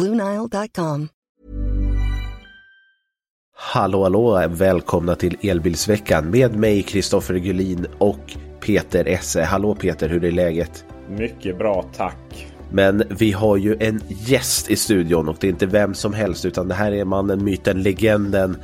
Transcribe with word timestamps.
BlueNile.com. 0.00 1.08
Hallå 3.56 4.02
hallå, 4.02 4.48
välkomna 4.48 5.14
till 5.14 5.36
Elbilsveckan 5.42 6.30
med 6.30 6.56
mig 6.56 6.82
Kristoffer 6.82 7.34
Gullin 7.34 7.86
och 7.98 8.36
Peter 8.60 9.08
Esse. 9.08 9.42
Hallå 9.42 9.74
Peter, 9.74 10.08
hur 10.08 10.24
är 10.24 10.30
läget? 10.30 10.84
Mycket 11.08 11.58
bra, 11.58 11.84
tack. 11.96 12.46
Men 12.72 13.02
vi 13.18 13.32
har 13.32 13.56
ju 13.56 13.76
en 13.80 14.00
gäst 14.08 14.70
i 14.70 14.76
studion 14.76 15.28
och 15.28 15.36
det 15.40 15.46
är 15.46 15.50
inte 15.50 15.66
vem 15.66 15.94
som 15.94 16.14
helst 16.14 16.44
utan 16.44 16.68
det 16.68 16.74
här 16.74 16.92
är 16.92 17.04
mannen, 17.04 17.44
myten, 17.44 17.82
legenden 17.82 18.56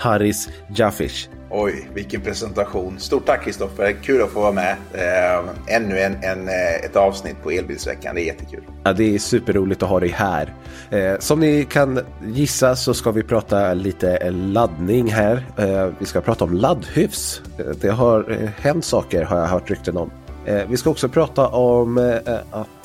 Haris 0.00 0.48
Jafish. 0.76 1.28
Oj, 1.50 1.88
vilken 1.94 2.20
presentation. 2.20 2.98
Stort 2.98 3.26
tack 3.26 3.44
Kristoffer, 3.44 3.92
kul 4.02 4.22
att 4.22 4.30
få 4.30 4.40
vara 4.40 4.52
med. 4.52 4.76
Eh, 4.92 5.74
ännu 5.76 5.98
en, 5.98 6.14
en, 6.22 6.48
eh, 6.48 6.84
ett 6.84 6.96
avsnitt 6.96 7.42
på 7.42 7.50
Elbilsveckan, 7.50 8.14
det 8.14 8.22
är 8.22 8.26
jättekul. 8.26 8.62
Ja, 8.84 8.92
det 8.92 9.14
är 9.14 9.18
superroligt 9.18 9.82
att 9.82 9.88
ha 9.88 10.00
dig 10.00 10.08
här. 10.08 10.54
Eh, 10.90 11.18
som 11.18 11.40
ni 11.40 11.64
kan 11.64 12.00
gissa 12.26 12.76
så 12.76 12.94
ska 12.94 13.10
vi 13.10 13.22
prata 13.22 13.74
lite 13.74 14.30
laddning 14.30 15.10
här. 15.10 15.46
Eh, 15.56 15.88
vi 15.98 16.06
ska 16.06 16.20
prata 16.20 16.44
om 16.44 16.54
laddhyfs. 16.54 17.42
Eh, 17.58 17.66
det 17.80 17.90
har 17.90 18.30
eh, 18.30 18.50
hänt 18.58 18.84
saker 18.84 19.22
har 19.22 19.38
jag 19.38 19.46
hört 19.46 19.70
rykten 19.70 19.96
om. 19.96 20.10
Vi 20.68 20.76
ska 20.76 20.90
också 20.90 21.08
prata 21.08 21.48
om 21.48 21.98
att 22.50 22.84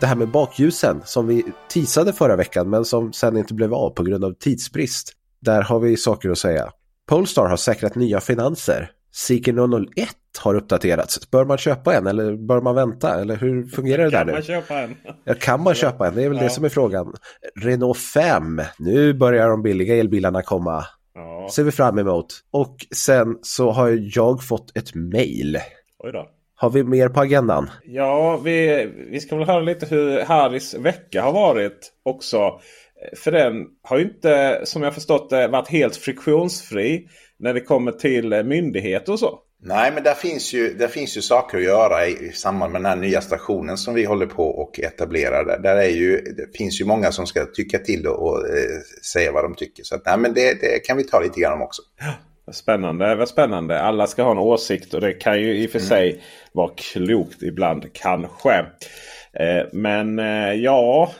det 0.00 0.06
här 0.06 0.14
med 0.14 0.28
bakljusen 0.28 1.02
som 1.04 1.26
vi 1.26 1.44
teasade 1.72 2.12
förra 2.12 2.36
veckan 2.36 2.70
men 2.70 2.84
som 2.84 3.12
sen 3.12 3.36
inte 3.36 3.54
blev 3.54 3.74
av 3.74 3.90
på 3.90 4.02
grund 4.02 4.24
av 4.24 4.32
tidsbrist. 4.32 5.12
Där 5.40 5.62
har 5.62 5.80
vi 5.80 5.96
saker 5.96 6.30
att 6.30 6.38
säga. 6.38 6.70
Polestar 7.08 7.46
har 7.46 7.56
säkrat 7.56 7.94
nya 7.94 8.20
finanser. 8.20 8.90
Seeker 9.14 9.52
001 9.96 10.08
har 10.38 10.54
uppdaterats. 10.54 11.30
Bör 11.30 11.44
man 11.44 11.58
köpa 11.58 11.94
en 11.94 12.06
eller 12.06 12.36
bör 12.36 12.60
man 12.60 12.74
vänta? 12.74 13.20
Eller 13.20 13.36
hur 13.36 13.66
fungerar 13.66 14.04
det 14.04 14.10
där 14.10 14.18
Kan 14.18 14.26
nu? 14.26 14.32
man 14.32 14.42
köpa 14.42 14.74
en? 14.80 14.96
Ja, 15.24 15.34
kan 15.40 15.62
man 15.62 15.74
köpa 15.74 16.06
en? 16.08 16.14
Det 16.14 16.22
är 16.24 16.28
väl 16.28 16.38
Ja. 16.38 16.42
det 16.44 16.50
som 16.50 16.64
är 16.64 16.68
frågan. 16.68 17.14
Renault 17.62 17.98
5. 17.98 18.60
Nu 18.78 19.12
börjar 19.14 19.48
de 19.48 19.62
billiga 19.62 19.96
elbilarna 19.96 20.42
komma. 20.42 20.84
Ja, 21.14 21.48
Ser 21.52 21.62
vi 21.64 21.70
fram 21.70 21.98
emot. 21.98 22.26
Och 22.50 22.76
sen 22.94 23.38
så 23.42 23.70
har 23.70 23.98
jag 24.16 24.44
fått 24.44 24.76
ett 24.76 24.94
mail. 24.94 25.58
oj 25.98 26.12
då. 26.12 26.28
Har 26.58 26.70
vi 26.70 26.84
mer 26.84 27.08
på 27.08 27.20
agendan? 27.20 27.70
Ja, 27.84 28.36
vi, 28.36 28.86
vi 29.10 29.20
ska 29.20 29.36
väl 29.36 29.46
höra 29.46 29.60
lite 29.60 29.86
hur 29.86 30.20
Harrys 30.24 30.74
vecka 30.74 31.22
har 31.22 31.32
varit 31.32 31.92
också. 32.02 32.60
För 33.16 33.32
den 33.32 33.66
har 33.82 33.98
ju 33.98 34.04
inte, 34.04 34.60
som 34.64 34.82
jag 34.82 34.94
förstått 34.94 35.30
det, 35.30 35.48
varit 35.48 35.68
helt 35.68 35.96
friktionsfri 35.96 37.08
när 37.38 37.54
det 37.54 37.60
kommer 37.60 37.92
till 37.92 38.32
eh, 38.32 38.42
myndigheter 38.42 39.12
och 39.12 39.18
så. 39.18 39.38
Nej, 39.62 39.92
men 39.94 40.02
där 40.02 40.14
finns 40.14 40.52
ju, 40.52 40.74
där 40.74 40.88
finns 40.88 41.16
ju 41.16 41.22
saker 41.22 41.58
att 41.58 41.64
göra 41.64 42.06
i, 42.06 42.28
i 42.28 42.32
samband 42.32 42.72
med 42.72 42.82
den 42.82 42.86
här 42.86 42.96
nya 42.96 43.20
stationen 43.20 43.76
som 43.76 43.94
vi 43.94 44.04
håller 44.04 44.26
på 44.26 44.48
och 44.48 44.80
etablerar. 44.80 45.44
Där, 45.44 45.58
där 45.58 45.76
är 45.76 45.88
ju, 45.88 46.16
det 46.16 46.56
finns 46.58 46.80
ju 46.80 46.84
många 46.84 47.12
som 47.12 47.26
ska 47.26 47.44
tycka 47.44 47.78
till 47.78 48.06
och, 48.06 48.28
och 48.28 48.38
eh, 48.38 48.80
säga 49.12 49.32
vad 49.32 49.44
de 49.44 49.54
tycker. 49.54 49.82
Så 49.84 49.94
att, 49.94 50.06
nej, 50.06 50.18
men 50.18 50.34
det, 50.34 50.60
det 50.60 50.78
kan 50.86 50.96
vi 50.96 51.04
ta 51.04 51.20
lite 51.20 51.40
grann 51.40 51.52
om 51.52 51.62
också. 51.62 51.82
Spännande, 52.52 53.14
vad 53.14 53.28
spännande. 53.28 53.80
Alla 53.80 54.06
ska 54.06 54.22
ha 54.22 54.30
en 54.30 54.38
åsikt 54.38 54.94
och 54.94 55.00
det 55.00 55.12
kan 55.12 55.40
ju 55.40 55.56
i 55.56 55.66
och 55.66 55.70
för 55.70 55.78
sig 55.78 56.22
vara 56.52 56.70
klokt 56.76 57.42
ibland 57.42 57.92
kanske. 57.92 58.66
Eh, 59.40 59.66
men 59.72 60.18
eh, 60.18 60.52
ja, 60.52 61.12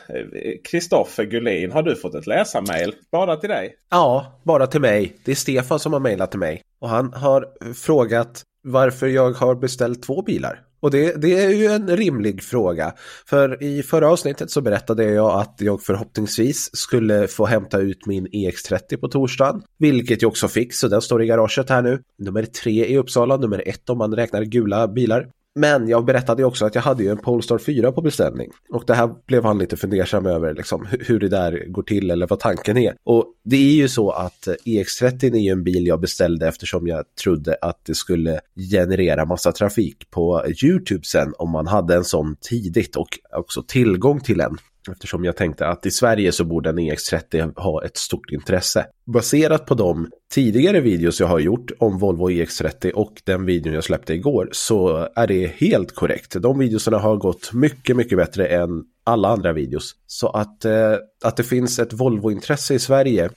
Kristoffer 0.71 1.23
Gullin, 1.23 1.71
har 1.71 1.83
du 1.83 1.95
fått 1.95 2.15
ett 2.15 2.27
läsarmail 2.27 2.93
bara 3.11 3.35
till 3.35 3.49
dig? 3.49 3.75
Ja, 3.89 4.41
bara 4.43 4.67
till 4.67 4.81
mig. 4.81 5.15
Det 5.25 5.31
är 5.31 5.35
Stefan 5.35 5.79
som 5.79 5.93
har 5.93 5.99
mejlat 5.99 6.31
till 6.31 6.39
mig. 6.39 6.61
Och 6.81 6.89
han 6.89 7.13
har 7.13 7.73
frågat 7.73 8.43
varför 8.63 9.07
jag 9.07 9.31
har 9.31 9.55
beställt 9.55 10.03
två 10.03 10.21
bilar. 10.21 10.63
Och 10.79 10.91
det, 10.91 11.21
det 11.21 11.43
är 11.43 11.49
ju 11.49 11.65
en 11.65 11.97
rimlig 11.97 12.43
fråga. 12.43 12.93
För 13.25 13.63
i 13.63 13.83
förra 13.83 14.09
avsnittet 14.09 14.51
så 14.51 14.61
berättade 14.61 15.03
jag 15.03 15.39
att 15.39 15.55
jag 15.59 15.83
förhoppningsvis 15.83 16.69
skulle 16.73 17.27
få 17.27 17.45
hämta 17.45 17.79
ut 17.79 18.05
min 18.05 18.27
EX30 18.27 18.97
på 18.97 19.07
torsdagen. 19.07 19.61
Vilket 19.79 20.21
jag 20.21 20.29
också 20.29 20.47
fick, 20.47 20.73
så 20.73 20.87
den 20.87 21.01
står 21.01 21.23
i 21.23 21.27
garaget 21.27 21.69
här 21.69 21.81
nu. 21.81 22.01
Nummer 22.19 22.43
tre 22.43 22.85
i 22.85 22.97
Uppsala, 22.97 23.37
nummer 23.37 23.63
ett 23.65 23.89
om 23.89 23.97
man 23.97 24.15
räknar 24.15 24.43
gula 24.43 24.87
bilar. 24.87 25.27
Men 25.57 25.87
jag 25.87 26.05
berättade 26.05 26.41
ju 26.41 26.45
också 26.45 26.65
att 26.65 26.75
jag 26.75 26.81
hade 26.81 27.03
ju 27.03 27.09
en 27.09 27.17
Polestar 27.17 27.57
4 27.57 27.91
på 27.91 28.01
beställning. 28.01 28.51
Och 28.69 28.83
det 28.87 28.93
här 28.93 29.09
blev 29.27 29.43
han 29.43 29.57
lite 29.57 29.77
fundersam 29.77 30.25
över, 30.25 30.53
liksom, 30.53 30.87
hur 30.99 31.19
det 31.19 31.29
där 31.29 31.65
går 31.67 31.83
till 31.83 32.11
eller 32.11 32.27
vad 32.27 32.39
tanken 32.39 32.77
är. 32.77 32.95
Och 33.03 33.25
det 33.43 33.55
är 33.55 33.75
ju 33.75 33.87
så 33.87 34.11
att 34.11 34.47
EX30 34.65 35.35
är 35.35 35.39
ju 35.39 35.51
en 35.51 35.63
bil 35.63 35.87
jag 35.87 36.01
beställde 36.01 36.47
eftersom 36.47 36.87
jag 36.87 37.03
trodde 37.23 37.57
att 37.61 37.85
det 37.85 37.95
skulle 37.95 38.39
generera 38.71 39.25
massa 39.25 39.51
trafik 39.51 40.09
på 40.09 40.43
YouTube 40.63 41.03
sen 41.03 41.33
om 41.37 41.49
man 41.51 41.67
hade 41.67 41.95
en 41.95 42.05
sån 42.05 42.35
tidigt 42.41 42.95
och 42.95 43.19
också 43.31 43.63
tillgång 43.67 44.19
till 44.19 44.41
en. 44.41 44.57
Eftersom 44.91 45.25
jag 45.25 45.35
tänkte 45.35 45.67
att 45.67 45.85
i 45.85 45.91
Sverige 45.91 46.31
så 46.31 46.43
borde 46.43 46.69
en 46.69 46.79
EX30 46.79 47.59
ha 47.59 47.83
ett 47.83 47.97
stort 47.97 48.31
intresse. 48.31 48.85
Baserat 49.05 49.65
på 49.65 49.73
de 49.73 50.09
tidigare 50.33 50.79
videos 50.81 51.19
jag 51.19 51.27
har 51.27 51.39
gjort 51.39 51.71
om 51.79 51.97
Volvo 51.97 52.29
EX30 52.29 52.91
och 52.91 53.21
den 53.23 53.45
videon 53.45 53.73
jag 53.73 53.83
släppte 53.83 54.13
igår 54.13 54.49
så 54.51 55.09
är 55.15 55.27
det 55.27 55.51
helt 55.57 55.95
korrekt. 55.95 56.35
De 56.41 56.59
videorna 56.59 56.97
har 56.97 57.15
gått 57.15 57.53
mycket, 57.53 57.95
mycket 57.95 58.17
bättre 58.17 58.47
än 58.47 58.83
alla 59.03 59.27
andra 59.27 59.53
videos. 59.53 59.95
Så 60.07 60.29
att, 60.29 60.65
eh, 60.65 60.93
att 61.23 61.37
det 61.37 61.43
finns 61.43 61.79
ett 61.79 61.93
Volvo-intresse 61.93 62.73
i 62.73 62.79
Sverige 62.79 63.29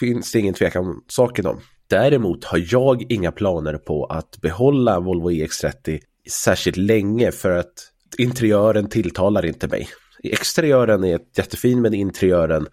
finns 0.00 0.32
det 0.32 0.38
ingen 0.38 0.54
tvekan 0.54 0.86
om 0.86 1.04
saken 1.08 1.46
om. 1.46 1.60
Däremot 1.88 2.44
har 2.44 2.64
jag 2.68 3.12
inga 3.12 3.32
planer 3.32 3.74
på 3.74 4.04
att 4.04 4.40
behålla 4.40 5.00
Volvo 5.00 5.30
EX30 5.30 6.00
särskilt 6.30 6.76
länge 6.76 7.32
för 7.32 7.50
att 7.50 7.72
interiören 8.18 8.88
tilltalar 8.88 9.46
inte 9.46 9.68
mig. 9.68 9.88
Exteriören 10.22 11.04
är 11.04 11.20
jättefin 11.36 11.82
men 11.82 11.94
interiören 11.94 12.66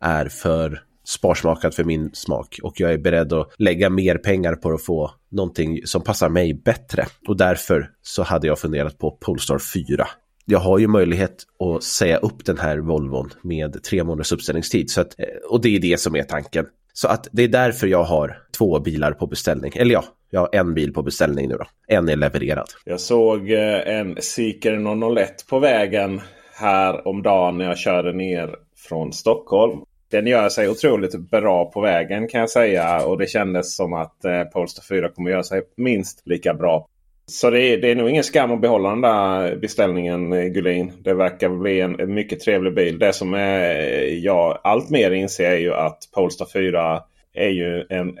är 0.00 0.28
för 0.28 0.82
sparsmakad 1.04 1.74
för 1.74 1.84
min 1.84 2.10
smak 2.12 2.60
och 2.62 2.80
jag 2.80 2.92
är 2.92 2.98
beredd 2.98 3.32
att 3.32 3.48
lägga 3.58 3.90
mer 3.90 4.18
pengar 4.18 4.54
på 4.54 4.70
att 4.70 4.84
få 4.84 5.10
någonting 5.30 5.86
som 5.86 6.02
passar 6.02 6.28
mig 6.28 6.54
bättre. 6.54 7.06
Och 7.28 7.36
därför 7.36 7.90
så 8.02 8.22
hade 8.22 8.46
jag 8.46 8.58
funderat 8.58 8.98
på 8.98 9.10
Polestar 9.10 9.58
4. 9.74 10.08
Jag 10.44 10.58
har 10.58 10.78
ju 10.78 10.86
möjlighet 10.86 11.44
att 11.58 11.82
säga 11.82 12.16
upp 12.16 12.44
den 12.44 12.58
här 12.58 12.78
Volvon 12.78 13.30
med 13.42 13.82
tre 13.82 14.04
månaders 14.04 14.32
uppställningstid. 14.32 14.90
Så 14.90 15.00
att, 15.00 15.20
eh, 15.20 15.26
och 15.50 15.60
det 15.60 15.76
är 15.76 15.80
det 15.80 16.00
som 16.00 16.16
är 16.16 16.22
tanken. 16.22 16.66
Så 16.92 17.08
att 17.08 17.28
det 17.32 17.42
är 17.42 17.48
därför 17.48 17.86
jag 17.86 18.04
har 18.04 18.38
två 18.58 18.80
bilar 18.80 19.12
på 19.12 19.26
beställning. 19.26 19.72
Eller 19.74 19.92
ja, 19.92 20.04
jag 20.30 20.40
har 20.40 20.48
en 20.52 20.74
bil 20.74 20.92
på 20.92 21.02
beställning 21.02 21.48
nu 21.48 21.54
då. 21.54 21.64
En 21.88 22.08
är 22.08 22.16
levererad. 22.16 22.66
Jag 22.84 23.00
såg 23.00 23.50
eh, 23.50 23.98
en 23.98 24.16
Seeker 24.20 25.14
001 25.16 25.46
på 25.48 25.58
vägen 25.58 26.20
här 26.60 27.08
om 27.08 27.22
dagen 27.22 27.58
när 27.58 27.64
jag 27.64 27.78
körde 27.78 28.12
ner 28.12 28.56
från 28.88 29.12
Stockholm. 29.12 29.80
Den 30.10 30.26
gör 30.26 30.48
sig 30.48 30.68
otroligt 30.68 31.30
bra 31.30 31.70
på 31.70 31.80
vägen 31.80 32.28
kan 32.28 32.40
jag 32.40 32.50
säga. 32.50 33.06
Och 33.06 33.18
det 33.18 33.26
kändes 33.26 33.76
som 33.76 33.92
att 33.92 34.24
eh, 34.24 34.44
Polestar 34.44 34.82
4 34.82 35.08
kommer 35.08 35.30
göra 35.30 35.42
sig 35.42 35.62
minst 35.76 36.22
lika 36.24 36.54
bra. 36.54 36.86
Så 37.26 37.50
det 37.50 37.60
är, 37.60 37.78
det 37.78 37.90
är 37.90 37.94
nog 37.94 38.10
ingen 38.10 38.24
skam 38.24 38.52
att 38.52 38.60
behålla 38.60 38.88
den 38.90 39.00
där 39.00 39.56
beställningen 39.56 40.32
eh, 40.32 40.44
Gullin. 40.44 40.92
Det 40.98 41.14
verkar 41.14 41.48
bli 41.48 41.80
en, 41.80 42.00
en 42.00 42.14
mycket 42.14 42.40
trevlig 42.40 42.74
bil. 42.74 42.98
Det 42.98 43.12
som 43.12 43.34
är, 43.34 44.24
jag 44.24 44.58
allt 44.64 44.90
mer 44.90 45.10
inser 45.10 45.50
är 45.50 45.56
ju 45.56 45.74
att 45.74 45.98
Polestar 46.14 46.46
4 46.52 47.02
är 47.34 47.48
ju 47.48 47.86
en 47.88 48.18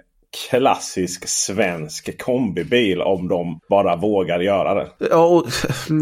klassisk 0.48 1.28
svensk 1.28 2.22
kombibil 2.22 3.00
om 3.00 3.28
de 3.28 3.60
bara 3.68 3.96
vågar 3.96 4.40
göra 4.40 4.74
det. 4.74 4.88
Ja, 5.10 5.26
och, 5.26 5.46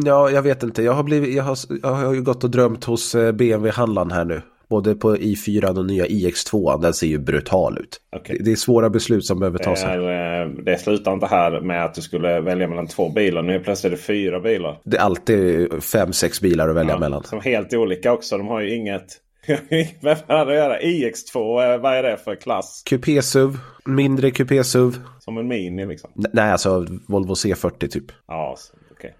ja 0.04 0.30
jag 0.30 0.42
vet 0.42 0.62
inte. 0.62 0.82
Jag 0.82 0.92
har, 0.92 1.02
blivit, 1.02 1.34
jag, 1.34 1.44
har, 1.44 1.58
jag 1.82 1.88
har 1.88 2.14
ju 2.14 2.22
gått 2.22 2.44
och 2.44 2.50
drömt 2.50 2.84
hos 2.84 3.14
eh, 3.14 3.32
BMW-handlaren 3.32 4.10
här 4.10 4.24
nu. 4.24 4.42
Både 4.68 4.94
på 4.94 5.16
i4 5.16 5.78
och 5.78 5.86
nya 5.86 6.06
iX2. 6.06 6.82
Den 6.82 6.94
ser 6.94 7.06
ju 7.06 7.18
brutal 7.18 7.78
ut. 7.78 8.00
Okay. 8.16 8.38
Det 8.38 8.52
är 8.52 8.56
svåra 8.56 8.90
beslut 8.90 9.24
som 9.24 9.40
behöver 9.40 9.58
tas 9.58 9.82
här. 9.82 9.98
Det, 9.98 10.42
eh, 10.42 10.64
det 10.64 10.78
slutar 10.78 11.12
inte 11.12 11.26
här 11.26 11.60
med 11.60 11.84
att 11.84 11.94
du 11.94 12.02
skulle 12.02 12.40
välja 12.40 12.68
mellan 12.68 12.86
två 12.86 13.08
bilar. 13.08 13.42
Nu 13.42 13.54
är 13.54 13.60
plötsligt 13.60 13.92
är 13.92 13.96
det 13.96 14.02
fyra 14.02 14.40
bilar. 14.40 14.80
Det 14.84 14.96
är 14.96 15.00
alltid 15.00 15.68
fem, 15.82 16.12
sex 16.12 16.40
bilar 16.40 16.68
att 16.68 16.76
välja 16.76 16.94
ja, 16.94 16.98
mellan. 16.98 17.24
Som 17.24 17.40
helt 17.40 17.74
olika 17.74 18.12
också. 18.12 18.38
De 18.38 18.46
har 18.46 18.60
ju 18.60 18.74
inget 18.74 19.20
Vem 20.00 20.16
hade 20.28 20.50
det 20.50 20.56
göra? 20.56 20.80
iX2, 20.80 21.64
eh, 21.72 21.80
vad 21.80 21.94
är 21.94 22.02
det 22.02 22.16
för 22.16 22.34
klass? 22.34 22.82
Kupé-SUV, 22.86 23.58
mindre 23.84 24.30
kupé-SUV. 24.30 24.94
Som 25.18 25.38
en 25.38 25.48
Mini 25.48 25.86
liksom? 25.86 26.10
N 26.16 26.24
nej, 26.32 26.52
alltså 26.52 26.86
Volvo 27.06 27.34
C40 27.34 27.88
typ. 27.88 28.04
Ja, 28.26 28.56
okej. 28.90 28.94
Okay. 28.96 29.10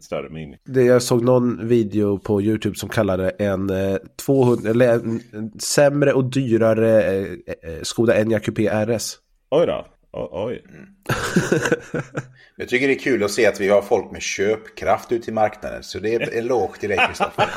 Större 0.00 0.28
Mini. 0.28 0.58
Det, 0.64 0.82
jag 0.82 1.02
såg 1.02 1.24
någon 1.24 1.68
video 1.68 2.18
på 2.18 2.42
YouTube 2.42 2.78
som 2.78 2.88
kallade 2.88 3.30
en, 3.30 3.70
eh, 3.70 3.96
200, 4.26 4.70
eller 4.70 4.92
en, 4.92 5.20
en 5.32 5.60
sämre 5.60 6.12
och 6.12 6.24
dyrare 6.24 7.02
eh, 7.02 7.26
eh, 7.62 7.82
Skoda 7.82 8.14
Enyaq 8.20 8.44
Coupé 8.44 8.68
RS. 8.68 9.18
Oj 9.50 9.66
då. 9.66 9.86
oj. 10.12 10.64
Jag 12.62 12.68
tycker 12.68 12.88
det 12.88 12.94
är 12.94 12.98
kul 12.98 13.24
att 13.24 13.30
se 13.30 13.46
att 13.46 13.60
vi 13.60 13.68
har 13.68 13.82
folk 13.82 14.10
med 14.10 14.22
köpkraft 14.22 15.12
ute 15.12 15.30
i 15.30 15.34
marknaden. 15.34 15.82
Så 15.82 15.98
det 15.98 16.14
är 16.14 16.20
en 16.20 16.38
eloge 16.38 16.78
till 16.80 16.88
dig 16.88 16.98
Kristoffer. 17.08 17.48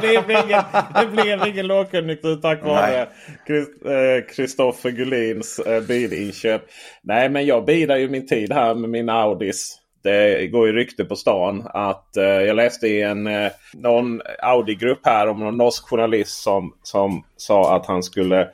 det, 0.00 0.26
blev 0.26 0.30
ingen, 0.30 0.62
det 0.94 1.06
blev 1.06 1.46
ingen 1.46 1.66
lågkonjunktur 1.66 2.36
tack 2.36 2.64
vare 2.64 3.08
Kristoffer 4.22 4.90
Gullins 4.90 5.58
eh, 5.58 5.82
bilinköp. 5.82 6.62
Nej 7.02 7.28
men 7.28 7.46
jag 7.46 7.64
bidar 7.64 7.96
ju 7.96 8.08
min 8.08 8.26
tid 8.26 8.52
här 8.52 8.74
med 8.74 8.90
min 8.90 9.08
Audis. 9.08 9.78
Det 10.02 10.46
går 10.46 10.66
ju 10.66 10.72
rykte 10.72 11.04
på 11.04 11.16
stan 11.16 11.68
att 11.74 12.14
uh, 12.16 12.24
jag 12.24 12.56
läste 12.56 12.88
i 12.88 13.02
en 13.02 13.26
uh, 13.26 13.50
någon 13.74 14.20
Audi-grupp 14.42 15.00
här 15.04 15.28
om 15.28 15.40
någon 15.40 15.56
norsk 15.56 15.88
journalist 15.88 16.42
som, 16.42 16.74
som 16.82 17.24
sa 17.36 17.76
att 17.76 17.86
han 17.86 18.02
skulle 18.02 18.48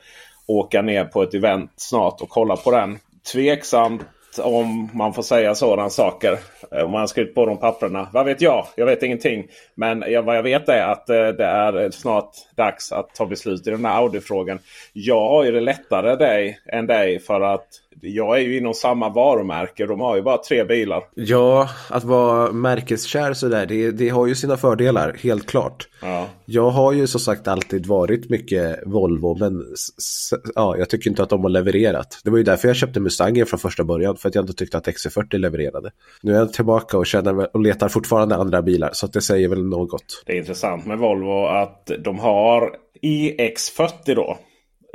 åka 0.47 0.81
ner 0.81 1.05
på 1.05 1.23
ett 1.23 1.33
event 1.33 1.71
snart 1.75 2.21
och 2.21 2.29
kolla 2.29 2.55
på 2.55 2.71
den. 2.71 2.99
Tveksamt 3.33 4.01
om 4.39 4.89
man 4.93 5.13
får 5.13 5.21
säga 5.21 5.55
sådana 5.55 5.89
saker. 5.89 6.39
Eh, 6.71 6.83
om 6.83 6.91
man 6.91 6.99
har 6.99 7.07
skrivit 7.07 7.35
på 7.35 7.45
de 7.45 7.57
papperna. 7.57 8.09
Vad 8.13 8.25
vet 8.25 8.41
jag? 8.41 8.67
Jag 8.75 8.85
vet 8.85 9.03
ingenting. 9.03 9.47
Men 9.75 10.03
jag, 10.07 10.23
vad 10.23 10.37
jag 10.37 10.43
vet 10.43 10.69
är 10.69 10.81
att 10.81 11.09
eh, 11.09 11.27
det 11.27 11.45
är 11.45 11.83
eh, 11.83 11.89
snart 11.89 12.31
dags 12.55 12.91
att 12.91 13.15
ta 13.15 13.25
beslut 13.25 13.67
i 13.67 13.69
den 13.69 13.85
här 13.85 13.97
Audi-frågan. 13.97 14.59
Jag 14.93 15.29
har 15.29 15.43
ju 15.43 15.51
det 15.51 15.61
lättare 15.61 16.15
dig, 16.15 16.59
än 16.65 16.87
dig 16.87 17.19
för 17.19 17.41
att 17.41 17.67
jag 18.01 18.37
är 18.37 18.41
ju 18.41 18.57
inom 18.57 18.73
samma 18.73 19.09
varumärke. 19.09 19.85
De 19.85 19.99
har 19.99 20.15
ju 20.15 20.21
bara 20.21 20.37
tre 20.37 20.63
bilar. 20.63 21.03
Ja, 21.13 21.69
att 21.89 22.03
vara 22.03 22.51
märkeskär 22.51 23.33
sådär, 23.33 23.65
det, 23.65 23.91
det 23.91 24.09
har 24.09 24.27
ju 24.27 24.35
sina 24.35 24.57
fördelar, 24.57 25.17
helt 25.23 25.45
klart. 25.45 25.87
Ja. 26.01 26.27
Jag 26.45 26.69
har 26.69 26.93
ju 26.93 27.07
som 27.07 27.19
sagt 27.19 27.47
alltid 27.47 27.85
varit 27.85 28.29
mycket 28.29 28.79
Volvo, 28.85 29.37
men 29.39 29.63
ja, 30.55 30.77
jag 30.77 30.89
tycker 30.89 31.09
inte 31.09 31.23
att 31.23 31.29
de 31.29 31.41
har 31.41 31.49
levererat. 31.49 32.21
Det 32.23 32.29
var 32.29 32.37
ju 32.37 32.43
därför 32.43 32.67
jag 32.67 32.75
köpte 32.75 32.99
Mustangen 32.99 33.45
från 33.45 33.59
första 33.59 33.83
början, 33.83 34.17
för 34.17 34.29
att 34.29 34.35
jag 34.35 34.43
inte 34.43 34.53
tyckte 34.53 34.77
att 34.77 34.87
XC40 34.87 35.37
levererade. 35.37 35.91
Nu 36.21 36.31
är 36.31 36.39
jag 36.39 36.53
tillbaka 36.53 36.97
och, 36.97 37.05
känner, 37.05 37.55
och 37.55 37.61
letar 37.61 37.89
fortfarande 37.89 38.35
andra 38.35 38.61
bilar, 38.61 38.89
så 38.93 39.07
det 39.07 39.21
säger 39.21 39.49
väl 39.49 39.65
något. 39.65 40.23
Det 40.25 40.33
är 40.33 40.37
intressant 40.37 40.85
med 40.85 40.97
Volvo 40.97 41.45
att 41.45 41.91
de 42.03 42.19
har 42.19 42.75
iX40 43.01 44.15
då 44.15 44.37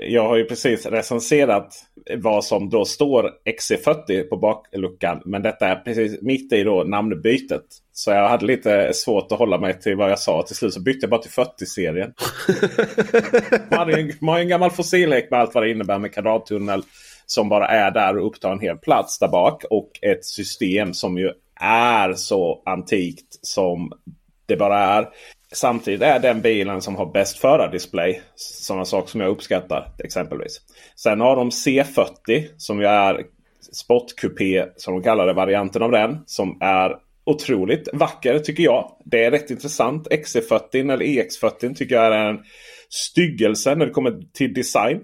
jag 0.03 0.29
har 0.29 0.37
ju 0.37 0.45
precis 0.45 0.87
recenserat 0.87 1.75
vad 2.17 2.45
som 2.45 2.71
då 2.71 2.85
står 2.85 3.31
XC40 3.45 4.23
på 4.23 4.37
bakluckan. 4.37 5.23
Men 5.25 5.43
detta 5.43 5.69
är 5.69 5.77
precis 5.77 6.23
mitt 6.23 6.53
i 6.53 6.63
då 6.63 6.85
namnbytet. 6.85 7.63
Så 7.93 8.11
jag 8.11 8.29
hade 8.29 8.47
lite 8.47 8.93
svårt 8.95 9.33
att 9.33 9.39
hålla 9.39 9.59
mig 9.59 9.81
till 9.81 9.97
vad 9.97 10.11
jag 10.11 10.19
sa. 10.19 10.43
Till 10.43 10.57
slut 10.57 10.75
så 10.75 10.81
bytte 10.81 10.99
jag 11.01 11.11
bara 11.11 11.23
till 11.23 11.31
40-serien. 11.31 12.13
man 14.21 14.29
har 14.29 14.39
ju 14.39 14.43
en 14.43 14.49
gammal 14.49 14.71
fossillek 14.71 15.31
med 15.31 15.41
allt 15.41 15.55
vad 15.55 15.65
det 15.65 15.71
innebär 15.71 15.99
med 15.99 16.15
kanaltunnel. 16.15 16.83
Som 17.27 17.49
bara 17.49 17.69
är 17.69 17.91
där 17.91 18.19
och 18.19 18.27
upptar 18.27 18.53
en 18.53 18.61
hel 18.61 18.77
plats 18.77 19.19
där 19.19 19.29
bak. 19.29 19.65
Och 19.71 19.91
ett 20.03 20.25
system 20.25 20.95
som 20.95 21.19
ju 21.19 21.31
är 21.61 22.13
så 22.13 22.63
antikt 22.67 23.39
som 23.43 23.93
det 24.47 24.57
bara 24.57 24.79
är. 24.79 25.09
Samtidigt 25.53 26.03
är 26.03 26.19
den 26.19 26.41
bilen 26.41 26.83
som 26.83 26.97
har 26.97 27.07
bäst 27.07 27.39
förardisplay. 27.39 28.21
Sådana 28.35 28.85
saker 28.85 29.09
som 29.09 29.21
jag 29.21 29.31
uppskattar 29.31 29.93
exempelvis. 30.05 30.61
Sen 30.97 31.21
har 31.21 31.37
de 31.37 31.51
C40 31.51 32.47
som 32.57 32.81
ju 32.81 32.87
är 32.87 33.23
sportkupé 33.73 34.67
som 34.77 34.95
de 34.95 35.03
kallar 35.03 35.27
det, 35.27 35.33
varianten 35.33 35.83
av 35.83 35.91
den. 35.91 36.19
Som 36.27 36.59
är 36.61 36.97
otroligt 37.25 37.89
vacker 37.93 38.39
tycker 38.39 38.63
jag. 38.63 38.97
Det 39.05 39.25
är 39.25 39.31
rätt 39.31 39.51
intressant. 39.51 40.09
XC40 40.09 40.93
eller 40.93 41.05
EX40 41.05 41.75
tycker 41.75 41.95
jag 41.95 42.07
är 42.07 42.31
en 42.31 42.39
styggelse 42.89 43.75
när 43.75 43.87
det 43.87 43.93
kommer 43.93 44.33
till 44.33 44.55
design. 44.55 45.01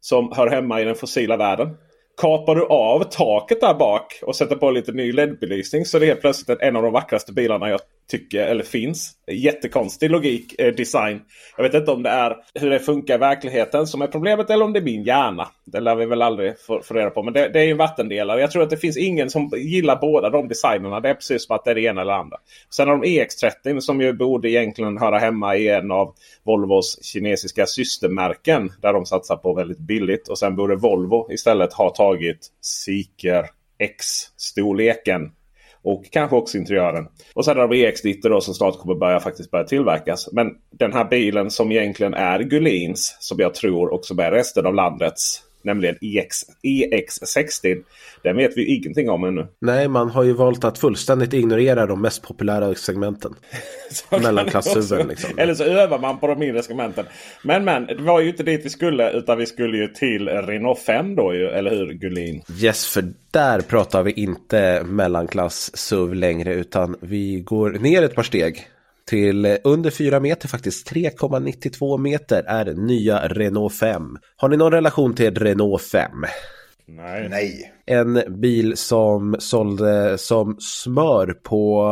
Som 0.00 0.32
hör 0.36 0.48
hemma 0.48 0.80
i 0.80 0.84
den 0.84 0.94
fossila 0.94 1.36
världen. 1.36 1.76
Kapar 2.20 2.54
du 2.54 2.64
av 2.64 3.04
taket 3.04 3.60
där 3.60 3.74
bak 3.74 4.20
och 4.22 4.36
sätter 4.36 4.56
på 4.56 4.70
lite 4.70 4.92
ny 4.92 5.12
LED-belysning 5.12 5.84
så 5.84 5.96
är 5.96 6.00
det 6.00 6.06
helt 6.06 6.20
plötsligt 6.20 6.60
en 6.60 6.76
av 6.76 6.82
de 6.82 6.92
vackraste 6.92 7.32
bilarna 7.32 7.68
jag 7.68 7.80
tycker 8.10 8.46
eller 8.46 8.64
finns. 8.64 9.12
Jättekonstig 9.30 10.10
logik, 10.10 10.60
eh, 10.60 10.74
design. 10.74 11.20
Jag 11.56 11.64
vet 11.64 11.74
inte 11.74 11.90
om 11.90 12.02
det 12.02 12.10
är 12.10 12.36
hur 12.54 12.70
det 12.70 12.78
funkar 12.78 13.14
i 13.14 13.18
verkligheten 13.18 13.86
som 13.86 14.02
är 14.02 14.06
problemet 14.06 14.50
eller 14.50 14.64
om 14.64 14.72
det 14.72 14.78
är 14.78 14.84
min 14.84 15.04
hjärna. 15.04 15.48
Det 15.64 15.80
lär 15.80 15.94
vi 15.94 16.06
väl 16.06 16.22
aldrig 16.22 16.60
få, 16.60 16.82
få 16.82 16.94
reda 16.94 17.10
på. 17.10 17.22
Men 17.22 17.32
det, 17.34 17.48
det, 17.48 17.60
är 17.60 17.70
en 17.70 17.76
vattendelare. 17.76 18.40
Jag 18.40 18.50
tror 18.50 18.62
att 18.62 18.70
det 18.70 18.76
finns 18.76 18.96
ingen 18.96 19.30
som 19.30 19.50
gillar 19.56 19.96
båda 19.96 20.30
de 20.30 20.48
designerna. 20.48 21.00
Det 21.00 21.08
är 21.08 21.14
precis 21.14 21.46
som 21.46 21.56
att 21.56 21.64
det 21.64 21.70
är 21.70 21.74
det 21.74 21.80
ena 21.80 22.00
eller 22.00 22.12
andra. 22.12 22.36
Sen 22.70 22.88
har 22.88 22.96
de 22.96 23.06
EX30 23.06 23.80
som 23.80 24.00
ju 24.00 24.12
borde 24.12 24.50
egentligen 24.50 24.98
höra 24.98 25.18
hemma 25.18 25.56
i 25.56 25.68
en 25.68 25.90
av 25.90 26.14
Volvos 26.44 27.04
kinesiska 27.04 27.66
systermärken. 27.66 28.72
Där 28.80 28.92
de 28.92 29.06
satsar 29.06 29.36
på 29.36 29.54
väldigt 29.54 29.78
billigt. 29.78 30.28
Och 30.28 30.38
sen 30.38 30.56
borde 30.56 30.76
Volvo 30.76 31.32
istället 31.32 31.72
ha 31.72 31.90
tagit 31.90 32.48
Seeker 32.60 33.46
X-storleken 33.78 35.30
och 35.82 36.04
kanske 36.10 36.36
också 36.36 36.58
interiören. 36.58 37.06
Och 37.34 37.44
sen 37.44 37.56
har 37.56 37.68
vi 37.68 37.86
EX90 37.86 38.28
då 38.28 38.40
som 38.40 38.54
snart 38.54 38.78
kommer 38.78 38.94
börja 38.94 39.20
faktiskt 39.20 39.50
börja 39.50 39.64
tillverkas. 39.64 40.28
Men 40.32 40.46
den 40.70 40.92
här 40.92 41.04
bilen 41.04 41.50
som 41.50 41.72
egentligen 41.72 42.14
är 42.14 42.40
Gullins. 42.40 43.16
Som 43.20 43.38
jag 43.38 43.54
tror 43.54 43.92
också 43.92 44.20
är 44.20 44.30
resten 44.30 44.66
av 44.66 44.74
landets. 44.74 45.42
Nämligen 45.62 45.96
EX, 46.00 46.36
EX60. 46.62 47.82
Den 48.22 48.36
vet 48.36 48.56
vi 48.56 48.64
ingenting 48.64 49.10
om 49.10 49.24
ännu. 49.24 49.46
Nej, 49.60 49.88
man 49.88 50.10
har 50.10 50.22
ju 50.22 50.32
valt 50.32 50.64
att 50.64 50.78
fullständigt 50.78 51.32
ignorera 51.32 51.86
de 51.86 52.02
mest 52.02 52.22
populära 52.22 52.74
segmenten. 52.74 53.34
Mellanklasshuven 54.22 55.08
liksom. 55.08 55.38
Eller 55.38 55.54
så 55.54 55.64
övar 55.64 55.98
man 55.98 56.18
på 56.18 56.26
de 56.26 56.38
mindre 56.38 56.62
segmenten. 56.62 57.04
Men 57.42 57.64
men, 57.64 57.86
det 57.86 58.02
var 58.02 58.20
ju 58.20 58.28
inte 58.28 58.42
dit 58.42 58.64
vi 58.64 58.70
skulle. 58.70 59.10
Utan 59.10 59.38
vi 59.38 59.46
skulle 59.46 59.76
ju 59.76 59.88
till 59.88 60.28
Renault 60.28 60.78
5 60.78 61.14
då 61.16 61.34
ju. 61.34 61.46
Eller 61.46 61.70
hur 61.70 61.92
Gullin? 61.92 62.42
Yes, 62.62 62.86
för 62.86 63.04
där 63.30 63.60
pratar 63.60 64.02
vi 64.02 64.12
inte 64.12 64.82
mellanklass 64.84 65.76
SUV 65.76 66.14
längre. 66.14 66.54
Utan 66.54 66.96
vi 67.00 67.40
går 67.40 67.70
ner 67.70 68.02
ett 68.02 68.14
par 68.14 68.22
steg 68.22 68.66
till 69.04 69.44
eh, 69.44 69.56
under 69.64 69.90
4 69.90 70.20
meter 70.20 70.48
faktiskt. 70.48 70.92
3,92 70.92 71.98
meter 71.98 72.42
är 72.42 72.74
nya 72.74 73.28
Renault 73.28 73.74
5. 73.74 74.18
Har 74.36 74.48
ni 74.48 74.56
någon 74.56 74.72
relation 74.72 75.14
till 75.14 75.34
Renault 75.34 75.82
5? 75.82 76.10
Nej. 76.96 77.28
Nej. 77.28 77.72
En 77.86 78.22
bil 78.40 78.76
som 78.76 79.36
sålde 79.38 80.18
som 80.18 80.56
smör 80.60 81.32
på 81.42 81.82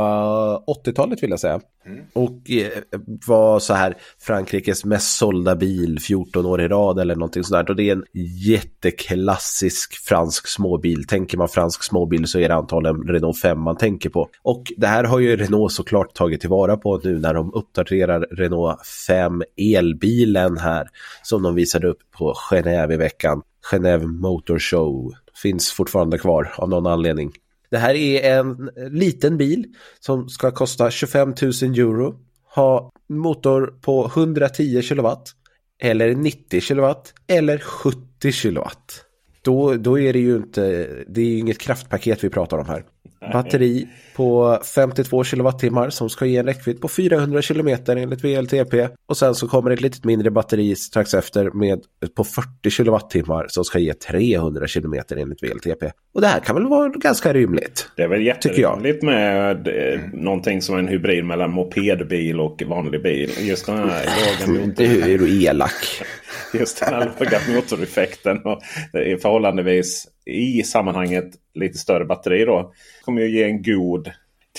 80-talet 0.84 1.22
vill 1.22 1.30
jag 1.30 1.40
säga. 1.40 1.60
Mm. 1.86 2.04
Och 2.12 2.50
eh, 2.50 2.82
var 3.26 3.58
så 3.58 3.74
här 3.74 3.96
Frankrikes 4.18 4.84
mest 4.84 5.18
sålda 5.18 5.56
bil 5.56 6.00
14 6.00 6.46
år 6.46 6.60
i 6.60 6.68
rad 6.68 6.98
eller 6.98 7.14
någonting 7.14 7.44
sådär. 7.44 7.70
Och 7.70 7.76
det 7.76 7.88
är 7.88 7.92
en 7.92 8.04
jätteklassisk 8.48 9.94
fransk 10.04 10.48
småbil. 10.48 11.06
Tänker 11.06 11.38
man 11.38 11.48
fransk 11.48 11.82
småbil 11.82 12.26
så 12.26 12.38
är 12.38 12.48
det 12.48 12.54
antagligen 12.54 13.08
Renault 13.08 13.40
5 13.40 13.60
man 13.60 13.76
tänker 13.76 14.10
på. 14.10 14.28
Och 14.42 14.72
det 14.76 14.86
här 14.86 15.04
har 15.04 15.18
ju 15.18 15.36
Renault 15.36 15.72
såklart 15.72 16.14
tagit 16.14 16.40
tillvara 16.40 16.76
på 16.76 17.00
nu 17.04 17.18
när 17.18 17.34
de 17.34 17.54
uppdaterar 17.54 18.20
Renault 18.20 18.86
5 19.06 19.42
elbilen 19.56 20.58
här. 20.58 20.88
Som 21.22 21.42
de 21.42 21.54
visade 21.54 21.88
upp 21.88 22.00
på 22.18 22.34
Genève 22.50 22.92
i 22.92 22.96
veckan. 22.96 23.42
Genève 23.70 24.06
Motor 24.06 24.58
Show 24.58 25.12
finns 25.42 25.70
fortfarande 25.72 26.18
kvar 26.18 26.54
av 26.56 26.68
någon 26.68 26.86
anledning. 26.86 27.32
Det 27.70 27.78
här 27.78 27.94
är 27.94 28.38
en 28.38 28.70
liten 28.90 29.36
bil 29.36 29.64
som 30.00 30.28
ska 30.28 30.50
kosta 30.50 30.90
25 30.90 31.28
000 31.28 31.36
euro. 31.62 32.14
Ha 32.54 32.90
motor 33.08 33.74
på 33.80 34.06
110 34.06 34.82
kilowatt. 34.82 35.34
eller 35.82 36.14
90 36.14 36.60
kilowatt 36.60 37.14
eller 37.26 37.58
70 37.58 38.32
kilowatt. 38.32 39.04
Då, 39.42 39.74
då 39.74 39.98
är 39.98 40.12
det 40.12 40.18
ju 40.18 40.36
inte, 40.36 40.60
det 41.08 41.20
är 41.20 41.24
ju 41.24 41.38
inget 41.38 41.58
kraftpaket 41.58 42.24
vi 42.24 42.30
pratar 42.30 42.58
om 42.58 42.66
här. 42.66 42.84
Batteri 43.32 43.88
på 44.16 44.58
52 44.74 45.24
kilowattimmar 45.24 45.90
som 45.90 46.10
ska 46.10 46.26
ge 46.26 46.36
en 46.36 46.46
räckvidd 46.46 46.80
på 46.80 46.88
400 46.88 47.42
kilometer 47.42 47.96
enligt 47.96 48.24
VLTP. 48.24 48.88
Och 49.06 49.16
sen 49.16 49.34
så 49.34 49.48
kommer 49.48 49.70
ett 49.70 49.80
litet 49.80 50.04
mindre 50.04 50.30
batteri 50.30 50.76
strax 50.76 51.14
efter 51.14 51.50
med 51.50 51.80
på 52.16 52.24
40 52.24 52.70
kilowattimmar 52.70 53.46
som 53.48 53.64
ska 53.64 53.78
ge 53.78 53.94
300 53.94 54.66
kilometer 54.66 55.16
enligt 55.16 55.42
VLTP. 55.42 55.90
Och 56.14 56.20
det 56.20 56.26
här 56.26 56.40
kan 56.40 56.56
väl 56.56 56.66
vara 56.66 56.88
ganska 56.88 57.32
rymligt? 57.32 57.90
Det 57.96 58.02
är 58.02 58.08
väl 58.08 58.22
jätterimligt 58.22 59.02
med 59.02 59.68
eh, 59.68 60.00
någonting 60.12 60.62
som 60.62 60.78
en 60.78 60.88
hybrid 60.88 61.24
mellan 61.24 61.50
mopedbil 61.50 62.40
och 62.40 62.62
vanlig 62.66 63.02
bil. 63.02 63.30
Just 63.40 63.66
den 63.66 63.76
här 63.76 63.86
låga 64.48 64.60
motor. 64.60 64.82
Nu 64.82 65.14
är 65.14 65.18
du 65.18 65.44
elak. 65.44 66.02
Just 66.54 66.80
den 66.80 66.94
här 66.94 67.12
låga 67.20 67.40
motoreffekten. 67.54 68.38
Och 68.38 68.60
det 68.92 69.12
är 69.12 69.16
förhållandevis 69.16 70.06
i 70.28 70.62
sammanhanget 70.62 71.24
lite 71.54 71.78
större 71.78 72.04
batteri 72.04 72.44
då. 72.44 72.72
Kommer 73.04 73.22
ju 73.22 73.30
ge 73.30 73.44
en 73.44 73.62
god 73.62 74.10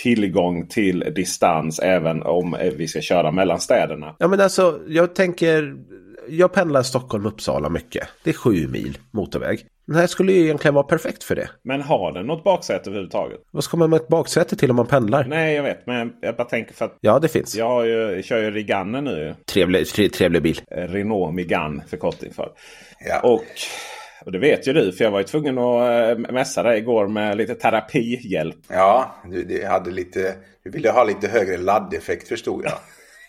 tillgång 0.03 0.67
till 0.67 0.99
distans 1.15 1.79
även 1.79 2.23
om 2.23 2.57
vi 2.77 2.87
ska 2.87 3.01
köra 3.01 3.31
mellan 3.31 3.59
städerna. 3.59 4.15
Ja 4.19 4.27
men 4.27 4.41
alltså 4.41 4.79
jag 4.87 5.15
tänker, 5.15 5.75
jag 6.29 6.53
pendlar 6.53 6.83
Stockholm-Uppsala 6.83 7.69
mycket. 7.69 8.07
Det 8.23 8.29
är 8.29 8.33
sju 8.33 8.67
mil 8.67 8.97
motorväg. 9.11 9.65
Den 9.85 9.95
här 9.97 10.07
skulle 10.07 10.31
ju 10.33 10.43
egentligen 10.43 10.75
vara 10.75 10.83
perfekt 10.83 11.23
för 11.23 11.35
det. 11.35 11.49
Men 11.63 11.81
har 11.81 12.11
den 12.11 12.25
något 12.27 12.43
baksäte 12.43 12.89
överhuvudtaget? 12.89 13.39
Vad 13.51 13.63
ska 13.63 13.77
man 13.77 13.89
med 13.89 13.97
ett 13.97 14.07
baksäte 14.07 14.55
till 14.55 14.69
om 14.69 14.75
man 14.75 14.85
pendlar? 14.87 15.23
Nej, 15.23 15.55
jag 15.55 15.63
vet. 15.63 15.87
Men 15.87 16.13
jag 16.21 16.35
bara 16.35 16.47
tänker 16.47 16.73
för 16.73 16.85
att 16.85 16.97
Ja, 17.01 17.19
det 17.19 17.27
finns. 17.27 17.55
jag 17.55 17.65
har 17.69 17.83
ju, 17.85 18.23
kör 18.23 18.41
ju 18.41 18.51
Riganne 18.51 19.01
nu. 19.01 19.35
Trevlig, 19.53 19.87
tre, 19.87 20.09
trevlig 20.09 20.41
bil. 20.41 20.61
Renault 20.71 21.35
Megane 21.35 21.83
förkortning 21.87 22.33
för. 22.33 22.49
Ja. 23.09 23.19
Och, 23.23 23.43
och 24.25 24.31
det 24.31 24.39
vet 24.39 24.67
ju 24.67 24.73
du 24.73 24.91
för 24.91 25.03
jag 25.03 25.11
var 25.11 25.19
ju 25.19 25.25
tvungen 25.25 25.57
att 25.57 25.89
eh, 26.27 26.31
mässa 26.33 26.63
dig 26.63 26.77
igår 26.77 27.07
med 27.07 27.37
lite 27.37 27.55
terapihjälp. 27.55 28.55
Ja, 28.67 29.15
du, 29.31 29.43
du, 29.43 29.65
hade 29.65 29.91
lite, 29.91 30.33
du 30.63 30.69
ville 30.69 30.91
ha 30.91 31.03
lite 31.03 31.27
högre 31.27 31.57
laddeffekt 31.57 32.27
förstod 32.27 32.65
jag. 32.65 32.73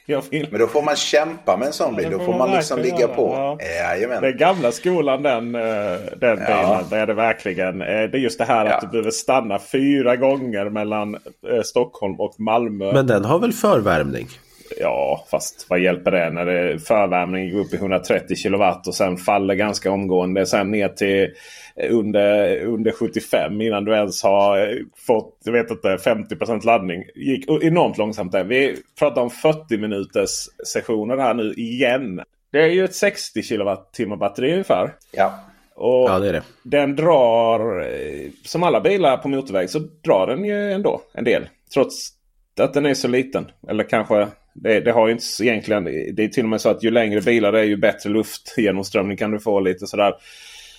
Jag 0.07 0.23
vill. 0.31 0.49
Men 0.51 0.61
då 0.61 0.67
får 0.67 0.83
man 0.83 0.97
kämpa 0.97 1.57
med 1.57 1.67
en 1.67 1.73
sån 1.73 1.97
bil. 1.97 2.05
det 2.11 2.17
Då 2.19 2.25
får 2.25 2.33
man 2.33 2.39
man 2.39 2.51
liksom 2.57 2.81
ligga 2.81 2.99
göra, 3.01 3.15
på. 3.15 3.33
ja. 3.37 3.59
Jajamän. 3.77 4.23
Den 4.23 4.37
gamla 4.37 4.73
skolan 4.73 5.23
den, 5.23 5.55
eh, 5.55 5.61
den 6.21 6.39
Ja. 6.39 6.47
bilen. 6.47 6.85
Det 6.91 6.97
är 6.97 7.07
det 7.07 7.15
verkligen. 7.15 7.81
Eh, 7.83 7.87
Det 7.87 7.93
är 7.95 8.19
just 8.19 8.39
det 8.39 8.45
här 8.45 8.65
att 8.67 8.71
Ja. 8.73 8.79
du 8.83 8.87
behöver 8.89 9.11
stanna 9.11 9.59
fyra 9.59 10.17
gånger 10.17 10.71
mellan 10.71 11.17
Stockholm 11.65 12.21
och 12.21 12.35
Malmö. 12.41 12.93
Men 12.93 13.07
den 13.07 13.25
har 13.25 13.39
väl 13.39 13.53
förvärmning? 13.53 14.29
Ja, 14.81 15.27
fast 15.31 15.67
vad 15.69 15.81
hjälper 15.81 16.11
det 16.11 16.31
när 16.31 16.47
det 16.47 16.79
förvärmning 16.79 17.53
går 17.53 17.61
upp 17.61 17.75
i 17.75 17.77
130 17.77 18.37
kilowatt 18.37 18.87
och 18.87 18.95
sen 18.95 19.17
faller 19.17 19.55
ganska 19.55 19.91
omgående. 19.91 20.47
Sen 20.47 20.71
ner 20.71 20.89
till 20.89 21.29
eh, 21.77 21.95
under, 21.97 22.61
under 22.65 22.93
75 22.93 23.61
innan 23.61 23.85
du 23.85 23.93
ens 23.95 24.23
har 24.23 24.59
eh, 24.59 24.77
fått 25.07 25.39
jag 25.45 25.53
vet 25.53 25.71
inte, 25.71 25.89
50% 25.89 26.67
laddning. 26.67 27.05
gick 27.15 27.51
enormt 27.63 27.99
långsamt 27.99 28.33
där. 28.33 28.45
Vi 28.45 28.77
pratar 28.99 29.23
om 29.23 29.31
40 29.31 29.79
minuters 29.79 30.49
sessioner 30.67 31.17
här 31.17 31.35
nu 31.35 31.53
igen. 31.53 32.23
Det 32.53 32.63
är 32.63 32.69
ju 32.69 32.85
ett 32.85 32.95
60 32.95 33.43
kilowattimmar 33.43 34.17
batteri 34.17 34.53
ungefär. 34.53 34.95
Ja. 35.13 35.41
Och 35.75 36.11
Ja, 36.11 36.19
det 36.19 36.29
är 36.29 36.33
det. 36.33 36.43
Den 36.63 36.97
drar, 36.97 37.81
eh, 37.81 38.31
som 38.45 38.63
alla 38.63 38.81
bilar 38.81 39.17
på 39.17 39.29
motorväg, 39.29 39.71
så 39.71 39.79
drar 39.79 40.27
den 40.27 40.45
ju 40.45 40.73
ändå 40.73 41.03
en 41.13 41.25
del. 41.25 41.49
Trots 41.75 42.21
att 42.61 42.75
den 42.75 42.87
är 42.87 42.95
så 42.95 43.09
liten. 43.09 43.51
Eller 43.69 43.85
kanske, 43.85 44.29
det, 44.55 44.81
det 44.81 44.93
har 44.93 45.07
ju 45.07 45.13
inte 45.13 45.25
egentligen, 45.41 45.85
det 45.85 46.25
är 46.25 46.29
till 46.29 46.45
och 46.45 46.49
med 46.49 46.61
så 46.61 46.69
att 46.69 46.85
ju 46.85 46.91
längre 46.91 47.21
bilar 47.21 47.53
det 47.53 47.61
är 47.61 47.65
ju 47.65 47.77
bättre 47.77 48.11
luftgenomströmning 48.11 49.17
kan 49.17 49.31
du 49.31 49.41
få 49.41 49.61
lite 49.61 49.87
sådär. 49.87 50.15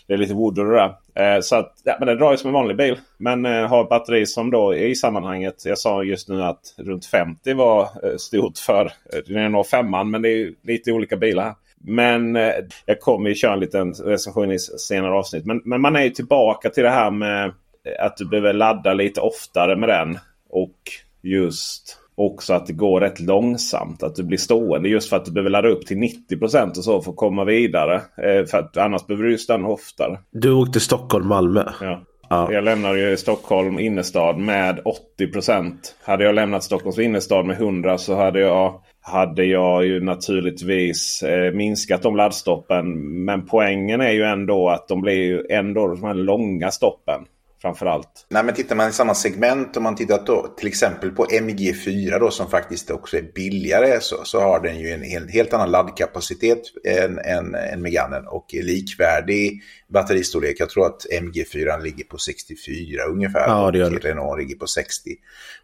Det 0.07 0.13
är 0.13 0.17
lite 0.17 0.33
wood 0.33 0.59
och 0.59 0.65
det 0.65 0.71
där. 0.71 1.35
Eh, 1.35 1.41
så 1.41 1.55
att, 1.55 1.73
ja, 1.83 1.95
men 1.99 2.07
den 2.07 2.17
drar 2.17 2.31
ju 2.31 2.37
som 2.37 2.47
en 2.47 2.53
vanlig 2.53 2.77
bil. 2.77 2.99
Men 3.17 3.45
eh, 3.45 3.67
har 3.67 3.89
batteri 3.89 4.25
som 4.25 4.51
då 4.51 4.71
är 4.73 4.87
i 4.87 4.95
sammanhanget. 4.95 5.65
Jag 5.65 5.77
sa 5.77 6.03
just 6.03 6.29
nu 6.29 6.43
att 6.43 6.75
runt 6.77 7.05
50 7.05 7.53
var 7.53 7.81
eh, 7.81 8.17
stort 8.17 8.57
för 8.57 8.85
eh, 8.85 9.19
Renault 9.25 9.67
5 9.67 9.89
men 9.89 10.21
det 10.21 10.29
är 10.29 10.35
ju 10.35 10.55
lite 10.63 10.91
olika 10.91 11.17
bilar. 11.17 11.55
Men 11.83 12.35
eh, 12.35 12.53
jag 12.85 12.99
kommer 12.99 13.29
ju 13.29 13.35
köra 13.35 13.53
en 13.53 13.59
liten 13.59 13.93
recension 13.93 14.51
i 14.51 14.59
senare 14.59 15.11
avsnitt. 15.11 15.45
Men, 15.45 15.61
men 15.65 15.81
man 15.81 15.95
är 15.95 16.03
ju 16.03 16.09
tillbaka 16.09 16.69
till 16.69 16.83
det 16.83 16.89
här 16.89 17.11
med 17.11 17.45
eh, 17.45 18.05
att 18.05 18.17
du 18.17 18.25
behöver 18.25 18.53
ladda 18.53 18.93
lite 18.93 19.21
oftare 19.21 19.75
med 19.75 19.89
den. 19.89 20.19
Och 20.49 20.75
just 21.21 22.00
också 22.15 22.53
att 22.53 22.67
det 22.67 22.73
går 22.73 23.01
rätt 23.01 23.19
långsamt. 23.19 24.03
Att 24.03 24.15
du 24.15 24.23
blir 24.23 24.37
stående 24.37 24.89
just 24.89 25.09
för 25.09 25.17
att 25.17 25.25
du 25.25 25.31
behöver 25.31 25.49
ladda 25.49 25.67
upp 25.67 25.85
till 25.85 25.97
90% 25.97 26.69
och 26.77 26.83
så 26.83 27.01
för 27.01 27.11
att 27.11 27.17
komma 27.17 27.45
vidare. 27.45 27.95
Eh, 27.95 28.45
för 28.45 28.57
att 28.57 28.77
annars 28.77 29.07
behöver 29.07 29.29
du 29.29 29.37
stanna 29.37 29.67
oftare. 29.67 30.19
Du 30.31 30.51
åkte 30.51 30.79
Stockholm-Malmö. 30.79 31.63
Ja. 31.81 32.01
Ja. 32.31 32.53
Jag 32.53 32.63
lämnade 32.63 33.09
ju 33.09 33.17
Stockholm 33.17 33.79
innerstad 33.79 34.37
med 34.37 34.79
80% 35.19 35.73
Hade 36.03 36.23
jag 36.23 36.35
lämnat 36.35 36.63
Stockholms 36.63 36.99
innerstad 36.99 37.45
med 37.45 37.55
100 37.55 37.97
så 37.97 38.15
hade 38.15 38.39
jag, 38.39 38.81
hade 39.01 39.45
jag 39.45 39.85
ju 39.85 40.03
naturligtvis 40.03 41.23
eh, 41.23 41.53
minskat 41.53 42.01
de 42.01 42.15
laddstoppen. 42.15 42.85
Men 43.25 43.45
poängen 43.45 44.01
är 44.01 44.11
ju 44.11 44.23
ändå 44.23 44.69
att 44.69 44.87
de 44.87 45.01
blir 45.01 45.23
ju 45.23 45.45
ändå 45.49 45.87
de 45.87 46.03
här 46.03 46.13
långa 46.13 46.71
stoppen. 46.71 47.21
Framförallt. 47.61 48.25
Nej, 48.29 48.43
men 48.43 48.55
tittar 48.55 48.75
man 48.75 48.89
i 48.89 48.91
samma 48.91 49.15
segment, 49.15 49.77
om 49.77 49.83
man 49.83 49.95
tittar 49.95 50.25
då, 50.25 50.47
till 50.57 50.67
exempel 50.67 51.11
på 51.11 51.25
MG4 51.25 52.19
då, 52.19 52.31
som 52.31 52.49
faktiskt 52.49 52.91
också 52.91 53.17
är 53.17 53.21
billigare, 53.21 53.99
så, 54.01 54.15
så 54.23 54.39
har 54.39 54.59
den 54.59 54.79
ju 54.79 54.91
en 54.91 55.03
helt, 55.03 55.31
helt 55.31 55.53
annan 55.53 55.71
laddkapacitet 55.71 56.61
än, 56.85 57.19
än, 57.19 57.55
än 57.55 57.81
Meganen 57.81 58.27
och 58.27 58.53
är 58.53 58.63
likvärdig 58.63 59.63
batteristorlek. 59.87 60.55
Jag 60.59 60.69
tror 60.69 60.85
att 60.85 61.05
MG4 61.21 61.81
ligger 61.81 62.03
på 62.03 62.17
64 62.17 63.03
ungefär 63.03 63.47
Ja, 63.47 63.71
det 63.71 63.77
gör 63.77 63.85
och 63.85 63.91
den. 63.91 64.01
Renault 64.01 64.39
ligger 64.39 64.55
på 64.55 64.67
60. 64.67 65.09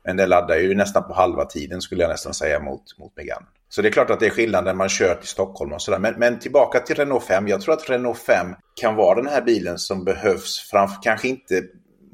Men 0.04 0.18
den 0.18 0.30
laddar 0.30 0.58
ju 0.58 0.76
nästan 0.76 1.04
på 1.04 1.14
halva 1.14 1.46
tiden 1.46 1.82
skulle 1.82 2.02
jag 2.02 2.10
nästan 2.10 2.34
säga 2.34 2.60
mot, 2.60 2.98
mot 3.00 3.16
Megane. 3.16 3.46
Så 3.70 3.82
det 3.82 3.88
är 3.88 3.92
klart 3.92 4.10
att 4.10 4.20
det 4.20 4.26
är 4.26 4.30
skillnad 4.30 4.64
när 4.64 4.74
man 4.74 4.90
kör 4.90 5.16
till 5.16 5.28
Stockholm 5.28 5.74
och 5.74 5.82
sådär. 5.82 6.00
Men, 6.00 6.14
men 6.18 6.40
tillbaka 6.40 6.80
till 6.80 6.96
Renault 6.96 7.24
5. 7.24 7.48
Jag 7.48 7.62
tror 7.62 7.74
att 7.74 7.90
Renault 7.90 8.20
5 8.20 8.48
kan 8.82 8.96
vara 8.96 9.16
den 9.16 9.32
här 9.32 9.42
bilen 9.42 9.78
som 9.78 10.04
behövs 10.04 10.70
framför, 10.72 10.98
kanske 11.04 11.28
inte 11.28 11.64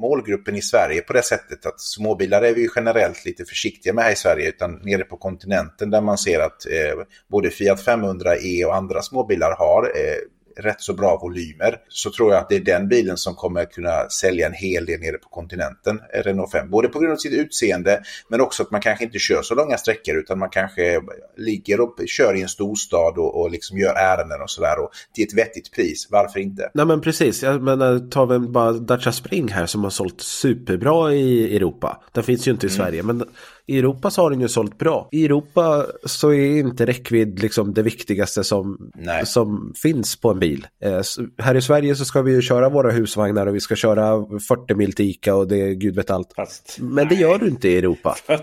målgruppen 0.03 0.55
i 0.55 0.61
Sverige 0.61 1.01
på 1.01 1.13
det 1.13 1.21
sättet 1.21 1.65
att 1.65 1.81
småbilar 1.81 2.41
är 2.41 2.53
vi 2.53 2.61
ju 2.61 2.69
generellt 2.75 3.25
lite 3.25 3.45
försiktiga 3.45 3.93
med 3.93 4.03
här 4.03 4.11
i 4.11 4.15
Sverige 4.15 4.49
utan 4.49 4.79
nere 4.83 5.03
på 5.03 5.17
kontinenten 5.17 5.89
där 5.89 6.01
man 6.01 6.17
ser 6.17 6.39
att 6.39 6.65
eh, 6.65 7.03
både 7.31 7.49
Fiat 7.49 7.85
500e 7.85 8.65
och 8.65 8.75
andra 8.75 9.01
småbilar 9.01 9.55
har 9.59 9.83
eh, 9.83 10.17
rätt 10.57 10.81
så 10.81 10.93
bra 10.93 11.19
volymer 11.21 11.77
så 11.89 12.11
tror 12.11 12.31
jag 12.31 12.39
att 12.41 12.49
det 12.49 12.55
är 12.55 12.59
den 12.59 12.87
bilen 12.87 13.17
som 13.17 13.35
kommer 13.35 13.65
kunna 13.65 14.09
sälja 14.09 14.47
en 14.47 14.53
hel 14.53 14.85
del 14.85 14.99
nere 14.99 15.17
på 15.17 15.29
kontinenten, 15.29 16.01
eh, 16.13 16.23
Renault 16.23 16.51
5. 16.51 16.69
Både 16.69 16.87
på 16.87 16.99
grund 16.99 17.13
av 17.13 17.17
sitt 17.17 17.33
utseende 17.33 18.01
men 18.27 18.41
också 18.41 18.63
att 18.63 18.71
man 18.71 18.81
kanske 18.81 19.05
inte 19.05 19.19
kör 19.19 19.41
så 19.41 19.55
långa 19.55 19.77
sträckor 19.77 20.15
utan 20.15 20.39
man 20.39 20.49
kanske 20.49 21.01
ligger 21.37 21.81
och 21.81 21.99
kör 22.05 22.35
i 22.35 22.41
en 22.41 22.49
storstad 22.49 23.17
och, 23.17 23.41
och 23.41 23.51
liksom 23.51 23.77
gör 23.77 23.93
ärenden 23.93 24.41
och 24.41 24.49
sådär 24.49 24.79
och 24.79 24.89
till 25.13 25.23
ett 25.23 25.33
vettigt 25.33 25.71
pris. 25.71 26.07
Varför 26.11 26.39
inte? 26.39 26.71
Nej 26.73 26.85
men 26.85 27.01
precis, 27.01 27.43
jag 27.43 27.61
menar 27.61 28.09
tar 28.09 28.25
vi 28.25 28.39
bara 28.39 28.71
Dacia 28.71 29.11
Spring 29.11 29.47
här 29.47 29.65
som 29.65 29.83
har 29.83 29.89
sålt 29.89 30.21
superbra 30.21 31.13
i 31.13 31.55
Europa. 31.55 32.03
Den 32.11 32.23
finns 32.23 32.47
ju 32.47 32.51
inte 32.51 32.67
i 32.67 32.69
Sverige 32.69 33.03
men 33.03 33.23
i 33.67 33.79
Europa 33.79 34.11
så 34.11 34.21
har 34.21 34.29
den 34.29 34.41
ju 34.41 34.47
sålt 34.47 34.77
bra. 34.77 35.09
I 35.11 35.25
Europa 35.25 35.85
så 36.05 36.33
är 36.33 36.59
inte 36.59 36.85
räckvidd 36.85 37.39
liksom 37.39 37.73
det 37.73 37.81
viktigaste 37.81 38.43
som, 38.43 38.91
Nej. 38.95 39.25
som 39.25 39.73
finns 39.81 40.21
på 40.21 40.29
en 40.29 40.39
bil. 40.39 40.67
Eh, 40.83 41.01
här 41.37 41.55
i 41.55 41.61
Sverige 41.61 41.95
så 41.95 42.05
ska 42.05 42.21
vi 42.21 42.31
ju 42.31 42.41
köra 42.41 42.69
våra 42.69 42.91
husvagnar 42.91 43.47
och 43.47 43.55
vi 43.55 43.59
ska 43.59 43.75
köra 43.75 44.25
40 44.47 44.75
mil 44.75 44.93
till 44.93 45.05
Ica 45.05 45.35
och 45.35 45.47
det 45.47 45.61
är 45.61 45.73
gud 45.73 45.95
vet 45.95 46.11
allt. 46.11 46.33
Fast, 46.35 46.77
Men 46.81 47.07
det 47.07 47.15
gör 47.15 47.37
du 47.37 47.47
inte 47.47 47.69
i 47.69 47.77
Europa. 47.77 48.15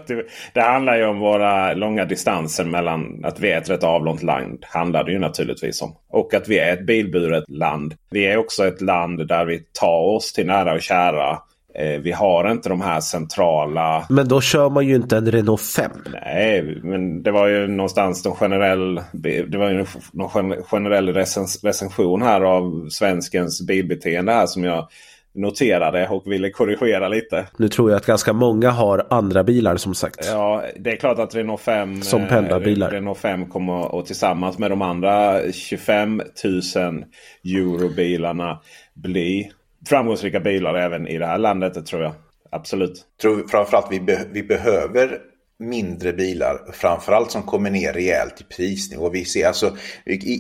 Det 0.55 0.61
handlar 0.61 0.97
ju 0.97 1.05
om 1.05 1.19
våra 1.19 1.75
långa 1.75 2.05
distanser 2.05 2.65
mellan 2.65 3.25
att 3.25 3.41
vi 3.41 3.50
är 3.50 3.59
ett 3.59 3.71
rätt 3.71 3.85
avlångt 3.85 4.23
land. 4.23 4.65
Handlar 4.69 5.05
det 5.05 5.12
ju 5.12 5.19
naturligtvis 5.19 5.83
om. 5.83 5.97
Och 6.09 6.35
att 6.35 6.49
vi 6.49 6.59
är 6.59 6.73
ett 6.73 6.87
bilburet 6.87 7.45
land. 7.49 7.95
Vi 8.11 8.27
är 8.27 8.37
också 8.37 8.67
ett 8.67 8.81
land 8.81 9.29
där 9.29 9.45
vi 9.45 9.59
tar 9.81 10.15
oss 10.17 10.33
till 10.33 10.47
nära 10.47 10.73
och 10.75 10.83
kära. 10.83 11.39
Eh, 11.75 12.00
vi 12.00 12.12
har 12.12 12.50
inte 12.50 12.69
de 12.69 12.81
här 12.81 13.00
centrala 13.00 14.07
Men 14.09 14.29
då 14.29 14.41
kör 14.41 14.71
man 14.71 14.87
ju 14.87 14.95
inte 14.95 15.17
en 15.17 15.31
Renault 15.33 15.61
5. 15.62 15.91
Nej, 16.25 16.79
men 16.83 17.23
det 17.23 17.31
var 17.31 17.47
ju 17.49 17.67
någonstans 17.67 18.25
någon 18.25 18.37
generell, 18.37 19.00
det 19.49 19.57
var 19.59 19.71
ju 19.71 19.87
någon 20.12 20.31
gen- 20.50 20.62
generell 20.62 21.09
recens, 21.15 21.65
recension 21.65 22.23
här 22.23 22.41
av 22.41 22.89
svenskens 22.91 23.67
bilbeteende 23.67 24.33
här 24.33 24.47
som 24.47 24.65
jag 24.65 24.89
noterade 25.35 26.09
och 26.09 26.23
ville 26.33 26.50
korrigera 26.50 27.09
lite. 27.09 27.47
Nu 27.57 27.69
tror 27.69 27.91
jag 27.91 27.97
att 27.97 28.07
ganska 28.07 28.33
många 28.33 28.71
har 28.71 29.07
andra 29.11 29.45
bilar 29.45 29.77
som 29.77 29.95
sagt. 29.95 30.27
Ja, 30.33 30.62
det 30.79 30.91
är 30.93 30.97
klart 30.97 31.19
att 31.19 31.35
Renault 31.35 31.61
5, 31.61 32.03
Som 32.03 32.27
pendlarbilar. 32.27 32.89
eh, 32.89 32.93
Renault 32.93 33.19
5 33.19 33.47
kommer 33.47 34.00
att 34.00 34.07
tillsammans 34.07 34.59
med 34.59 34.71
de 34.71 34.83
andra 34.83 35.41
25 35.53 36.23
000 36.45 37.05
eurobilarna 37.45 38.61
bli 38.95 39.50
framgångsrika 39.89 40.41
bilar 40.41 40.75
även 40.75 41.07
i 41.07 41.19
det 41.19 41.27
här 41.27 41.39
landet, 41.39 41.75
det 41.75 41.83
tror 41.83 42.03
jag. 42.03 42.13
Absolut. 42.51 43.05
tror 43.23 43.49
framförallt 43.49 43.87
vi, 43.91 44.01
be 44.01 44.27
vi 44.33 44.43
behöver 44.43 45.21
mindre 45.61 46.13
bilar, 46.13 46.73
framförallt 46.73 47.31
som 47.31 47.43
kommer 47.43 47.71
ner 47.71 47.93
rejält 47.93 48.41
i 48.41 48.45
prisnivå. 48.45 49.11
Vi 49.11 49.25
ser 49.25 49.47
alltså, 49.47 49.77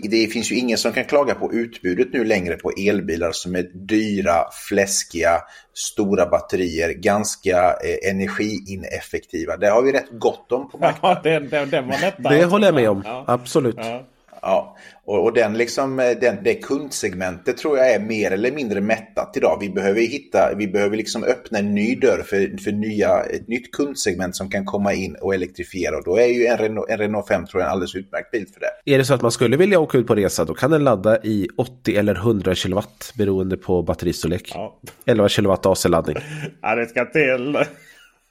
det 0.02 0.32
finns 0.32 0.52
ju 0.52 0.56
ingen 0.56 0.78
som 0.78 0.92
kan 0.92 1.04
klaga 1.04 1.34
på 1.34 1.52
utbudet 1.52 2.12
nu 2.12 2.24
längre 2.24 2.56
på 2.56 2.70
elbilar 2.70 3.32
som 3.32 3.54
är 3.54 3.62
dyra, 3.62 4.34
fläskiga, 4.68 5.40
stora 5.74 6.26
batterier, 6.26 6.92
ganska 6.92 7.56
eh, 7.56 8.10
energiineffektiva. 8.10 9.56
Det 9.56 9.70
har 9.70 9.82
vi 9.82 9.92
rätt 9.92 10.10
gott 10.10 10.52
om 10.52 10.70
på 10.70 10.78
marknaden. 10.80 11.22
Ja, 11.24 11.30
den, 11.30 11.48
den, 11.48 11.70
den 11.70 11.88
var 11.88 12.00
lättare. 12.00 12.36
Det 12.36 12.44
håller 12.44 12.66
jag 12.66 12.74
med 12.74 12.90
om, 12.90 13.02
ja. 13.04 13.24
absolut. 13.26 13.76
Ja. 13.78 14.06
Ja, 14.42 14.76
och, 15.04 15.24
och, 15.24 15.32
den 15.32 15.58
liksom, 15.58 15.98
eh, 15.98 16.10
den, 16.20 16.36
det 16.44 16.54
kundsegmentet 16.54 17.56
tror 17.56 17.78
jag 17.78 17.90
är 17.90 18.00
mer 18.00 18.30
eller 18.30 18.52
mindre 18.52 18.80
mättat 18.80 19.36
idag. 19.36 19.58
Vi 19.60 19.70
behöver 19.70 20.00
hitta, 20.00 20.54
vi 20.56 20.68
behöver 20.68 20.96
liksom 20.96 21.24
öppna 21.24 21.58
en 21.58 21.74
ny 21.74 21.94
dörr 21.94 22.22
för, 22.26 22.62
för 22.64 22.72
nya, 22.72 23.20
ett 23.22 23.48
nytt 23.48 23.72
kundsegment 23.72 24.36
som 24.36 24.50
kan 24.50 24.64
komma 24.64 24.92
in 24.92 25.16
och 25.20 25.34
elektrifiera. 25.34 25.96
Och 25.96 26.04
då 26.04 26.16
är 26.16 26.26
ju 26.26 26.46
en 26.46 26.58
Renault, 26.58 26.90
en 26.90 26.98
Renault 26.98 27.28
5 27.28 27.46
tror 27.46 27.60
jag 27.60 27.66
en 27.66 27.72
alldeles 27.72 27.94
utmärkt 27.94 28.30
bil 28.30 28.46
för 28.54 28.60
det. 28.60 28.94
Är 28.94 28.98
det 28.98 29.04
så 29.04 29.14
att 29.14 29.22
man 29.22 29.32
skulle 29.32 29.56
vilja 29.56 29.80
åka 29.80 29.98
ut 29.98 30.06
på 30.06 30.14
resa 30.14 30.44
då 30.44 30.54
kan 30.54 30.70
den 30.70 30.84
ladda 30.84 31.22
i 31.22 31.48
80 31.56 31.96
eller 31.96 32.14
100 32.14 32.54
kilowatt 32.54 33.12
beroende 33.18 33.56
på 33.56 33.82
batteristorlek. 33.82 34.52
Ja. 34.54 34.80
11 35.06 35.28
kilowatt 35.28 35.66
AC-laddning. 35.66 36.16
Ja, 36.62 36.74
det 36.74 36.86
ska 36.86 37.04
till. 37.04 37.58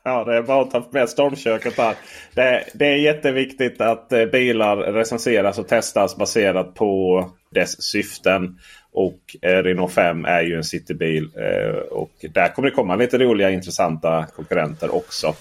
Ja, 0.03 0.24
det 0.24 0.36
är 0.36 0.41
bara 0.41 0.62
att 0.62 0.72
ta 0.72 0.88
med 0.91 1.10
stormköket 1.10 1.77
här. 1.77 1.96
Det, 2.34 2.63
det 2.74 2.86
är 2.86 2.96
jätteviktigt 2.96 3.82
att 3.82 4.12
eh, 4.13 4.25
bilar 4.25 4.77
recenseras 4.77 5.60
och 5.60 5.68
testas 5.68 6.18
baserat 6.18 6.75
på 6.75 7.25
dess 7.51 7.82
syften. 7.82 8.60
Och 8.91 9.20
eh, 9.41 9.63
Renault 9.63 9.94
5 9.94 10.25
är 10.25 10.41
ju 10.41 10.56
en 10.56 10.63
citybil. 10.63 11.29
Eh, 11.36 11.75
och 11.75 12.12
där 12.34 12.48
kommer 12.48 12.70
det 12.70 12.75
komma 12.75 12.96
lite 12.96 13.18
roliga 13.18 13.50
intressanta 13.50 14.25
konkurrenter 14.36 14.96
också. 14.96 15.36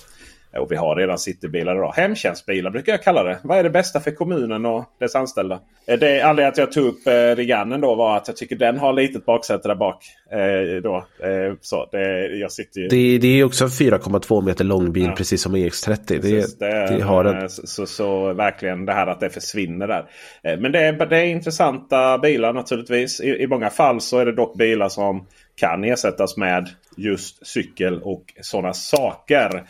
Och 0.58 0.72
vi 0.72 0.76
har 0.76 0.96
redan 0.96 1.18
citybilar 1.18 1.76
idag. 1.76 1.92
Hemtjänstbilar 1.96 2.70
brukar 2.70 2.92
jag 2.92 3.02
kalla 3.02 3.22
det. 3.22 3.38
Vad 3.42 3.58
är 3.58 3.62
det 3.62 3.70
bästa 3.70 4.00
för 4.00 4.10
kommunen 4.10 4.66
och 4.66 4.84
dess 5.00 5.14
anställda? 5.14 5.60
Eh, 5.86 5.98
det 5.98 6.22
anledningen 6.22 6.52
att 6.52 6.58
jag 6.58 6.72
tog 6.72 6.86
upp 6.86 7.06
eh, 7.06 7.12
Riganen 7.12 7.80
då 7.80 7.94
var 7.94 8.16
att 8.16 8.28
jag 8.28 8.36
tycker 8.36 8.56
den 8.56 8.78
har 8.78 8.92
litet 8.92 9.24
baksäte 9.24 9.68
där 9.68 9.74
bak. 9.74 10.04
Eh, 10.30 10.82
då. 10.82 10.96
Eh, 10.96 11.54
så 11.60 11.88
det, 11.92 12.26
jag 12.26 12.52
sitter 12.52 12.80
ju... 12.80 12.88
det, 12.88 13.18
det 13.18 13.40
är 13.40 13.44
också 13.44 13.64
en 13.64 13.70
4,2 13.70 14.44
meter 14.44 14.64
lång 14.64 14.92
bil 14.92 15.04
ja. 15.04 15.14
precis 15.16 15.42
som 15.42 15.56
EX30. 15.56 15.98
Det, 16.06 16.58
det, 16.58 16.96
det 16.96 17.02
har 17.02 17.24
en... 17.24 17.50
så, 17.50 17.66
så, 17.66 17.86
så, 17.86 18.32
verkligen 18.32 18.86
det 18.86 18.92
här 18.92 19.06
att 19.06 19.20
det 19.20 19.30
försvinner 19.30 19.86
där. 19.86 20.04
Eh, 20.42 20.58
men 20.60 20.72
det 20.72 20.80
är, 20.80 21.06
det 21.06 21.16
är 21.16 21.24
intressanta 21.24 22.18
bilar 22.18 22.52
naturligtvis. 22.52 23.20
I, 23.20 23.42
I 23.42 23.46
många 23.46 23.70
fall 23.70 24.00
så 24.00 24.18
är 24.18 24.26
det 24.26 24.32
dock 24.32 24.56
bilar 24.56 24.88
som 24.88 25.26
kan 25.56 25.84
ersättas 25.84 26.36
med 26.36 26.68
just 26.96 27.46
cykel 27.46 28.02
och 28.02 28.24
sådana 28.40 28.72
saker. 28.72 29.64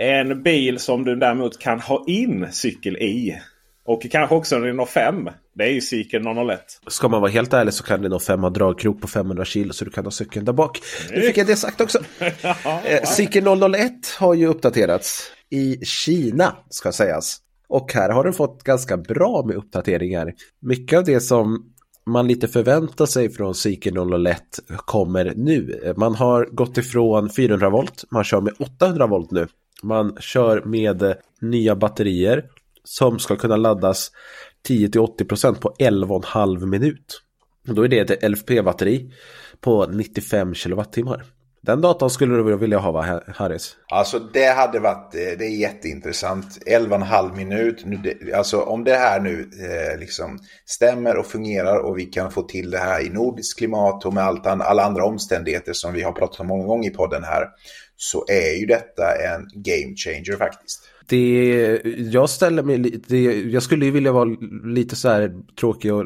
En 0.00 0.42
bil 0.42 0.78
som 0.78 1.04
du 1.04 1.16
däremot 1.16 1.58
kan 1.58 1.80
ha 1.80 2.04
in 2.06 2.46
cykel 2.50 2.96
i. 2.96 3.40
Och 3.84 4.02
kanske 4.10 4.34
också 4.34 4.56
en 4.56 4.62
Renault 4.62 4.90
5. 4.90 5.28
Det 5.54 5.64
är 5.64 5.72
ju 5.72 5.80
Seeker 5.80 6.48
001. 6.50 6.60
Ska 6.86 7.08
man 7.08 7.20
vara 7.20 7.30
helt 7.30 7.52
ärlig 7.52 7.74
så 7.74 7.84
kan 7.84 8.02
Renault 8.02 8.24
5 8.24 8.42
ha 8.42 8.50
dragkrok 8.50 9.00
på 9.00 9.08
500 9.08 9.44
kilo 9.44 9.72
så 9.72 9.84
du 9.84 9.90
kan 9.90 10.04
ha 10.04 10.10
cykeln 10.10 10.44
där 10.44 10.52
bak. 10.52 10.80
Nu 11.10 11.20
fick 11.20 11.36
jag 11.36 11.46
det 11.46 11.56
sagt 11.56 11.80
också. 11.80 11.98
eh, 12.84 13.04
Seeker 13.04 13.68
001 13.74 13.92
har 14.18 14.34
ju 14.34 14.46
uppdaterats 14.46 15.32
i 15.50 15.84
Kina 15.84 16.56
ska 16.70 16.92
sägas. 16.92 17.38
Och 17.68 17.92
här 17.92 18.10
har 18.10 18.24
den 18.24 18.32
fått 18.32 18.62
ganska 18.62 18.96
bra 18.96 19.44
med 19.46 19.56
uppdateringar. 19.56 20.32
Mycket 20.60 20.98
av 20.98 21.04
det 21.04 21.20
som 21.20 21.72
man 22.06 22.28
lite 22.28 22.48
förväntar 22.48 23.06
sig 23.06 23.30
från 23.30 23.54
Seeker 23.54 24.24
001 24.26 24.42
kommer 24.76 25.32
nu. 25.36 25.94
Man 25.96 26.14
har 26.14 26.48
gått 26.52 26.78
ifrån 26.78 27.30
400 27.30 27.70
volt, 27.70 28.04
man 28.10 28.24
kör 28.24 28.40
med 28.40 28.54
800 28.58 29.06
volt 29.06 29.30
nu. 29.30 29.46
Man 29.82 30.16
kör 30.20 30.62
med 30.64 31.02
eh, 31.02 31.14
nya 31.40 31.76
batterier 31.76 32.44
som 32.84 33.18
ska 33.18 33.36
kunna 33.36 33.56
laddas 33.56 34.10
10-80% 34.68 35.60
på 35.60 35.74
11,5 35.78 36.66
minut. 36.66 37.22
Då 37.64 37.84
är 37.84 37.88
det 37.88 37.98
ett 38.10 38.22
LFP-batteri 38.30 39.12
på 39.60 39.86
95 39.86 40.54
kWh. 40.54 41.14
Den 41.62 41.80
datan 41.80 42.10
skulle 42.10 42.36
du 42.36 42.56
vilja 42.56 42.78
ha 42.78 42.92
va, 42.92 43.20
Harris? 43.34 43.76
Alltså 43.88 44.18
det 44.18 44.46
hade 44.46 44.80
varit, 44.80 45.14
eh, 45.14 45.38
det 45.38 45.44
är 45.44 45.56
jätteintressant. 45.56 46.58
11,5 46.66 47.36
minut. 47.36 47.84
Alltså 48.34 48.60
om 48.60 48.84
det 48.84 48.94
här 48.94 49.20
nu 49.20 49.40
eh, 49.40 49.98
liksom 49.98 50.38
stämmer 50.66 51.16
och 51.16 51.26
fungerar 51.26 51.78
och 51.78 51.98
vi 51.98 52.04
kan 52.04 52.30
få 52.30 52.42
till 52.42 52.70
det 52.70 52.78
här 52.78 53.06
i 53.06 53.10
nordiskt 53.10 53.58
klimat 53.58 54.04
och 54.04 54.14
med 54.14 54.24
allt, 54.24 54.46
alla 54.46 54.84
andra 54.84 55.04
omständigheter 55.04 55.72
som 55.72 55.92
vi 55.92 56.02
har 56.02 56.12
pratat 56.12 56.40
om 56.40 56.46
många 56.46 56.66
gånger 56.66 56.90
i 56.90 56.94
podden 56.94 57.24
här 57.24 57.48
så 58.02 58.24
är 58.28 58.60
ju 58.60 58.66
detta 58.66 59.02
en 59.14 59.48
game 59.54 59.96
changer 59.96 60.36
faktiskt. 60.36 60.82
Det, 61.06 61.80
jag 62.12 62.30
ställer 62.30 62.62
mig 62.62 62.78
lite, 62.78 63.16
jag 63.16 63.62
skulle 63.62 63.84
ju 63.84 63.90
vilja 63.90 64.12
vara 64.12 64.28
lite 64.64 64.96
så 64.96 65.08
här 65.08 65.32
tråkig 65.60 65.94
och 65.94 66.04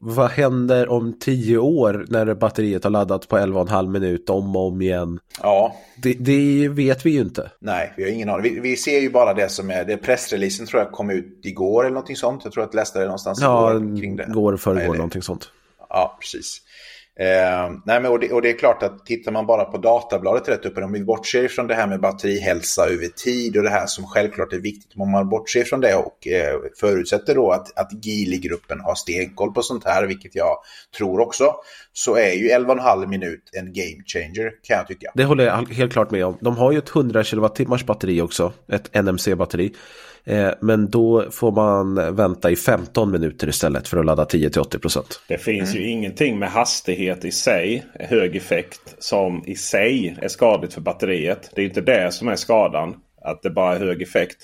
vad 0.00 0.30
händer 0.30 0.88
om 0.88 1.18
tio 1.18 1.58
år 1.58 2.06
när 2.08 2.34
batteriet 2.34 2.84
har 2.84 2.90
laddat 2.90 3.28
på 3.28 3.36
11,5 3.36 3.88
minut 3.88 4.30
om 4.30 4.56
och 4.56 4.66
om 4.66 4.82
igen? 4.82 5.18
Ja. 5.42 5.76
Det, 6.02 6.12
det, 6.12 6.68
vet 6.68 7.06
vi 7.06 7.10
ju 7.10 7.20
inte. 7.20 7.50
Nej, 7.58 7.92
vi 7.96 8.02
har 8.02 8.10
ingen 8.10 8.28
aning. 8.28 8.42
Vi, 8.42 8.60
vi, 8.60 8.76
ser 8.76 9.00
ju 9.00 9.10
bara 9.10 9.34
det 9.34 9.48
som 9.48 9.70
är, 9.70 9.84
det 9.84 9.96
pressreleasen 9.96 10.66
tror 10.66 10.82
jag 10.82 10.92
kom 10.92 11.10
ut 11.10 11.40
igår 11.42 11.84
eller 11.84 11.94
någonting 11.94 12.16
sånt. 12.16 12.40
Jag 12.44 12.52
tror 12.52 12.64
att 12.64 12.70
jag 12.72 12.78
läste 12.80 12.98
det 12.98 13.04
någonstans 13.04 13.38
ja, 13.40 13.70
igår 13.70 14.00
kring 14.00 14.16
det. 14.16 14.26
går 14.28 14.56
förrgår 14.56 14.94
någonting 14.94 15.22
sånt. 15.22 15.50
Ja, 15.88 16.18
precis. 16.20 16.60
Eh, 17.18 17.70
nej 17.84 18.00
men 18.00 18.12
och 18.12 18.18
det, 18.18 18.32
och, 18.32 18.42
det, 18.42 18.50
är 18.50 18.58
klart 18.58 18.82
att 18.82 19.06
tittar 19.06 19.32
man 19.32 19.46
bara 19.46 19.64
på 19.64 19.78
databladet 19.78 20.48
rätt 20.48 20.66
upp, 20.66 20.78
om 20.78 20.92
vi 20.92 21.04
bortser 21.04 21.48
från 21.48 21.66
det 21.66 21.74
här 21.74 21.86
med 21.86 22.00
batterihälsa 22.00 22.86
över 22.86 23.06
tid 23.06 23.56
och 23.56 23.62
det 23.62 23.70
här 23.70 23.86
som 23.86 24.06
självklart 24.06 24.52
är 24.52 24.58
viktigt, 24.58 24.92
om 24.96 25.10
man 25.10 25.28
bortser 25.28 25.64
från 25.64 25.80
det 25.80 25.94
och 25.94 26.26
eh, 26.28 26.60
förutsätter 26.80 27.34
då 27.34 27.50
att, 27.50 27.78
att 27.78 28.04
Geely-gruppen 28.04 28.80
har 28.80 28.94
stenkoll 28.94 29.52
på 29.52 29.62
sånt 29.62 29.84
här, 29.84 30.06
vilket 30.06 30.34
jag 30.34 30.56
tror 30.98 31.20
också, 31.20 31.54
så 31.92 32.16
är 32.16 32.32
ju 32.32 32.48
11,5 32.48 33.06
minut 33.06 33.50
en 33.52 33.72
game 33.72 34.02
changer 34.06 34.50
kan 34.62 34.76
jag 34.76 34.86
tycka. 34.86 35.10
Det 35.14 35.24
håller 35.24 35.44
jag 35.44 35.68
helt 35.68 35.92
klart 35.92 36.10
med 36.10 36.26
om. 36.26 36.38
De 36.40 36.56
har 36.56 36.72
ju 36.72 36.78
ett 36.78 36.96
100 36.96 37.24
kWh 37.24 37.84
batteri 37.86 38.20
också, 38.20 38.52
ett 38.68 38.94
NMC-batteri. 38.94 39.74
Eh, 40.24 40.50
men 40.60 40.90
då 40.90 41.30
får 41.30 41.52
man 41.52 42.16
vänta 42.16 42.50
i 42.50 42.56
15 42.56 43.10
minuter 43.10 43.48
istället 43.48 43.88
för 43.88 43.96
att 43.96 44.06
ladda 44.06 44.24
10-80%. 44.24 45.02
Det 45.28 45.38
finns 45.38 45.70
mm. 45.70 45.82
ju 45.82 45.90
ingenting 45.90 46.38
med 46.38 46.50
hastighet 46.50 47.24
i 47.24 47.30
sig, 47.30 47.84
hög 47.94 48.36
effekt, 48.36 48.94
som 48.98 49.44
i 49.46 49.54
sig 49.54 50.16
är 50.22 50.28
skadligt 50.28 50.74
för 50.74 50.80
batteriet. 50.80 51.50
Det 51.54 51.62
är 51.62 51.66
inte 51.66 51.80
det 51.80 52.12
som 52.12 52.28
är 52.28 52.36
skadan, 52.36 52.94
att 53.24 53.42
det 53.42 53.50
bara 53.50 53.74
är 53.74 53.78
hög 53.78 54.02
effekt. 54.02 54.38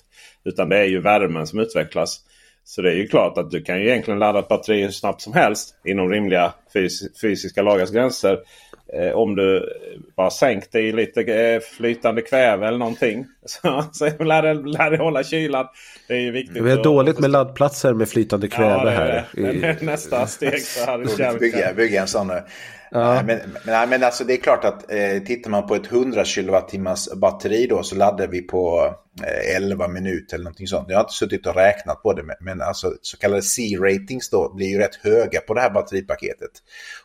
Utan 0.45 0.69
det 0.69 0.79
är 0.79 0.85
ju 0.85 1.01
värmen 1.01 1.47
som 1.47 1.59
utvecklas. 1.59 2.21
Så 2.69 2.83
det 2.83 2.91
är 2.91 2.95
ju 2.95 3.07
klart 3.07 3.39
att 3.39 3.51
du 3.51 3.63
kan 3.63 3.81
ju 3.81 3.89
egentligen 3.89 4.19
ladda 4.19 4.39
ett 4.39 4.49
batteri 4.49 4.83
hur 4.83 4.91
snabbt 4.91 5.21
som 5.21 5.33
helst 5.33 5.75
inom 5.85 6.11
rimliga 6.11 6.53
fys 6.73 7.21
fysiska 7.21 7.63
lagars 7.63 7.91
gränser. 7.91 8.39
Eh, 8.93 9.13
om 9.13 9.37
du 9.37 9.69
bara 10.17 10.31
sänkt 10.31 10.73
det 10.73 10.81
i 10.81 10.93
lite 10.93 11.21
eh, 11.23 11.61
flytande 11.61 12.23
kväve 12.23 12.69
eller 12.69 12.79
någonting. 12.79 13.27
Så, 13.47 13.85
så 13.93 14.25
lär, 14.25 14.43
det, 14.43 14.55
lär 14.55 14.91
det 14.91 14.97
hålla 14.97 15.25
kylan. 15.25 15.67
Det 16.09 16.15
är 16.15 16.21
ju 16.21 16.31
viktigt. 16.31 16.63
Vi 16.63 16.71
har 16.71 16.83
dåligt 16.83 17.19
med 17.19 17.31
laddplatser 17.31 17.95
med 17.95 18.09
flytande 18.09 18.49
kväve 18.49 18.93
ja, 18.93 19.25
här. 19.35 19.39
I... 19.81 19.85
Nästa 19.85 20.27
steg 20.27 20.63
så 20.63 20.97
det 20.97 21.41
bygga, 21.41 21.75
bygga 21.75 22.01
en 22.01 22.09
sån. 22.09 22.33
Ja. 22.91 23.23
Men, 23.23 23.41
men, 23.67 23.89
men 23.89 24.05
alltså 24.05 24.25
det 24.25 24.33
är 24.33 24.41
klart 24.41 24.65
att 24.65 24.93
eh, 24.93 25.23
tittar 25.27 25.51
man 25.51 25.67
på 25.67 25.75
ett 25.75 25.93
100 25.93 26.25
kWh 26.25 27.17
batteri 27.17 27.67
då 27.67 27.83
så 27.83 27.97
laddar 27.97 28.27
vi 28.27 28.43
på 28.43 28.85
eh, 28.87 28.93
Eh, 29.23 29.57
11 29.57 29.89
minuter 29.89 30.35
eller 30.35 30.45
någonting 30.45 30.67
sånt. 30.67 30.87
Jag 30.89 30.97
har 30.97 31.05
inte 31.05 31.13
suttit 31.13 31.47
och 31.47 31.55
räknat 31.55 32.03
på 32.03 32.13
det 32.13 32.23
men, 32.41 32.63
alltså 32.63 32.95
så 33.03 33.17
kallade 33.17 33.43
C-ratings 33.43 34.31
då 34.31 34.55
blir 34.55 34.67
ju 34.67 34.79
rätt 34.79 34.95
höga 34.95 35.41
på 35.41 35.55
det 35.55 35.61
här 35.61 35.71
batteripaketet. 35.71 36.51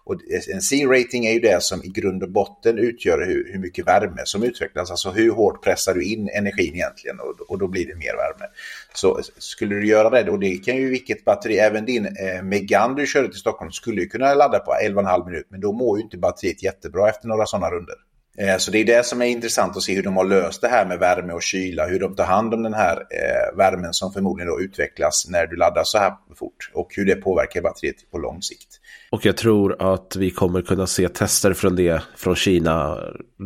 Och 0.03 0.15
en 0.53 0.61
C-rating 0.61 1.25
är 1.25 1.33
ju 1.33 1.39
det 1.39 1.63
som 1.63 1.83
i 1.83 1.87
grund 1.87 2.23
och 2.23 2.31
botten 2.31 2.77
utgör 2.77 3.25
hur, 3.25 3.51
hur 3.51 3.59
mycket 3.59 3.87
värme 3.87 4.21
som 4.25 4.43
utvecklas. 4.43 4.91
Alltså 4.91 5.11
hur 5.11 5.31
hårt 5.31 5.63
pressar 5.63 5.93
du 5.93 6.03
in 6.03 6.29
energin 6.29 6.75
egentligen 6.75 7.19
och, 7.19 7.51
och 7.51 7.59
då 7.59 7.67
blir 7.67 7.87
det 7.87 7.95
mer 7.95 8.15
värme. 8.15 8.45
Så 8.93 9.21
skulle 9.37 9.75
du 9.75 9.87
göra 9.87 10.09
det, 10.09 10.31
och 10.31 10.39
det 10.39 10.57
kan 10.57 10.75
ju 10.75 10.89
vilket 10.89 11.25
batteri, 11.25 11.57
även 11.57 11.85
din 11.85 12.05
eh, 12.05 12.43
Megane 12.43 12.95
du 12.95 13.07
körde 13.07 13.27
till 13.27 13.39
Stockholm 13.39 13.71
skulle 13.71 14.01
ju 14.01 14.07
kunna 14.07 14.33
ladda 14.33 14.59
på 14.59 14.71
11,5 14.71 15.25
minut, 15.25 15.45
men 15.49 15.59
då 15.59 15.71
mår 15.71 15.97
ju 15.97 16.03
inte 16.03 16.17
batteriet 16.17 16.63
jättebra 16.63 17.09
efter 17.09 17.27
några 17.27 17.45
sådana 17.45 17.69
runder. 17.69 17.95
Eh, 18.37 18.57
så 18.57 18.71
det 18.71 18.77
är 18.77 18.85
det 18.85 19.05
som 19.05 19.21
är 19.21 19.25
intressant 19.25 19.77
att 19.77 19.83
se 19.83 19.95
hur 19.95 20.03
de 20.03 20.17
har 20.17 20.25
löst 20.25 20.61
det 20.61 20.67
här 20.67 20.85
med 20.85 20.99
värme 20.99 21.33
och 21.33 21.41
kyla, 21.41 21.87
hur 21.87 21.99
de 21.99 22.15
tar 22.15 22.25
hand 22.25 22.53
om 22.53 22.63
den 22.63 22.73
här 22.73 22.95
eh, 22.95 23.57
värmen 23.57 23.93
som 23.93 24.13
förmodligen 24.13 24.47
då 24.53 24.61
utvecklas 24.61 25.27
när 25.29 25.47
du 25.47 25.55
laddar 25.55 25.83
så 25.83 25.97
här 25.97 26.13
fort 26.39 26.71
och 26.73 26.87
hur 26.95 27.05
det 27.05 27.15
påverkar 27.15 27.61
batteriet 27.61 28.11
på 28.11 28.17
lång 28.17 28.41
sikt. 28.41 28.79
Och 29.11 29.25
jag 29.25 29.37
tror 29.37 29.93
att 29.93 30.15
vi 30.15 30.31
kommer 30.31 30.61
kunna 30.61 30.87
se 30.87 31.09
tester 31.09 31.53
från 31.53 31.75
det 31.75 32.03
från 32.15 32.35
Kina 32.35 32.97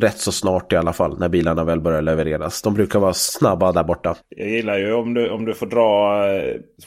rätt 0.01 0.17
så 0.17 0.31
snart 0.31 0.73
i 0.73 0.75
alla 0.75 0.93
fall 0.93 1.19
när 1.19 1.29
bilarna 1.29 1.63
väl 1.63 1.81
börjar 1.81 2.01
levereras. 2.01 2.61
De 2.61 2.73
brukar 2.73 2.99
vara 2.99 3.13
snabba 3.13 3.71
där 3.71 3.83
borta. 3.83 4.15
Jag 4.29 4.49
gillar 4.49 4.77
ju 4.77 4.93
om 4.93 5.13
du, 5.13 5.29
om 5.29 5.45
du 5.45 5.53
får 5.53 5.65
dra 5.65 6.23